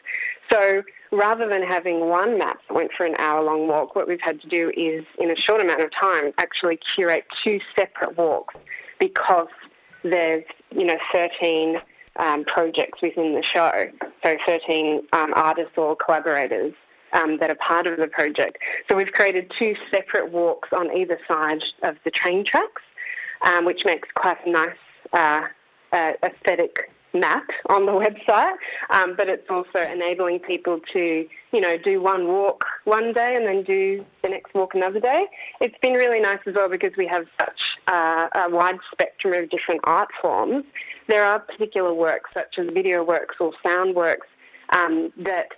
So 0.52 0.82
rather 1.10 1.48
than 1.48 1.62
having 1.62 2.08
one 2.10 2.36
map 2.36 2.60
that 2.68 2.74
went 2.74 2.92
for 2.92 3.06
an 3.06 3.14
hour 3.18 3.42
long 3.42 3.68
walk, 3.68 3.96
what 3.96 4.06
we've 4.06 4.20
had 4.20 4.40
to 4.42 4.48
do 4.48 4.70
is, 4.76 5.04
in 5.18 5.30
a 5.30 5.36
short 5.36 5.62
amount 5.62 5.80
of 5.80 5.90
time, 5.90 6.32
actually 6.36 6.76
curate 6.76 7.24
two 7.42 7.58
separate 7.74 8.18
walks 8.18 8.54
because 8.98 9.48
there's 10.02 10.44
you 10.70 10.84
know 10.84 10.98
13 11.10 11.80
um, 12.16 12.44
projects 12.44 13.00
within 13.00 13.34
the 13.34 13.42
show. 13.42 13.88
So 14.22 14.36
13 14.44 15.06
um, 15.14 15.32
artists 15.34 15.78
or 15.78 15.96
collaborators 15.96 16.74
um, 17.14 17.38
that 17.38 17.48
are 17.48 17.54
part 17.54 17.86
of 17.86 17.96
the 17.98 18.06
project. 18.06 18.58
So 18.90 18.96
we've 18.96 19.12
created 19.12 19.50
two 19.58 19.74
separate 19.90 20.30
walks 20.32 20.68
on 20.72 20.94
either 20.94 21.18
side 21.26 21.64
of 21.82 21.96
the 22.04 22.10
train 22.10 22.44
tracks, 22.44 22.82
um, 23.40 23.64
which 23.64 23.86
makes 23.86 24.08
quite 24.14 24.44
a 24.46 24.50
nice 24.50 24.76
uh, 25.14 25.46
uh, 25.92 26.12
aesthetic 26.22 26.90
map 27.14 27.48
on 27.68 27.86
the 27.86 27.92
website, 27.92 28.54
um, 28.90 29.14
but 29.16 29.28
it's 29.28 29.48
also 29.50 29.80
enabling 29.80 30.40
people 30.40 30.80
to, 30.92 31.26
you 31.52 31.60
know, 31.60 31.76
do 31.76 32.00
one 32.00 32.26
walk 32.28 32.64
one 32.84 33.12
day 33.12 33.36
and 33.36 33.46
then 33.46 33.62
do 33.62 34.04
the 34.22 34.28
next 34.28 34.54
walk 34.54 34.74
another 34.74 35.00
day. 35.00 35.26
It's 35.60 35.76
been 35.82 35.94
really 35.94 36.20
nice 36.20 36.40
as 36.46 36.54
well 36.54 36.68
because 36.68 36.96
we 36.96 37.06
have 37.06 37.26
such 37.38 37.78
uh, 37.86 38.28
a 38.34 38.50
wide 38.50 38.78
spectrum 38.90 39.34
of 39.34 39.50
different 39.50 39.80
art 39.84 40.08
forms. 40.20 40.64
There 41.08 41.24
are 41.24 41.38
particular 41.38 41.92
works 41.92 42.30
such 42.32 42.58
as 42.58 42.68
video 42.72 43.04
works 43.04 43.36
or 43.40 43.52
sound 43.62 43.94
works 43.94 44.26
um, 44.76 45.12
that 45.18 45.48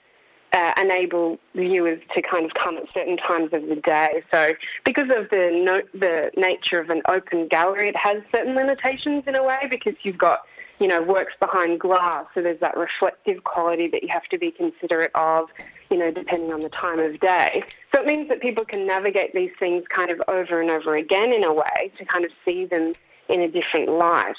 uh, 0.53 0.73
enable 0.81 1.37
viewers 1.55 2.01
to 2.15 2.23
kind 2.23 2.45
of 2.45 2.55
come 2.55 2.77
at 2.77 2.93
certain 2.93 3.17
times 3.17 3.53
of 3.53 3.67
the 3.67 3.77
day. 3.77 4.23
So, 4.31 4.55
because 4.85 5.11
of 5.11 5.29
the 5.31 5.51
no, 5.53 5.83
the 5.93 6.31
nature 6.37 6.79
of 6.79 6.91
an 6.91 7.03
open 7.09 7.49
gallery, 7.49 7.89
it 7.89 7.97
has 7.97 8.23
certain 8.33 8.55
limitations 8.55 9.25
in 9.27 9.35
a 9.35 9.43
way 9.43 9.67
because 9.69 9.95
you've 10.03 10.19
got 10.19 10.43
you 10.79 10.89
know, 10.89 11.03
works 11.03 11.35
behind 11.39 11.81
glass. 11.81 12.27
So 12.35 12.43
there's 12.43 12.61
that 12.61 12.77
reflective 12.77 13.45
quality 13.45 13.89
that 13.89 14.03
you 14.03 14.09
have 14.09 14.25
to 14.25 14.39
be 14.39 14.51
considerate 14.51 15.13
of, 15.15 15.49
you 15.91 15.97
know, 15.97 16.11
depending 16.11 16.53
on 16.53 16.63
the 16.63 16.69
time 16.69 16.99
of 16.99 17.21
day. 17.21 17.63
So 17.95 18.01
it 18.01 18.07
means 18.07 18.29
that 18.29 18.41
people 18.41 18.65
can 18.65 18.87
navigate 18.87 19.35
these 19.35 19.53
things 19.59 19.85
kind 19.89 20.11
of 20.11 20.21
over 20.29 20.61
and 20.61 20.71
over 20.71 20.97
again 20.97 21.33
in 21.33 21.45
a 21.45 21.53
way 21.53 21.93
to 21.99 22.05
kind 22.05 22.25
of 22.25 22.31
see 22.45 22.65
them 22.65 22.95
in 23.29 23.41
a 23.41 23.49
different 23.49 23.89
light. 23.89 24.37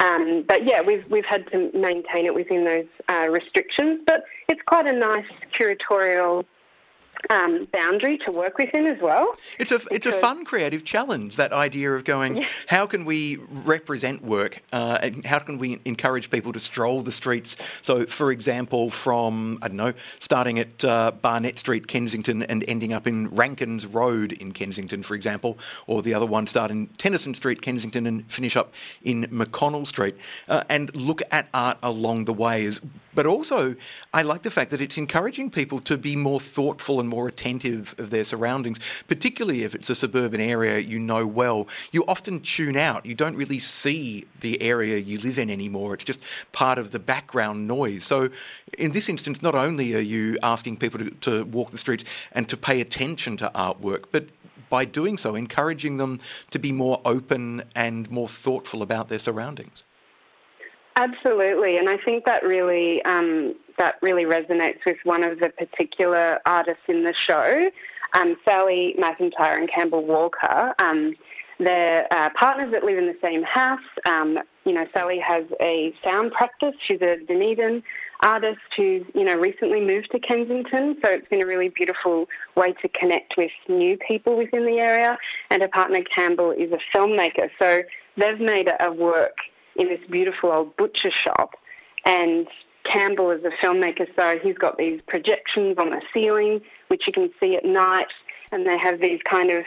Um, 0.00 0.44
but 0.46 0.64
yeah, 0.64 0.80
we've 0.80 1.04
we've 1.10 1.24
had 1.24 1.50
to 1.52 1.70
maintain 1.74 2.24
it 2.24 2.34
within 2.34 2.64
those 2.64 2.86
uh, 3.08 3.28
restrictions. 3.28 4.00
But 4.06 4.24
it's 4.48 4.62
quite 4.62 4.86
a 4.86 4.92
nice 4.92 5.26
curatorial 5.52 6.44
um, 7.28 7.64
boundary 7.72 8.18
to 8.26 8.32
work 8.32 8.58
within 8.58 8.86
as 8.86 9.00
well. 9.00 9.34
It's 9.58 9.72
a 9.72 9.80
it's 9.90 10.06
a 10.06 10.12
fun 10.12 10.44
creative 10.44 10.84
challenge. 10.84 11.36
That 11.36 11.52
idea 11.52 11.92
of 11.92 12.04
going, 12.04 12.38
yeah. 12.38 12.46
how 12.68 12.86
can 12.86 13.04
we 13.04 13.36
represent 13.50 14.22
work, 14.24 14.62
uh, 14.72 14.98
and 15.02 15.24
how 15.24 15.38
can 15.40 15.58
we 15.58 15.80
encourage 15.84 16.30
people 16.30 16.52
to 16.52 16.60
stroll 16.60 17.02
the 17.02 17.12
streets? 17.12 17.56
So, 17.82 18.06
for 18.06 18.30
example, 18.30 18.90
from 18.90 19.58
I 19.62 19.68
don't 19.68 19.76
know, 19.76 19.92
starting 20.18 20.58
at 20.58 20.84
uh, 20.84 21.12
Barnett 21.12 21.58
Street, 21.58 21.86
Kensington, 21.86 22.42
and 22.44 22.64
ending 22.68 22.92
up 22.92 23.06
in 23.06 23.28
Rankins 23.28 23.86
Road 23.86 24.32
in 24.32 24.52
Kensington, 24.52 25.02
for 25.02 25.14
example, 25.14 25.58
or 25.86 26.02
the 26.02 26.14
other 26.14 26.26
one 26.26 26.46
start 26.46 26.70
in 26.70 26.86
Tennyson 26.98 27.34
Street, 27.34 27.60
Kensington, 27.60 28.06
and 28.06 28.30
finish 28.32 28.56
up 28.56 28.72
in 29.02 29.24
McConnell 29.24 29.86
Street, 29.86 30.16
uh, 30.48 30.64
and 30.68 30.94
look 30.96 31.22
at 31.30 31.48
art 31.52 31.78
along 31.82 32.24
the 32.24 32.32
way. 32.32 32.60
But 33.14 33.26
also, 33.26 33.74
I 34.14 34.22
like 34.22 34.42
the 34.42 34.50
fact 34.50 34.70
that 34.70 34.80
it's 34.80 34.96
encouraging 34.96 35.50
people 35.50 35.80
to 35.80 35.96
be 35.96 36.14
more 36.14 36.38
thoughtful 36.38 37.00
and 37.00 37.09
more 37.10 37.28
attentive 37.28 37.94
of 37.98 38.08
their 38.10 38.24
surroundings, 38.24 38.78
particularly 39.08 39.64
if 39.64 39.74
it's 39.74 39.90
a 39.90 39.94
suburban 39.94 40.40
area 40.40 40.78
you 40.78 40.98
know 40.98 41.26
well. 41.26 41.68
You 41.92 42.04
often 42.08 42.40
tune 42.40 42.76
out. 42.76 43.04
You 43.04 43.14
don't 43.14 43.36
really 43.36 43.58
see 43.58 44.26
the 44.40 44.62
area 44.62 44.96
you 44.98 45.18
live 45.18 45.38
in 45.38 45.50
anymore. 45.50 45.92
It's 45.94 46.04
just 46.04 46.22
part 46.52 46.78
of 46.78 46.92
the 46.92 46.98
background 46.98 47.68
noise. 47.68 48.04
So, 48.04 48.30
in 48.78 48.92
this 48.92 49.08
instance, 49.08 49.42
not 49.42 49.54
only 49.54 49.94
are 49.94 49.98
you 49.98 50.38
asking 50.42 50.78
people 50.78 51.00
to, 51.00 51.10
to 51.10 51.44
walk 51.44 51.70
the 51.70 51.78
streets 51.78 52.04
and 52.32 52.48
to 52.48 52.56
pay 52.56 52.80
attention 52.80 53.36
to 53.38 53.50
artwork, 53.54 54.04
but 54.10 54.26
by 54.70 54.84
doing 54.84 55.18
so, 55.18 55.34
encouraging 55.34 55.98
them 55.98 56.20
to 56.52 56.58
be 56.58 56.72
more 56.72 57.00
open 57.04 57.62
and 57.74 58.10
more 58.10 58.28
thoughtful 58.28 58.82
about 58.82 59.08
their 59.08 59.18
surroundings. 59.18 59.82
Absolutely, 60.96 61.76
and 61.78 61.88
I 61.88 61.96
think 61.96 62.24
that 62.24 62.42
really 62.42 63.02
um, 63.04 63.54
that 63.80 63.96
really 64.02 64.24
resonates 64.24 64.84
with 64.84 64.98
one 65.04 65.22
of 65.22 65.40
the 65.40 65.48
particular 65.48 66.38
artists 66.44 66.82
in 66.86 67.02
the 67.02 67.14
show, 67.14 67.70
um, 68.18 68.36
Sally 68.44 68.94
McIntyre 68.98 69.58
and 69.58 69.70
Campbell 69.70 70.04
Walker. 70.04 70.74
Um, 70.82 71.16
they're 71.58 72.06
uh, 72.12 72.28
partners 72.34 72.72
that 72.72 72.84
live 72.84 72.98
in 72.98 73.06
the 73.06 73.16
same 73.22 73.42
house. 73.42 73.80
Um, 74.04 74.38
you 74.66 74.74
know, 74.74 74.86
Sally 74.92 75.18
has 75.18 75.44
a 75.62 75.94
sound 76.04 76.32
practice. 76.32 76.74
She's 76.78 77.00
a 77.00 77.16
Dunedin 77.26 77.82
artist 78.22 78.60
who's 78.76 79.02
you 79.14 79.24
know 79.24 79.34
recently 79.34 79.80
moved 79.80 80.10
to 80.10 80.18
Kensington, 80.18 80.98
so 81.02 81.08
it's 81.08 81.28
been 81.28 81.42
a 81.42 81.46
really 81.46 81.70
beautiful 81.70 82.28
way 82.56 82.74
to 82.82 82.88
connect 82.88 83.38
with 83.38 83.52
new 83.66 83.96
people 83.96 84.36
within 84.36 84.66
the 84.66 84.78
area. 84.78 85.16
And 85.48 85.62
her 85.62 85.68
partner 85.68 86.02
Campbell 86.02 86.50
is 86.50 86.70
a 86.70 86.80
filmmaker, 86.94 87.48
so 87.58 87.82
they've 88.18 88.40
made 88.40 88.70
a 88.78 88.92
work 88.92 89.38
in 89.76 89.88
this 89.88 90.00
beautiful 90.10 90.52
old 90.52 90.76
butcher 90.76 91.10
shop. 91.10 91.54
And 92.04 92.46
Campbell 92.84 93.30
is 93.30 93.44
a 93.44 93.50
filmmaker, 93.50 94.08
so 94.16 94.38
he's 94.42 94.56
got 94.56 94.78
these 94.78 95.02
projections 95.02 95.78
on 95.78 95.90
the 95.90 96.00
ceiling, 96.12 96.60
which 96.88 97.06
you 97.06 97.12
can 97.12 97.30
see 97.38 97.56
at 97.56 97.64
night, 97.64 98.08
and 98.52 98.66
they 98.66 98.78
have 98.78 99.00
these 99.00 99.20
kind 99.22 99.50
of 99.50 99.64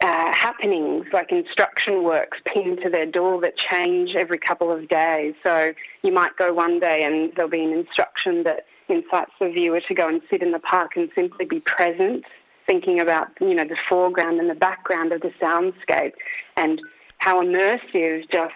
uh, 0.00 0.32
happenings, 0.32 1.06
like 1.12 1.32
instruction 1.32 2.04
works 2.04 2.38
pinned 2.44 2.80
to 2.82 2.90
their 2.90 3.06
door 3.06 3.40
that 3.40 3.56
change 3.56 4.14
every 4.14 4.38
couple 4.38 4.70
of 4.70 4.88
days. 4.88 5.34
So 5.42 5.72
you 6.02 6.12
might 6.12 6.36
go 6.36 6.52
one 6.52 6.78
day 6.78 7.04
and 7.04 7.32
there'll 7.34 7.50
be 7.50 7.64
an 7.64 7.72
instruction 7.72 8.42
that 8.42 8.66
incites 8.88 9.32
the 9.40 9.48
viewer 9.48 9.80
to 9.80 9.94
go 9.94 10.08
and 10.08 10.20
sit 10.28 10.42
in 10.42 10.52
the 10.52 10.58
park 10.58 10.96
and 10.96 11.08
simply 11.14 11.46
be 11.46 11.60
present, 11.60 12.24
thinking 12.66 13.00
about 13.00 13.28
you 13.40 13.54
know 13.54 13.64
the 13.66 13.78
foreground 13.88 14.40
and 14.40 14.50
the 14.50 14.54
background 14.54 15.12
of 15.12 15.22
the 15.22 15.32
soundscape, 15.40 16.12
and 16.56 16.80
how 17.18 17.42
immersive 17.42 18.30
just 18.30 18.54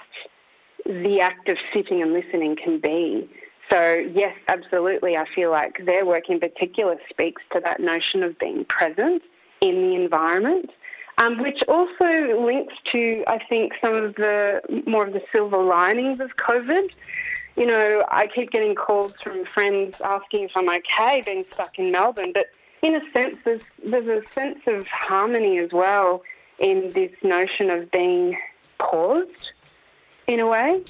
the 0.85 1.21
act 1.21 1.49
of 1.49 1.57
sitting 1.73 2.03
and 2.03 2.13
listening 2.13 2.57
can 2.57 2.79
be. 2.79 3.29
So, 3.71 3.95
yes, 4.15 4.35
absolutely. 4.49 5.17
I 5.17 5.27
feel 5.35 5.51
like 5.51 5.85
their 5.85 6.07
work 6.07 6.31
in 6.31 6.41
particular 6.41 6.97
speaks 7.11 7.43
to 7.53 7.61
that 7.61 7.81
notion 7.81 8.23
of 8.23 8.39
being 8.39 8.65
present 8.65 9.23
in 9.61 9.75
the 9.83 9.95
environment, 9.95 10.71
um, 11.19 11.39
which 11.39 11.63
also 11.69 12.45
links 12.45 12.75
to, 12.93 13.25
I 13.27 13.45
think, 13.45 13.75
some 13.81 13.95
of 13.95 14.15
the 14.15 14.63
more 14.87 15.07
of 15.07 15.13
the 15.13 15.23
silver 15.33 15.63
linings 15.63 16.21
of 16.21 16.37
COVID. 16.37 16.89
You 17.57 17.67
know, 17.67 18.05
I 18.09 18.29
keep 18.29 18.53
getting 18.53 18.75
calls 18.75 19.13
from 19.23 19.45
friends 19.45 19.97
asking 20.03 20.45
if 20.45 20.53
I'm 20.55 20.69
okay 20.69 21.23
being 21.27 21.45
stuck 21.53 21.79
in 21.79 21.91
Melbourne, 21.91 22.33
but 22.33 22.47
in 22.83 22.95
a 22.95 23.01
sense, 23.13 23.37
there's, 23.45 23.61
there's 23.85 24.07
a 24.07 24.23
sense 24.33 24.61
of 24.67 24.87
harmony 24.87 25.59
as 25.59 25.73
well 25.73 26.23
in 26.59 26.93
this 26.93 27.11
notion 27.23 27.69
of 27.69 27.91
being 27.91 28.39
paused 28.79 29.53
in 30.27 30.41
a 30.41 30.47
way. 30.47 30.85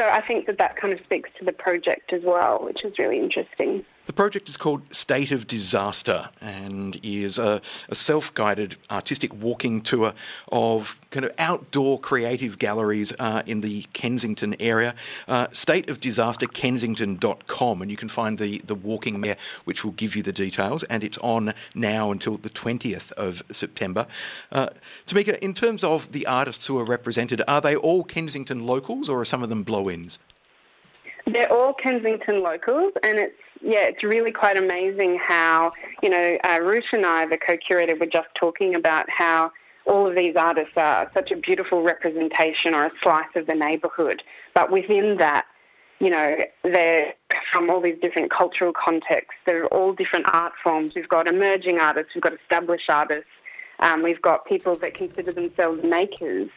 So 0.00 0.08
I 0.08 0.22
think 0.26 0.46
that 0.46 0.56
that 0.56 0.76
kind 0.76 0.94
of 0.94 1.00
speaks 1.04 1.28
to 1.38 1.44
the 1.44 1.52
project 1.52 2.14
as 2.14 2.22
well, 2.24 2.64
which 2.64 2.86
is 2.86 2.98
really 2.98 3.18
interesting. 3.18 3.84
The 4.06 4.14
project 4.14 4.48
is 4.48 4.56
called 4.56 4.94
State 4.94 5.30
of 5.30 5.46
Disaster 5.46 6.30
and 6.40 6.98
is 7.02 7.36
a, 7.38 7.60
a 7.88 7.94
self 7.94 8.32
guided 8.34 8.76
artistic 8.90 9.34
walking 9.34 9.82
tour 9.82 10.14
of 10.50 10.98
kind 11.10 11.26
of 11.26 11.32
outdoor 11.38 12.00
creative 12.00 12.58
galleries 12.58 13.12
uh, 13.18 13.42
in 13.46 13.60
the 13.60 13.82
Kensington 13.92 14.56
area. 14.58 14.94
Uh, 15.28 15.48
stateofdisasterkensington.com, 15.48 17.82
and 17.82 17.90
you 17.90 17.96
can 17.96 18.08
find 18.08 18.38
the, 18.38 18.62
the 18.64 18.74
walking 18.74 19.20
there, 19.20 19.36
which 19.64 19.84
will 19.84 19.92
give 19.92 20.16
you 20.16 20.22
the 20.22 20.32
details. 20.32 20.82
And 20.84 21.04
it's 21.04 21.18
on 21.18 21.52
now 21.74 22.10
until 22.10 22.38
the 22.38 22.50
20th 22.50 23.12
of 23.12 23.42
September. 23.52 24.06
Uh, 24.50 24.68
Tamika, 25.06 25.38
in 25.38 25.52
terms 25.52 25.84
of 25.84 26.12
the 26.12 26.26
artists 26.26 26.66
who 26.66 26.78
are 26.78 26.84
represented, 26.84 27.42
are 27.46 27.60
they 27.60 27.76
all 27.76 28.02
Kensington 28.02 28.66
locals 28.66 29.10
or 29.10 29.20
are 29.20 29.26
some 29.26 29.42
of 29.42 29.50
them 29.50 29.62
blow 29.62 29.90
ins? 29.90 30.18
They're 31.26 31.52
all 31.52 31.74
Kensington 31.74 32.42
locals, 32.42 32.94
and 33.02 33.18
it's 33.18 33.36
yeah, 33.60 33.80
it's 33.80 34.02
really 34.02 34.32
quite 34.32 34.56
amazing 34.56 35.18
how, 35.18 35.72
you 36.02 36.08
know, 36.08 36.38
uh, 36.44 36.58
Ruth 36.60 36.84
and 36.92 37.04
I, 37.04 37.26
the 37.26 37.36
co-curator, 37.36 37.96
were 37.96 38.06
just 38.06 38.28
talking 38.34 38.74
about 38.74 39.08
how 39.10 39.52
all 39.86 40.06
of 40.06 40.14
these 40.14 40.36
artists 40.36 40.72
are 40.76 41.10
such 41.12 41.30
a 41.30 41.36
beautiful 41.36 41.82
representation 41.82 42.74
or 42.74 42.86
a 42.86 42.92
slice 43.02 43.34
of 43.34 43.46
the 43.46 43.54
neighbourhood. 43.54 44.22
But 44.54 44.70
within 44.70 45.16
that, 45.18 45.46
you 45.98 46.08
know, 46.08 46.36
they're 46.62 47.14
from 47.52 47.68
all 47.68 47.80
these 47.80 47.98
different 48.00 48.30
cultural 48.30 48.72
contexts. 48.72 49.38
They're 49.44 49.66
all 49.66 49.92
different 49.92 50.26
art 50.32 50.54
forms. 50.62 50.94
We've 50.94 51.08
got 51.08 51.26
emerging 51.26 51.78
artists, 51.78 52.14
we've 52.14 52.22
got 52.22 52.32
established 52.32 52.88
artists, 52.88 53.30
um, 53.80 54.02
we've 54.02 54.22
got 54.22 54.46
people 54.46 54.76
that 54.76 54.94
consider 54.94 55.32
themselves 55.32 55.82
makers. 55.82 56.48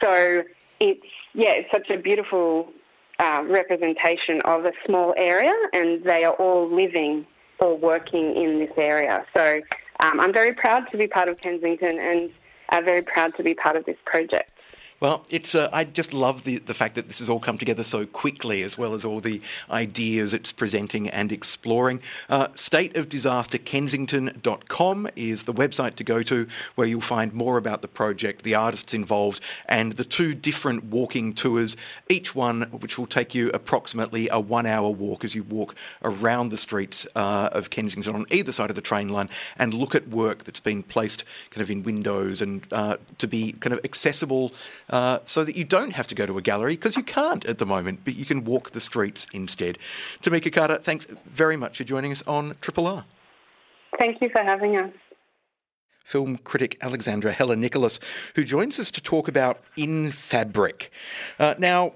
So 0.00 0.42
it's, 0.80 1.06
yeah, 1.34 1.50
it's 1.50 1.70
such 1.70 1.88
a 1.90 1.96
beautiful 1.96 2.70
uh, 3.18 3.44
representation 3.46 4.40
of 4.42 4.64
a 4.64 4.72
small 4.86 5.14
area, 5.16 5.54
and 5.72 6.02
they 6.04 6.24
are 6.24 6.34
all 6.34 6.68
living 6.68 7.26
or 7.58 7.76
working 7.76 8.34
in 8.34 8.58
this 8.58 8.72
area. 8.76 9.24
So 9.34 9.60
um, 10.02 10.20
I'm 10.20 10.32
very 10.32 10.52
proud 10.52 10.90
to 10.90 10.96
be 10.96 11.06
part 11.06 11.28
of 11.28 11.40
Kensington 11.40 11.98
and 11.98 12.30
uh, 12.70 12.80
very 12.80 13.02
proud 13.02 13.36
to 13.36 13.42
be 13.42 13.54
part 13.54 13.76
of 13.76 13.84
this 13.84 13.98
project. 14.04 14.52
Well, 15.02 15.26
it's 15.30 15.54
uh, 15.56 15.68
I 15.72 15.82
just 15.82 16.14
love 16.14 16.44
the, 16.44 16.58
the 16.58 16.74
fact 16.74 16.94
that 16.94 17.08
this 17.08 17.18
has 17.18 17.28
all 17.28 17.40
come 17.40 17.58
together 17.58 17.82
so 17.82 18.06
quickly, 18.06 18.62
as 18.62 18.78
well 18.78 18.94
as 18.94 19.04
all 19.04 19.18
the 19.18 19.42
ideas 19.68 20.32
it's 20.32 20.52
presenting 20.52 21.10
and 21.10 21.32
exploring. 21.32 22.00
Uh, 22.28 22.46
stateofdisasterkensington.com 22.50 25.08
is 25.16 25.42
the 25.42 25.54
website 25.54 25.96
to 25.96 26.04
go 26.04 26.22
to 26.22 26.46
where 26.76 26.86
you'll 26.86 27.00
find 27.00 27.32
more 27.32 27.56
about 27.56 27.82
the 27.82 27.88
project, 27.88 28.44
the 28.44 28.54
artists 28.54 28.94
involved, 28.94 29.40
and 29.66 29.94
the 29.94 30.04
two 30.04 30.36
different 30.36 30.84
walking 30.84 31.34
tours, 31.34 31.76
each 32.08 32.36
one 32.36 32.62
which 32.70 32.96
will 32.96 33.08
take 33.08 33.34
you 33.34 33.50
approximately 33.50 34.28
a 34.28 34.38
one 34.38 34.66
hour 34.66 34.88
walk 34.88 35.24
as 35.24 35.34
you 35.34 35.42
walk 35.42 35.74
around 36.04 36.50
the 36.50 36.58
streets 36.58 37.08
uh, 37.16 37.48
of 37.50 37.70
Kensington 37.70 38.14
on 38.14 38.24
either 38.30 38.52
side 38.52 38.70
of 38.70 38.76
the 38.76 38.82
train 38.82 39.08
line 39.08 39.28
and 39.58 39.74
look 39.74 39.96
at 39.96 40.06
work 40.10 40.44
that's 40.44 40.60
been 40.60 40.84
placed 40.84 41.24
kind 41.50 41.60
of 41.60 41.72
in 41.72 41.82
windows 41.82 42.40
and 42.40 42.64
uh, 42.70 42.98
to 43.18 43.26
be 43.26 43.50
kind 43.54 43.72
of 43.72 43.80
accessible 43.84 44.52
uh, 44.92 45.18
so 45.24 45.42
that 45.42 45.56
you 45.56 45.64
don't 45.64 45.92
have 45.92 46.06
to 46.06 46.14
go 46.14 46.26
to 46.26 46.38
a 46.38 46.42
gallery 46.42 46.74
because 46.74 46.96
you 46.96 47.02
can't 47.02 47.44
at 47.46 47.58
the 47.58 47.66
moment, 47.66 48.00
but 48.04 48.14
you 48.14 48.24
can 48.24 48.44
walk 48.44 48.70
the 48.70 48.80
streets 48.80 49.26
instead. 49.32 49.78
Tamika 50.22 50.52
Carter, 50.52 50.76
thanks 50.76 51.06
very 51.26 51.56
much 51.56 51.78
for 51.78 51.84
joining 51.84 52.12
us 52.12 52.22
on 52.26 52.54
Triple 52.60 52.86
R. 52.86 53.04
Thank 53.98 54.22
you 54.22 54.28
for 54.28 54.42
having 54.42 54.76
us 54.76 54.92
film 56.04 56.36
critic 56.38 56.76
Alexandra 56.82 57.32
Heller 57.32 57.56
Nicholas, 57.56 57.98
who 58.34 58.44
joins 58.44 58.78
us 58.78 58.90
to 58.90 59.00
talk 59.00 59.28
about 59.28 59.60
In 59.76 60.10
Fabric. 60.10 60.90
Uh, 61.38 61.54
now, 61.58 61.94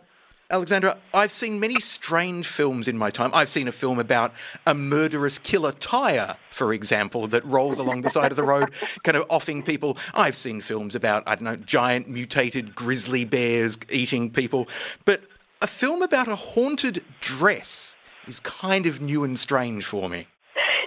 Alexandra, 0.49 0.97
I've 1.13 1.33
seen 1.33 1.59
many 1.59 1.81
strange 1.81 2.47
films 2.47 2.87
in 2.87 2.97
my 2.97 3.11
time. 3.11 3.33
I've 3.35 3.49
seen 3.49 3.67
a 3.67 3.73
film 3.73 3.99
about 3.99 4.33
a 4.65 4.75
murderous 4.75 5.39
killer 5.39 5.73
tyre, 5.73 6.37
for 6.51 6.73
example, 6.73 7.27
that 7.29 7.45
rolls 7.45 7.81
along 7.81 8.03
the 8.03 8.11
side 8.11 8.31
of 8.31 8.37
the 8.37 8.45
road, 8.45 8.71
kind 9.03 9.17
of 9.17 9.27
offing 9.29 9.65
people. 9.65 9.99
I've 10.15 10.37
seen 10.37 10.61
films 10.61 10.95
about, 10.95 11.25
I 11.27 11.35
don't 11.35 11.45
know, 11.45 11.57
giant 11.57 12.09
mutated 12.09 12.77
grizzly 12.77 13.25
bears 13.25 13.77
eating 13.91 14.31
people. 14.31 14.69
But 15.05 15.23
a 15.63 15.67
film 15.67 16.03
about 16.03 16.29
a 16.29 16.37
haunted 16.37 17.03
dress 17.21 17.97
is 18.29 18.39
kind 18.41 18.87
of 18.87 19.01
new 19.01 19.25
and 19.25 19.39
strange 19.41 19.85
for 19.85 20.09
me. 20.09 20.29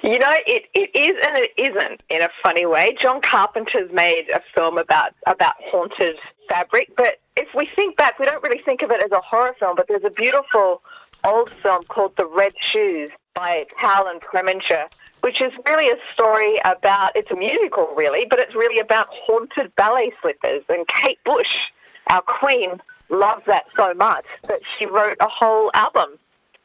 You 0.03 0.19
know, 0.19 0.33
it, 0.47 0.67
it 0.73 0.89
is 0.95 1.17
and 1.27 1.37
it 1.37 1.51
isn't 1.57 2.01
in 2.09 2.21
a 2.21 2.29
funny 2.45 2.65
way. 2.65 2.95
John 2.97 3.19
Carpenter's 3.21 3.91
made 3.91 4.29
a 4.33 4.41
film 4.55 4.77
about 4.77 5.11
about 5.27 5.55
haunted 5.59 6.15
fabric, 6.49 6.91
but 6.97 7.19
if 7.37 7.47
we 7.55 7.69
think 7.75 7.95
back, 7.97 8.19
we 8.19 8.25
don't 8.25 8.43
really 8.43 8.61
think 8.61 8.81
of 8.81 8.91
it 8.91 9.01
as 9.01 9.11
a 9.11 9.21
horror 9.21 9.55
film, 9.59 9.75
but 9.75 9.87
there's 9.87 10.03
a 10.03 10.09
beautiful 10.09 10.81
old 11.25 11.51
film 11.63 11.83
called 11.85 12.15
The 12.17 12.25
Red 12.25 12.53
Shoes 12.57 13.11
by 13.33 13.65
Powell 13.77 14.07
and 14.07 14.19
Pressburger, 14.21 14.87
which 15.21 15.41
is 15.41 15.51
really 15.65 15.89
a 15.89 15.97
story 16.13 16.59
about, 16.65 17.15
it's 17.15 17.31
a 17.31 17.35
musical 17.35 17.93
really, 17.95 18.25
but 18.29 18.39
it's 18.39 18.55
really 18.55 18.79
about 18.79 19.07
haunted 19.09 19.73
ballet 19.75 20.11
slippers. 20.21 20.63
And 20.69 20.87
Kate 20.87 21.19
Bush, 21.23 21.67
our 22.09 22.21
queen, 22.21 22.81
loves 23.09 23.45
that 23.45 23.65
so 23.75 23.93
much 23.93 24.25
that 24.47 24.61
she 24.77 24.85
wrote 24.85 25.17
a 25.19 25.27
whole 25.27 25.71
album 25.73 26.17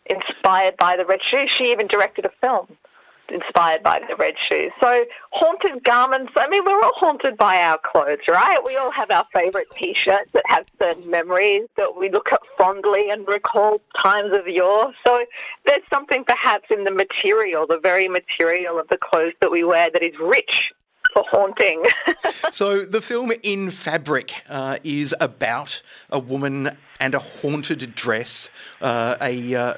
inspired 0.07 0.77
by 0.77 0.97
the 0.97 1.05
red 1.05 1.23
shoes. 1.23 1.51
She 1.51 1.73
even 1.73 1.87
directed 1.87 2.25
a 2.25 2.31
film 2.41 2.67
inspired 3.29 3.83
by 3.83 4.01
the 4.09 4.17
red 4.17 4.39
shoes. 4.39 4.73
So 4.81 5.05
haunted 5.31 5.83
garments, 5.85 6.33
I 6.37 6.49
mean, 6.49 6.65
we're 6.65 6.83
all 6.83 6.93
haunted 6.95 7.37
by 7.37 7.57
our 7.57 7.79
clothes, 7.79 8.27
right? 8.29 8.59
We 8.65 8.77
all 8.77 8.91
have 8.91 9.11
our 9.11 9.27
favourite 9.33 9.67
T-shirts 9.75 10.31
that 10.33 10.45
have 10.47 10.67
certain 10.79 11.11
memories 11.11 11.67
that 11.77 11.97
we 11.97 12.11
look 12.11 12.33
at 12.33 12.41
fondly 12.57 13.11
and 13.11 13.27
recall 13.27 13.81
times 13.99 14.33
of 14.33 14.47
yore. 14.47 14.93
So 15.07 15.25
there's 15.67 15.83
something 15.91 16.25
perhaps 16.25 16.71
in 16.71 16.85
the 16.85 16.91
material, 16.91 17.67
the 17.67 17.79
very 17.79 18.09
material 18.09 18.79
of 18.79 18.89
the 18.89 18.99
clothes 18.99 19.35
that 19.41 19.51
we 19.51 19.65
wear 19.65 19.91
that 19.91 20.03
is 20.03 20.19
rich 20.21 20.73
haunting. 21.23 21.85
so 22.51 22.85
the 22.85 23.01
film 23.01 23.33
In 23.43 23.71
Fabric 23.71 24.33
uh, 24.49 24.79
is 24.85 25.15
about 25.21 25.83
a 26.11 26.19
woman 26.19 26.77
and 27.01 27.15
a 27.15 27.19
haunted 27.19 27.95
dress, 27.95 28.49
uh, 28.81 29.17
a, 29.21 29.55
uh, 29.55 29.75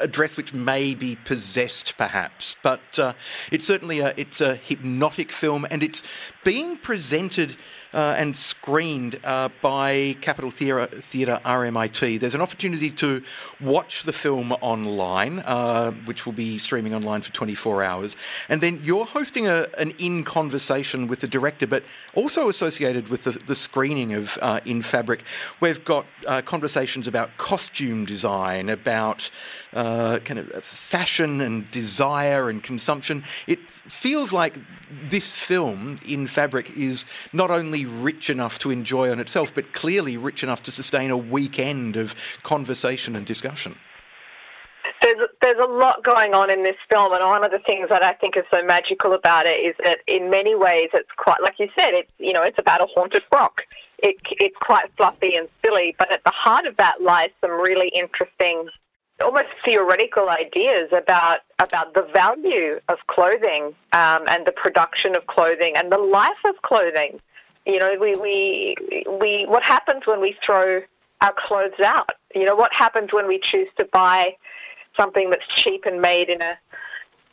a, 0.00 0.08
dress 0.08 0.36
which 0.36 0.52
may 0.52 0.94
be 0.94 1.16
possessed, 1.24 1.96
perhaps, 1.96 2.56
but 2.62 2.98
uh, 2.98 3.12
it's 3.50 3.66
certainly 3.66 4.00
a 4.00 4.12
it's 4.16 4.40
a 4.40 4.56
hypnotic 4.56 5.32
film, 5.32 5.66
and 5.70 5.82
it's 5.82 6.02
being 6.44 6.76
presented 6.76 7.56
uh, 7.94 8.14
and 8.16 8.36
screened 8.36 9.18
uh, 9.24 9.48
by 9.60 10.16
Capitol 10.20 10.50
Theatre, 10.50 10.86
Theatre 10.86 11.40
RMIT. 11.44 12.20
There's 12.20 12.34
an 12.34 12.40
opportunity 12.40 12.90
to 12.90 13.22
watch 13.60 14.04
the 14.04 14.12
film 14.12 14.52
online, 14.60 15.40
uh, 15.40 15.92
which 16.04 16.26
will 16.26 16.32
be 16.32 16.58
streaming 16.58 16.94
online 16.94 17.22
for 17.22 17.32
24 17.32 17.82
hours. 17.82 18.16
And 18.48 18.60
then 18.60 18.80
you're 18.82 19.04
hosting 19.04 19.46
a, 19.46 19.66
an 19.78 19.92
in 19.98 20.24
conversation 20.24 21.06
with 21.08 21.20
the 21.20 21.28
director, 21.28 21.66
but 21.66 21.84
also 22.14 22.48
associated 22.48 23.08
with 23.08 23.24
the, 23.24 23.32
the 23.32 23.56
screening 23.56 24.14
of 24.14 24.38
uh, 24.40 24.60
In 24.64 24.82
Fabric. 24.82 25.22
We've 25.60 25.84
got 25.84 26.06
uh, 26.26 26.42
conversations 26.42 27.06
about 27.06 27.36
costume 27.36 28.04
design, 28.04 28.68
about 28.68 29.30
uh, 29.72 30.18
kind 30.20 30.38
of 30.38 30.64
fashion 30.64 31.40
and 31.40 31.70
desire 31.70 32.48
and 32.48 32.62
consumption. 32.62 33.24
It 33.46 33.70
feels 33.70 34.32
like 34.32 34.54
this 35.08 35.34
film, 35.34 35.96
In 36.06 36.26
Fabric, 36.26 36.76
is 36.76 37.04
not 37.32 37.50
only 37.50 37.81
rich 37.86 38.30
enough 38.30 38.58
to 38.60 38.70
enjoy 38.70 39.10
on 39.10 39.20
itself, 39.20 39.54
but 39.54 39.72
clearly 39.72 40.16
rich 40.16 40.42
enough 40.42 40.62
to 40.64 40.70
sustain 40.70 41.10
a 41.10 41.16
weekend 41.16 41.96
of 41.96 42.14
conversation 42.42 43.16
and 43.16 43.26
discussion. 43.26 43.76
There's, 45.00 45.28
there's 45.40 45.58
a 45.58 45.70
lot 45.70 46.02
going 46.04 46.34
on 46.34 46.50
in 46.50 46.62
this 46.62 46.76
film, 46.88 47.12
and 47.12 47.24
one 47.24 47.44
of 47.44 47.50
the 47.50 47.58
things 47.60 47.88
that 47.88 48.02
I 48.02 48.12
think 48.14 48.36
is 48.36 48.44
so 48.50 48.62
magical 48.64 49.12
about 49.12 49.46
it 49.46 49.60
is 49.60 49.74
that 49.84 49.98
in 50.06 50.30
many 50.30 50.54
ways 50.54 50.90
it's 50.92 51.10
quite, 51.16 51.42
like 51.42 51.58
you 51.58 51.68
said, 51.78 51.94
it's 51.94 52.12
you 52.18 52.32
know 52.32 52.42
it's 52.42 52.58
about 52.58 52.80
a 52.80 52.86
haunted 52.86 53.22
frock. 53.30 53.62
It, 53.98 54.16
it's 54.32 54.56
quite 54.60 54.86
fluffy 54.96 55.36
and 55.36 55.48
silly, 55.64 55.94
but 55.98 56.10
at 56.12 56.24
the 56.24 56.30
heart 56.30 56.66
of 56.66 56.76
that 56.76 57.02
lies 57.02 57.30
some 57.40 57.52
really 57.52 57.88
interesting, 57.88 58.68
almost 59.20 59.48
theoretical 59.64 60.28
ideas 60.28 60.88
about 60.92 61.40
about 61.60 61.94
the 61.94 62.02
value 62.12 62.80
of 62.88 62.98
clothing 63.06 63.74
um, 63.92 64.24
and 64.28 64.46
the 64.46 64.52
production 64.52 65.14
of 65.14 65.26
clothing 65.26 65.76
and 65.76 65.92
the 65.92 65.98
life 65.98 66.44
of 66.44 66.60
clothing. 66.62 67.20
You 67.66 67.78
know, 67.78 67.96
we, 68.00 68.16
we, 68.16 68.74
we, 69.20 69.44
what 69.46 69.62
happens 69.62 70.06
when 70.06 70.20
we 70.20 70.36
throw 70.44 70.82
our 71.20 71.34
clothes 71.36 71.78
out? 71.84 72.10
You 72.34 72.44
know, 72.44 72.56
what 72.56 72.72
happens 72.74 73.12
when 73.12 73.28
we 73.28 73.38
choose 73.38 73.68
to 73.76 73.84
buy 73.92 74.36
something 74.96 75.30
that's 75.30 75.46
cheap 75.46 75.84
and 75.86 76.00
made 76.00 76.28
in 76.28 76.42
a, 76.42 76.58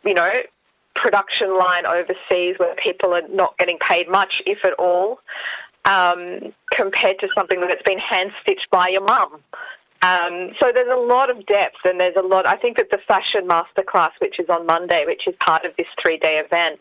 you 0.04 0.14
know, 0.14 0.32
production 0.94 1.58
line 1.58 1.86
overseas 1.86 2.56
where 2.58 2.76
people 2.76 3.14
are 3.14 3.28
not 3.30 3.58
getting 3.58 3.78
paid 3.80 4.10
much, 4.10 4.42
if 4.46 4.64
at 4.64 4.74
all, 4.74 5.20
um, 5.86 6.54
compared 6.72 7.20
to 7.20 7.30
something 7.34 7.62
that's 7.62 7.82
been 7.84 7.98
hand 7.98 8.32
stitched 8.42 8.70
by 8.70 8.90
your 8.90 9.02
mum. 9.02 9.40
Um, 10.02 10.52
so 10.60 10.72
there's 10.74 10.92
a 10.92 11.00
lot 11.00 11.30
of 11.30 11.46
depth, 11.46 11.78
and 11.84 12.00
there's 12.00 12.16
a 12.16 12.22
lot. 12.22 12.46
I 12.46 12.56
think 12.56 12.78
that 12.78 12.90
the 12.92 13.00
fashion 13.00 13.48
masterclass, 13.48 14.12
which 14.20 14.40
is 14.40 14.50
on 14.50 14.66
Monday, 14.66 15.06
which 15.06 15.28
is 15.28 15.36
part 15.40 15.66
of 15.66 15.76
this 15.78 15.88
three-day 16.02 16.40
event, 16.40 16.80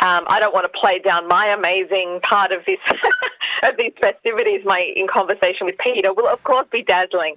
um, 0.00 0.24
I 0.28 0.38
don't 0.40 0.54
want 0.54 0.64
to 0.70 0.78
play 0.78 0.98
down 0.98 1.28
my 1.28 1.46
amazing 1.46 2.20
part 2.22 2.52
of 2.52 2.64
this 2.66 2.78
of 3.62 3.76
these 3.76 3.92
festivities. 4.00 4.64
My 4.64 4.80
in 4.80 5.06
conversation 5.06 5.66
with 5.66 5.78
Peter 5.78 6.12
will 6.12 6.28
of 6.28 6.42
course 6.44 6.66
be 6.70 6.82
dazzling, 6.82 7.36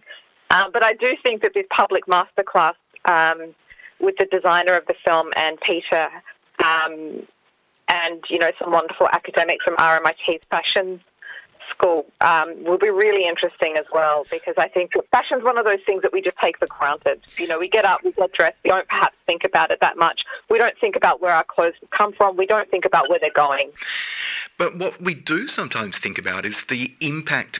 um, 0.51 0.71
but 0.71 0.83
I 0.83 0.93
do 0.93 1.15
think 1.23 1.41
that 1.41 1.53
this 1.53 1.65
public 1.69 2.05
masterclass 2.05 2.75
um, 3.05 3.53
with 3.99 4.15
the 4.17 4.25
designer 4.25 4.75
of 4.75 4.85
the 4.87 4.95
film 5.05 5.31
and 5.35 5.59
Peter, 5.61 6.09
um, 6.63 7.27
and 7.87 8.23
you 8.29 8.39
know 8.39 8.51
some 8.59 8.71
wonderful 8.71 9.07
academics 9.11 9.63
from 9.63 9.75
RMIT's 9.77 10.45
fashion 10.49 11.01
um, 12.21 12.63
will 12.63 12.77
be 12.77 12.89
really 12.89 13.27
interesting 13.27 13.77
as 13.77 13.85
well 13.93 14.25
because 14.29 14.55
I 14.57 14.67
think 14.67 14.93
fashion 15.11 15.39
is 15.39 15.43
one 15.43 15.57
of 15.57 15.65
those 15.65 15.79
things 15.85 16.01
that 16.01 16.11
we 16.11 16.21
just 16.21 16.37
take 16.37 16.57
for 16.57 16.67
granted. 16.67 17.21
You 17.37 17.47
know, 17.47 17.59
we 17.59 17.69
get 17.69 17.85
up, 17.85 18.03
we 18.03 18.11
get 18.11 18.31
dressed, 18.33 18.57
we 18.63 18.69
don't 18.69 18.87
perhaps 18.87 19.15
think 19.25 19.43
about 19.43 19.71
it 19.71 19.79
that 19.81 19.97
much. 19.97 20.25
We 20.49 20.57
don't 20.57 20.77
think 20.79 20.95
about 20.95 21.21
where 21.21 21.33
our 21.33 21.43
clothes 21.43 21.75
come 21.91 22.13
from. 22.13 22.37
We 22.37 22.45
don't 22.45 22.69
think 22.69 22.85
about 22.85 23.09
where 23.09 23.19
they're 23.19 23.31
going. 23.31 23.71
But 24.57 24.77
what 24.77 25.01
we 25.01 25.13
do 25.13 25.47
sometimes 25.47 25.97
think 25.97 26.17
about 26.17 26.45
is 26.45 26.63
the 26.63 26.93
impact 26.99 27.59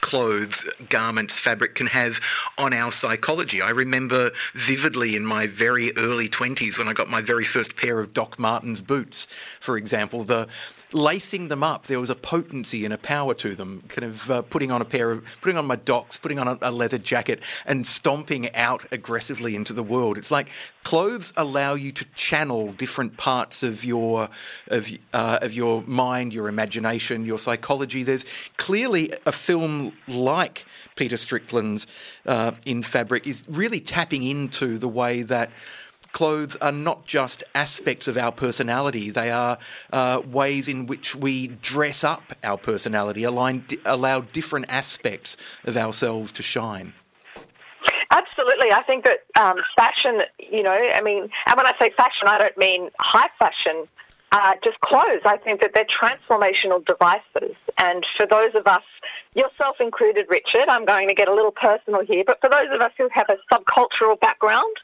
clothes, 0.00 0.64
garments, 0.88 1.38
fabric 1.38 1.74
can 1.74 1.86
have 1.88 2.20
on 2.56 2.72
our 2.72 2.92
psychology. 2.92 3.60
I 3.60 3.70
remember 3.70 4.30
vividly 4.54 5.16
in 5.16 5.24
my 5.24 5.46
very 5.46 5.96
early 5.96 6.28
20s 6.28 6.78
when 6.78 6.88
I 6.88 6.92
got 6.92 7.10
my 7.10 7.20
very 7.20 7.44
first 7.44 7.76
pair 7.76 7.98
of 7.98 8.12
Doc 8.12 8.38
Martens 8.38 8.80
boots, 8.80 9.26
for 9.60 9.76
example, 9.76 10.24
the 10.24 10.48
lacing 10.92 11.48
them 11.48 11.62
up, 11.62 11.86
there 11.86 12.00
was 12.00 12.10
a 12.10 12.14
potency 12.14 12.84
and 12.84 12.94
a 12.94 12.98
power 12.98 13.34
to 13.34 13.54
them. 13.54 13.82
Kind 13.88 14.04
of 14.04 14.30
uh, 14.30 14.42
putting 14.42 14.70
on 14.70 14.80
a 14.80 14.84
pair 14.84 15.10
of, 15.10 15.24
putting 15.40 15.56
on 15.56 15.66
my 15.66 15.76
docs, 15.76 16.16
putting 16.16 16.38
on 16.38 16.48
a, 16.48 16.58
a, 16.62 16.70
leather 16.70 16.98
jacket, 16.98 17.40
and 17.66 17.86
stomping 17.86 18.54
out 18.54 18.84
aggressively 18.92 19.54
into 19.54 19.72
the 19.72 19.82
world. 19.82 20.18
It's 20.18 20.30
like 20.30 20.48
clothes 20.84 21.32
allow 21.36 21.74
you 21.74 21.92
to 21.92 22.04
channel 22.14 22.72
different 22.72 23.16
parts 23.16 23.62
of 23.62 23.84
your 23.84 24.28
of 24.68 24.90
uh, 25.12 25.38
of 25.42 25.52
your 25.52 25.82
mind, 25.82 26.32
your 26.32 26.48
imagination, 26.48 27.24
your 27.24 27.38
psychology. 27.38 28.02
There's 28.02 28.24
clearly 28.56 29.12
a 29.26 29.32
film 29.32 29.92
like 30.06 30.64
Peter 30.96 31.16
Strickland's 31.16 31.86
uh, 32.26 32.52
in 32.66 32.82
Fabric 32.82 33.26
is 33.26 33.44
really 33.48 33.80
tapping 33.80 34.22
into 34.22 34.78
the 34.78 34.88
way 34.88 35.22
that 35.22 35.50
clothes 36.12 36.56
are 36.56 36.72
not 36.72 37.04
just 37.06 37.44
aspects 37.54 38.08
of 38.08 38.16
our 38.16 38.32
personality, 38.32 39.10
they 39.10 39.30
are 39.30 39.58
uh, 39.92 40.22
ways 40.26 40.68
in 40.68 40.86
which 40.86 41.14
we 41.14 41.48
dress 41.62 42.04
up 42.04 42.32
our 42.42 42.58
personality, 42.58 43.24
align, 43.24 43.64
allow 43.84 44.20
different 44.20 44.66
aspects 44.68 45.36
of 45.64 45.76
ourselves 45.76 46.32
to 46.32 46.42
shine. 46.42 46.92
Absolutely. 48.10 48.72
I 48.72 48.82
think 48.82 49.04
that 49.04 49.24
um, 49.36 49.58
fashion, 49.76 50.22
you 50.38 50.62
know, 50.62 50.72
I 50.72 51.00
mean, 51.00 51.28
and 51.46 51.56
when 51.56 51.66
I 51.66 51.74
say 51.78 51.90
fashion, 51.90 52.26
I 52.26 52.38
don't 52.38 52.56
mean 52.56 52.90
high 52.98 53.28
fashion, 53.38 53.86
uh, 54.32 54.54
just 54.62 54.80
clothes. 54.80 55.22
I 55.24 55.36
think 55.36 55.60
that 55.60 55.72
they're 55.74 55.84
transformational 55.84 56.84
devices. 56.84 57.56
And 57.76 58.06
for 58.16 58.26
those 58.26 58.54
of 58.54 58.66
us, 58.66 58.82
yourself 59.34 59.76
included, 59.80 60.26
Richard, 60.28 60.68
I'm 60.68 60.84
going 60.84 61.08
to 61.08 61.14
get 61.14 61.28
a 61.28 61.34
little 61.34 61.52
personal 61.52 62.04
here, 62.04 62.24
but 62.26 62.40
for 62.40 62.48
those 62.50 62.68
of 62.72 62.80
us 62.80 62.92
who 62.98 63.08
have 63.12 63.28
a 63.28 63.36
subcultural 63.52 64.18
background, 64.20 64.76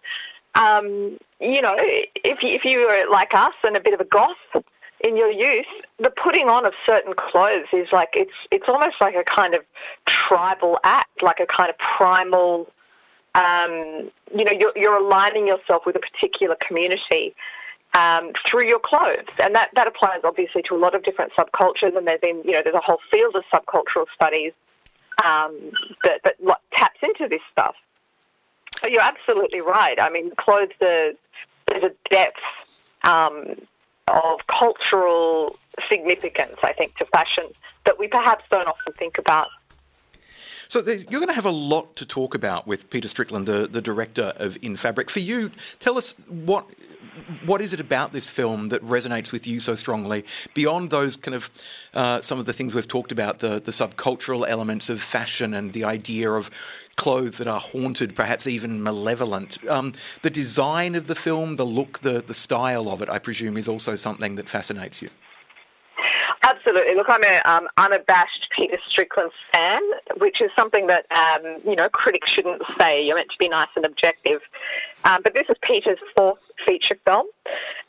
um, 0.54 1.18
you 1.40 1.60
know, 1.60 1.74
if 1.78 2.42
you, 2.42 2.50
if 2.50 2.64
you 2.64 2.86
were 2.86 3.06
like 3.10 3.34
us 3.34 3.54
and 3.64 3.76
a 3.76 3.80
bit 3.80 3.94
of 3.94 4.00
a 4.00 4.04
goth 4.04 4.64
in 5.02 5.16
your 5.16 5.30
youth, 5.30 5.66
the 5.98 6.10
putting 6.10 6.48
on 6.48 6.64
of 6.64 6.72
certain 6.86 7.12
clothes 7.14 7.66
is 7.72 7.88
like 7.92 8.10
it's 8.14 8.32
it's 8.50 8.68
almost 8.68 8.96
like 9.00 9.14
a 9.14 9.24
kind 9.24 9.54
of 9.54 9.62
tribal 10.06 10.78
act, 10.84 11.22
like 11.22 11.40
a 11.40 11.46
kind 11.46 11.70
of 11.70 11.78
primal. 11.78 12.68
Um, 13.34 14.10
you 14.32 14.44
know, 14.44 14.52
you're, 14.52 14.72
you're 14.76 14.96
aligning 14.96 15.48
yourself 15.48 15.84
with 15.86 15.96
a 15.96 15.98
particular 15.98 16.56
community 16.60 17.34
um, 17.98 18.32
through 18.46 18.68
your 18.68 18.78
clothes, 18.78 19.26
and 19.38 19.54
that 19.54 19.70
that 19.74 19.86
applies 19.86 20.20
obviously 20.24 20.62
to 20.62 20.76
a 20.76 20.78
lot 20.78 20.94
of 20.94 21.02
different 21.02 21.32
subcultures. 21.38 21.96
And 21.96 22.06
there's 22.06 22.20
been 22.20 22.42
you 22.44 22.52
know 22.52 22.62
there's 22.62 22.76
a 22.76 22.80
whole 22.80 23.00
field 23.10 23.34
of 23.34 23.44
subcultural 23.52 24.06
studies 24.14 24.52
um, 25.24 25.72
that 26.04 26.20
that 26.22 26.36
taps 26.72 27.00
into 27.02 27.28
this 27.28 27.42
stuff. 27.50 27.74
So 28.84 28.90
you're 28.90 29.00
absolutely 29.00 29.62
right. 29.62 29.98
I 29.98 30.10
mean, 30.10 30.30
clothes 30.36 30.72
are, 30.82 31.12
there's 31.68 31.84
a 31.84 31.92
depth 32.10 32.36
um, 33.08 33.54
of 34.08 34.46
cultural 34.46 35.56
significance, 35.88 36.56
I 36.62 36.74
think, 36.74 36.94
to 36.98 37.06
fashion 37.06 37.46
that 37.86 37.98
we 37.98 38.08
perhaps 38.08 38.44
don't 38.50 38.68
often 38.68 38.92
think 38.92 39.16
about. 39.16 39.48
So 40.68 40.80
you're 40.80 41.20
going 41.20 41.28
to 41.28 41.34
have 41.34 41.46
a 41.46 41.50
lot 41.50 41.96
to 41.96 42.04
talk 42.04 42.34
about 42.34 42.66
with 42.66 42.90
Peter 42.90 43.08
Strickland, 43.08 43.46
the, 43.46 43.66
the 43.66 43.80
director 43.80 44.34
of 44.36 44.58
In 44.60 44.76
Fabric. 44.76 45.08
For 45.08 45.20
you, 45.20 45.50
tell 45.80 45.96
us 45.96 46.14
what 46.28 46.66
what 47.44 47.60
is 47.60 47.72
it 47.72 47.80
about 47.80 48.12
this 48.12 48.30
film 48.30 48.68
that 48.68 48.82
resonates 48.82 49.32
with 49.32 49.46
you 49.46 49.60
so 49.60 49.74
strongly 49.74 50.24
beyond 50.54 50.90
those 50.90 51.16
kind 51.16 51.34
of 51.34 51.50
uh, 51.94 52.20
some 52.22 52.38
of 52.38 52.46
the 52.46 52.52
things 52.52 52.74
we've 52.74 52.88
talked 52.88 53.12
about, 53.12 53.38
the 53.38 53.60
the 53.60 53.70
subcultural 53.70 54.46
elements 54.48 54.88
of 54.88 55.02
fashion 55.02 55.54
and 55.54 55.72
the 55.72 55.84
idea 55.84 56.30
of 56.30 56.50
clothes 56.96 57.38
that 57.38 57.48
are 57.48 57.60
haunted, 57.60 58.14
perhaps 58.14 58.46
even 58.46 58.82
malevolent. 58.82 59.58
Um, 59.68 59.92
the 60.22 60.30
design 60.30 60.94
of 60.94 61.06
the 61.06 61.14
film, 61.14 61.56
the 61.56 61.66
look, 61.66 62.00
the 62.00 62.22
the 62.22 62.34
style 62.34 62.88
of 62.88 63.02
it, 63.02 63.08
I 63.08 63.18
presume, 63.18 63.56
is 63.56 63.68
also 63.68 63.96
something 63.96 64.36
that 64.36 64.48
fascinates 64.48 65.02
you. 65.02 65.10
Absolutely. 66.44 66.94
Look, 66.94 67.06
I'm 67.08 67.24
an 67.24 67.40
um, 67.46 67.68
unabashed 67.78 68.48
Peter 68.50 68.76
Strickland 68.86 69.30
fan, 69.50 69.80
which 70.18 70.42
is 70.42 70.50
something 70.54 70.86
that 70.88 71.06
um, 71.10 71.56
you 71.64 71.74
know 71.74 71.88
critics 71.88 72.30
shouldn't 72.30 72.60
say. 72.78 73.02
You're 73.02 73.16
meant 73.16 73.30
to 73.30 73.38
be 73.38 73.48
nice 73.48 73.70
and 73.76 73.86
objective. 73.86 74.42
Um, 75.04 75.22
but 75.24 75.32
this 75.32 75.46
is 75.48 75.56
Peter's 75.62 75.98
fourth 76.14 76.40
feature 76.66 76.98
film, 77.06 77.26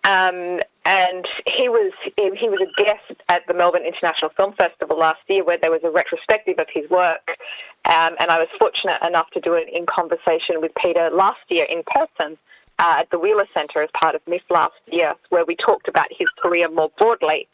um, 0.05 0.61
and 0.85 1.27
he 1.45 1.67
was 1.67 1.91
he 2.15 2.47
was 2.47 2.61
a 2.61 2.81
guest 2.81 3.21
at 3.27 3.45
the 3.47 3.53
Melbourne 3.53 3.85
International 3.85 4.31
Film 4.31 4.53
Festival 4.53 4.97
last 4.97 5.19
year, 5.27 5.43
where 5.43 5.57
there 5.57 5.71
was 5.71 5.81
a 5.83 5.91
retrospective 5.91 6.57
of 6.57 6.67
his 6.73 6.89
work. 6.89 7.37
Um, 7.83 8.15
and 8.21 8.31
I 8.31 8.39
was 8.39 8.47
fortunate 8.57 9.01
enough 9.05 9.29
to 9.31 9.41
do 9.41 9.53
it 9.53 9.67
in 9.67 9.85
conversation 9.85 10.61
with 10.61 10.71
Peter 10.75 11.09
last 11.11 11.41
year 11.49 11.65
in 11.65 11.83
person. 11.85 12.37
Uh, 12.77 12.95
at 12.99 13.09
the 13.09 13.17
Wheeler 13.17 13.47
Centre 13.53 13.81
as 13.81 13.89
part 13.93 14.15
of 14.15 14.21
MIFF 14.27 14.41
last 14.49 14.73
year, 14.91 15.13
where 15.29 15.45
we 15.45 15.55
talked 15.55 15.87
about 15.87 16.07
his 16.11 16.27
career 16.41 16.69
more 16.69 16.91
broadly. 16.97 17.47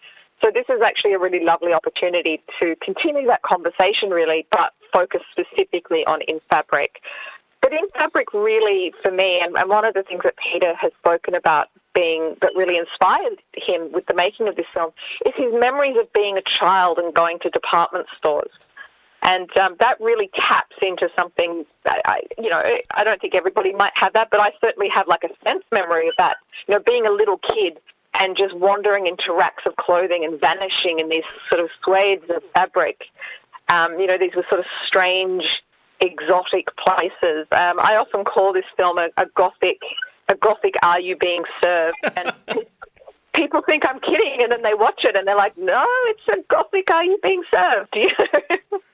So 0.43 0.49
this 0.51 0.65
is 0.69 0.81
actually 0.81 1.13
a 1.13 1.19
really 1.19 1.43
lovely 1.43 1.73
opportunity 1.73 2.41
to 2.59 2.75
continue 2.77 3.27
that 3.27 3.43
conversation, 3.43 4.09
really, 4.09 4.47
but 4.51 4.73
focus 4.91 5.21
specifically 5.31 6.05
on 6.05 6.21
In 6.21 6.39
Fabric. 6.49 7.01
But 7.61 7.73
In 7.73 7.87
Fabric, 7.89 8.33
really, 8.33 8.93
for 9.03 9.11
me, 9.11 9.39
and, 9.39 9.55
and 9.55 9.69
one 9.69 9.85
of 9.85 9.93
the 9.93 10.01
things 10.01 10.23
that 10.23 10.35
Peter 10.37 10.73
has 10.75 10.91
spoken 10.99 11.35
about 11.35 11.69
being 11.93 12.35
that 12.41 12.51
really 12.55 12.77
inspired 12.77 13.41
him 13.53 13.91
with 13.91 14.05
the 14.07 14.15
making 14.15 14.47
of 14.47 14.55
this 14.55 14.65
film 14.73 14.91
is 15.25 15.33
his 15.35 15.53
memories 15.53 15.97
of 15.99 16.11
being 16.13 16.37
a 16.37 16.41
child 16.41 16.97
and 16.97 17.13
going 17.13 17.37
to 17.39 17.49
department 17.49 18.07
stores. 18.17 18.49
And 19.23 19.55
um, 19.59 19.75
that 19.79 20.01
really 20.01 20.31
taps 20.33 20.75
into 20.81 21.07
something 21.15 21.65
that 21.83 22.01
I, 22.05 22.21
you 22.39 22.49
know, 22.49 22.63
I 22.95 23.03
don't 23.03 23.21
think 23.21 23.35
everybody 23.35 23.71
might 23.73 23.95
have 23.95 24.13
that, 24.13 24.29
but 24.31 24.39
I 24.39 24.51
certainly 24.59 24.89
have 24.89 25.07
like 25.07 25.23
a 25.23 25.29
sense 25.47 25.63
memory 25.71 26.07
of 26.07 26.15
that. 26.17 26.37
You 26.67 26.73
know, 26.73 26.79
being 26.79 27.05
a 27.05 27.11
little 27.11 27.37
kid 27.37 27.77
and 28.13 28.37
just 28.37 28.55
wandering 28.55 29.07
into 29.07 29.33
racks 29.33 29.63
of 29.65 29.75
clothing 29.77 30.25
and 30.25 30.39
vanishing 30.39 30.99
in 30.99 31.09
these 31.09 31.23
sort 31.49 31.61
of 31.61 31.69
swathes 31.83 32.29
of 32.29 32.43
fabric. 32.53 33.05
Um, 33.69 33.99
you 33.99 34.07
know, 34.07 34.17
these 34.17 34.35
were 34.35 34.45
sort 34.49 34.59
of 34.59 34.65
strange, 34.85 35.63
exotic 36.01 36.75
places. 36.75 37.47
Um, 37.51 37.79
I 37.79 37.95
often 37.95 38.25
call 38.25 38.53
this 38.53 38.65
film 38.75 38.97
a, 38.97 39.09
a 39.17 39.25
gothic, 39.35 39.79
a 40.27 40.35
gothic 40.35 40.75
"Are 40.83 40.99
you 40.99 41.15
being 41.15 41.43
served?" 41.63 41.95
and 42.15 42.33
people 43.33 43.61
think 43.61 43.85
I'm 43.87 43.99
kidding, 43.99 44.41
and 44.41 44.51
then 44.51 44.61
they 44.61 44.73
watch 44.73 45.05
it 45.05 45.15
and 45.15 45.27
they're 45.27 45.35
like, 45.35 45.57
"No, 45.57 45.85
it's 46.07 46.27
a 46.27 46.43
gothic 46.49 46.91
"Are 46.91 47.05
you 47.05 47.17
being 47.23 47.43
served?" 47.51 47.95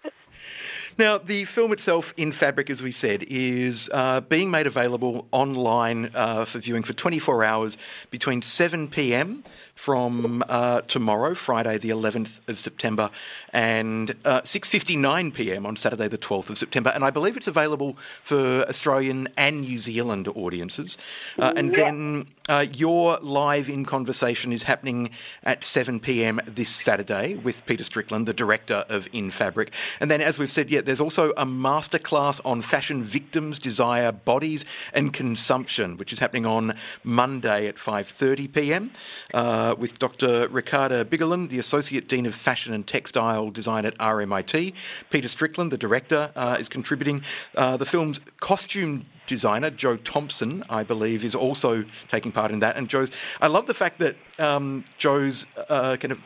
Now, 0.98 1.20
the 1.20 1.46
film 1.46 1.74
itself, 1.74 2.12
in 2.18 2.32
fabric, 2.32 2.72
as 2.72 2.82
we 2.82 2.92
said, 2.92 3.24
is 3.28 3.88
uh, 3.94 4.22
being 4.22 4.50
made 4.50 4.66
available 4.66 5.28
online 5.32 6.10
uh, 6.16 6.46
for 6.46 6.58
viewing 6.58 6.82
for 6.82 6.94
24 6.94 7.44
hours 7.44 7.78
between 8.10 8.42
7 8.42 8.88
pm 8.88 9.44
from 9.78 10.44
uh, 10.50 10.82
tomorrow, 10.82 11.36
Friday 11.36 11.78
the 11.78 11.90
11th 11.90 12.40
of 12.50 12.60
September, 12.60 13.12
and 13.54 14.16
uh, 14.26 14.42
6:59 14.42 15.34
p.m. 15.34 15.66
on 15.66 15.78
Saturday 15.78 16.08
the 16.08 16.18
12th 16.18 16.50
of 16.50 16.58
September. 16.58 16.90
And 16.90 17.06
I 17.06 17.12
believe 17.12 17.38
it's 17.38 17.48
available 17.48 17.96
for 18.24 18.66
Australian 18.68 19.30
and 19.38 19.62
New 19.62 19.78
Zealand 19.78 20.28
audiences. 20.30 20.98
Uh, 21.38 21.54
and 21.56 21.74
then 21.74 22.28
uh, 22.50 22.66
your 22.74 23.18
live 23.22 23.70
in 23.70 23.86
conversation 23.86 24.54
is 24.54 24.64
happening 24.64 25.12
at 25.44 25.64
7 25.64 26.00
p.m. 26.00 26.40
this 26.46 26.70
Saturday 26.70 27.36
with 27.36 27.66
Peter 27.66 27.84
Strickland, 27.84 28.26
the 28.26 28.34
director 28.34 28.86
of 28.90 29.08
In 29.12 29.32
Fabric. 29.32 29.72
And 30.00 30.10
then, 30.10 30.22
as 30.22 30.40
we've 30.40 30.52
said, 30.52 30.70
yeah, 30.70 30.82
there's 30.82 31.02
also 31.02 31.32
a 31.32 31.46
masterclass 31.46 32.40
on 32.46 32.62
fashion 32.62 33.04
victims, 33.04 33.60
desire, 33.60 34.12
bodies, 34.12 34.64
and 34.94 35.14
consumption, 35.14 35.98
which 35.98 36.14
is 36.14 36.20
happening 36.20 36.46
on 36.46 36.76
Monday 37.04 37.68
at 37.68 37.76
5:30 37.76 38.54
p.m. 38.54 38.92
Uh, 39.34 39.67
uh, 39.68 39.76
with 39.76 40.00
Dr. 40.00 40.48
Ricarda 40.50 41.04
Bigolin, 41.06 41.50
the 41.50 41.60
Associate 41.60 42.08
Dean 42.08 42.26
of 42.26 42.36
Fashion 42.36 42.74
and 42.74 42.86
Textile 42.88 43.50
Design 43.50 43.86
at 43.86 43.98
RMIT. 43.98 44.74
Peter 45.10 45.28
Strickland, 45.28 45.72
the 45.72 45.78
director, 45.78 46.32
uh, 46.36 46.58
is 46.60 46.70
contributing. 46.70 47.24
Uh, 47.56 47.78
the 47.78 47.86
film's 47.86 48.20
costume 48.40 49.06
designer 49.28 49.70
Jo 49.70 49.98
Thompson, 49.98 50.64
I 50.70 50.84
believe, 50.84 51.26
is 51.26 51.36
also 51.36 51.84
taking 52.08 52.32
part 52.32 52.52
in 52.52 52.60
that. 52.60 52.78
And 52.78 52.88
Joe's, 52.88 53.12
I 53.42 53.48
love 53.48 53.68
the 53.68 53.74
fact 53.74 54.00
that 54.00 54.16
um, 54.40 54.86
Joe's 54.98 55.46
uh, 55.70 55.98
kind 55.98 56.14
of 56.14 56.20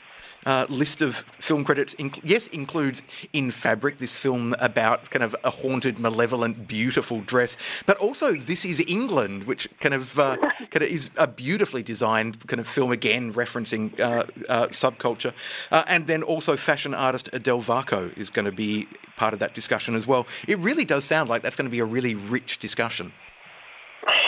uh, 0.46 0.66
list 0.70 1.02
of 1.02 1.18
film 1.39 1.64
credits, 1.64 1.94
inc- 1.96 2.22
yes, 2.24 2.48
includes 2.48 3.02
In 3.34 3.52
Fabric, 3.52 3.98
this 3.98 4.18
film 4.18 4.56
about 4.60 5.10
kind 5.10 5.24
of 5.24 5.36
a 5.44 5.50
haunted, 5.50 6.00
malevolent, 6.00 6.68
beautiful 6.68 7.22
dress, 7.22 7.58
but 7.86 7.98
also 7.98 8.34
This 8.34 8.66
Is 8.66 8.84
England, 8.88 9.44
which 9.46 9.68
kind 9.80 9.94
of 9.94 10.18
uh, 10.20 10.38
kind 10.70 10.84
of 10.84 10.89
is 10.89 11.10
a 11.18 11.28
beautifully 11.28 11.84
designed 11.84 12.46
kind 12.48 12.60
of 12.60 12.68
film 12.68 12.92
again, 12.92 13.34
referencing 13.34 14.00
uh, 14.00 14.26
uh 14.50 14.68
subculture, 14.68 15.34
uh, 15.72 15.84
and 15.88 16.08
then 16.08 16.24
also 16.24 16.56
fashion 16.56 16.94
artist 16.94 17.30
Adele 17.34 17.62
Varcoe 17.62 18.16
is 18.18 18.30
going 18.30 18.46
to 18.46 18.52
be 18.52 18.88
part 19.16 19.34
of 19.34 19.39
that 19.39 19.54
discussion 19.54 19.96
as 19.96 20.08
well. 20.08 20.26
It 20.48 20.58
really 20.60 20.86
does 20.86 21.04
sound 21.06 21.30
like 21.30 21.44
that's 21.44 21.56
going 21.56 21.68
to 21.68 21.72
be 21.72 21.80
a 21.80 21.86
really 21.86 22.16
rich 22.16 22.58
discussion. 22.58 23.12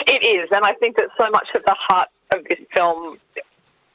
It 0.06 0.22
is, 0.22 0.48
and 0.52 0.64
I 0.64 0.72
think 0.74 0.96
that 0.96 1.08
so 1.18 1.28
much 1.30 1.48
of 1.54 1.64
the 1.64 1.74
heart 1.76 2.08
of 2.32 2.44
this 2.44 2.60
film 2.74 3.18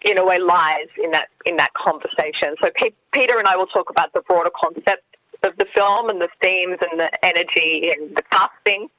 in 0.01 0.17
a 0.17 0.25
way 0.25 0.39
lies 0.39 0.87
in 1.01 1.11
that 1.11 1.29
in 1.45 1.57
that 1.57 1.73
conversation. 1.73 2.55
So 2.61 2.69
P- 2.75 2.93
Peter 3.11 3.37
and 3.37 3.47
I 3.47 3.55
will 3.55 3.67
talk 3.67 3.89
about 3.89 4.13
the 4.13 4.21
broader 4.21 4.51
concept 4.55 5.03
of 5.43 5.55
the 5.57 5.65
film 5.73 6.09
and 6.09 6.21
the 6.21 6.29
themes 6.41 6.77
and 6.89 6.99
the 6.99 7.25
energy 7.25 7.91
and 7.91 8.15
the 8.15 8.23
casting. 8.31 8.89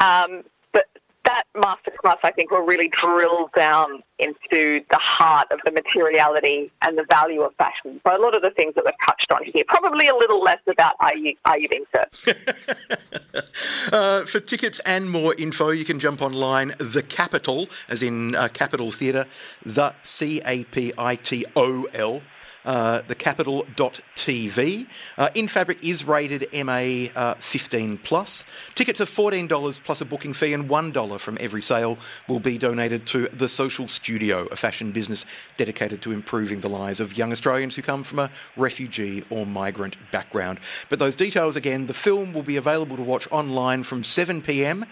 Um, 0.00 0.44
but 0.72 0.86
that 1.24 1.44
masterclass, 1.56 2.18
I 2.22 2.32
think, 2.32 2.50
will 2.50 2.64
really 2.64 2.88
drill 2.88 3.50
down 3.54 4.02
into 4.18 4.84
the 4.90 4.98
heart 4.98 5.48
of 5.50 5.60
the 5.64 5.70
materiality 5.70 6.70
and 6.82 6.96
the 6.98 7.04
value 7.10 7.42
of 7.42 7.54
fashion. 7.56 8.00
So 8.06 8.16
a 8.16 8.20
lot 8.20 8.34
of 8.34 8.42
the 8.42 8.50
things 8.50 8.74
that 8.74 8.84
we've 8.84 8.94
touched 9.06 9.30
on 9.30 9.44
here, 9.44 9.64
probably 9.68 10.08
a 10.08 10.16
little 10.16 10.42
less 10.42 10.60
about 10.66 10.94
are 11.00 11.16
you, 11.16 11.34
are 11.44 11.58
you 11.58 11.68
being 11.68 11.84
served. 11.94 12.36
uh, 13.92 14.24
for 14.24 14.40
tickets 14.40 14.80
and 14.84 15.10
more 15.10 15.34
info, 15.34 15.70
you 15.70 15.84
can 15.84 15.98
jump 15.98 16.22
online, 16.22 16.74
The 16.78 17.02
Capitol, 17.02 17.68
as 17.88 18.02
in 18.02 18.34
uh, 18.34 18.48
Capitol 18.48 18.92
Theatre, 18.92 19.26
the 19.64 19.94
C 20.02 20.40
A 20.44 20.64
P 20.64 20.92
I 20.98 21.16
T 21.16 21.44
O 21.56 21.84
L 21.94 22.22
uh, 22.64 23.02
thecapitol.tv. 23.02 24.86
Uh, 25.18 25.28
In 25.34 25.48
Fabric 25.48 25.84
is 25.84 26.04
rated 26.04 26.48
MA 26.64 27.08
uh, 27.14 27.34
15 27.34 27.98
plus. 27.98 28.44
Tickets 28.74 29.00
are 29.00 29.06
$14 29.06 29.82
plus 29.82 30.00
a 30.00 30.04
booking 30.04 30.32
fee, 30.32 30.52
and 30.52 30.68
$1 30.68 31.20
from 31.20 31.38
every 31.40 31.62
sale 31.62 31.98
will 32.28 32.40
be 32.40 32.58
donated 32.58 33.06
to 33.06 33.28
the 33.28 33.48
Social 33.48 33.88
Studio, 33.88 34.46
a 34.46 34.56
fashion 34.56 34.92
business 34.92 35.24
dedicated 35.56 36.02
to 36.02 36.12
improving 36.12 36.60
the 36.60 36.68
lives 36.68 37.00
of 37.00 37.16
young 37.16 37.32
Australians 37.32 37.74
who 37.74 37.82
come 37.82 38.04
from 38.04 38.18
a 38.18 38.30
refugee 38.56 39.24
or 39.30 39.46
migrant 39.46 39.96
background. 40.10 40.58
But 40.88 40.98
those 40.98 41.16
details 41.16 41.56
again, 41.56 41.86
the 41.86 41.94
film 41.94 42.32
will 42.32 42.42
be 42.42 42.56
available 42.56 42.96
to 42.96 43.02
watch 43.02 43.26
online 43.30 43.82
from 43.82 44.04
7 44.04 44.42
pm 44.42 44.86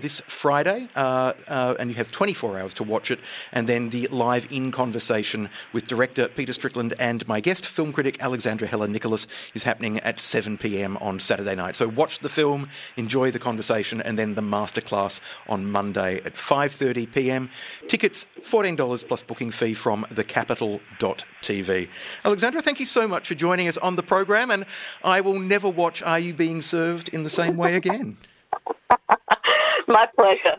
this 0.00 0.20
Friday, 0.26 0.88
uh, 0.94 1.32
uh, 1.48 1.74
and 1.78 1.90
you 1.90 1.96
have 1.96 2.10
24 2.10 2.58
hours 2.58 2.74
to 2.74 2.84
watch 2.84 3.10
it, 3.10 3.18
and 3.52 3.68
then 3.68 3.90
the 3.90 4.06
live 4.08 4.46
in 4.50 4.70
conversation 4.70 5.48
with 5.72 5.86
director 5.86 6.28
Peter 6.28 6.52
Strickland 6.52 6.91
and 6.98 7.26
my 7.28 7.40
guest, 7.40 7.66
film 7.66 7.92
critic 7.92 8.16
Alexandra 8.20 8.66
Heller 8.66 8.88
Nicholas, 8.88 9.26
is 9.54 9.62
happening 9.62 9.98
at 10.00 10.20
7 10.20 10.58
pm 10.58 10.96
on 10.98 11.20
Saturday 11.20 11.54
night. 11.54 11.76
So 11.76 11.88
watch 11.88 12.18
the 12.20 12.28
film, 12.28 12.68
enjoy 12.96 13.30
the 13.30 13.38
conversation, 13.38 14.00
and 14.00 14.18
then 14.18 14.34
the 14.34 14.42
masterclass 14.42 15.20
on 15.48 15.70
Monday 15.70 16.20
at 16.24 16.34
5:30 16.34 17.06
pm. 17.12 17.50
Tickets 17.88 18.26
$14 18.42 19.06
plus 19.06 19.22
booking 19.22 19.50
fee 19.50 19.74
from 19.74 20.04
thecapitol.tv. 20.10 21.88
Alexandra, 22.24 22.62
thank 22.62 22.80
you 22.80 22.86
so 22.86 23.06
much 23.08 23.28
for 23.28 23.34
joining 23.34 23.68
us 23.68 23.76
on 23.78 23.96
the 23.96 24.02
program, 24.02 24.50
and 24.50 24.66
I 25.04 25.20
will 25.20 25.38
never 25.38 25.68
watch 25.68 26.02
Are 26.02 26.18
You 26.18 26.34
Being 26.34 26.62
Served 26.62 27.08
in 27.08 27.24
the 27.24 27.30
same 27.30 27.56
way 27.56 27.76
again. 27.76 28.16
My 29.88 30.06
pleasure. 30.16 30.58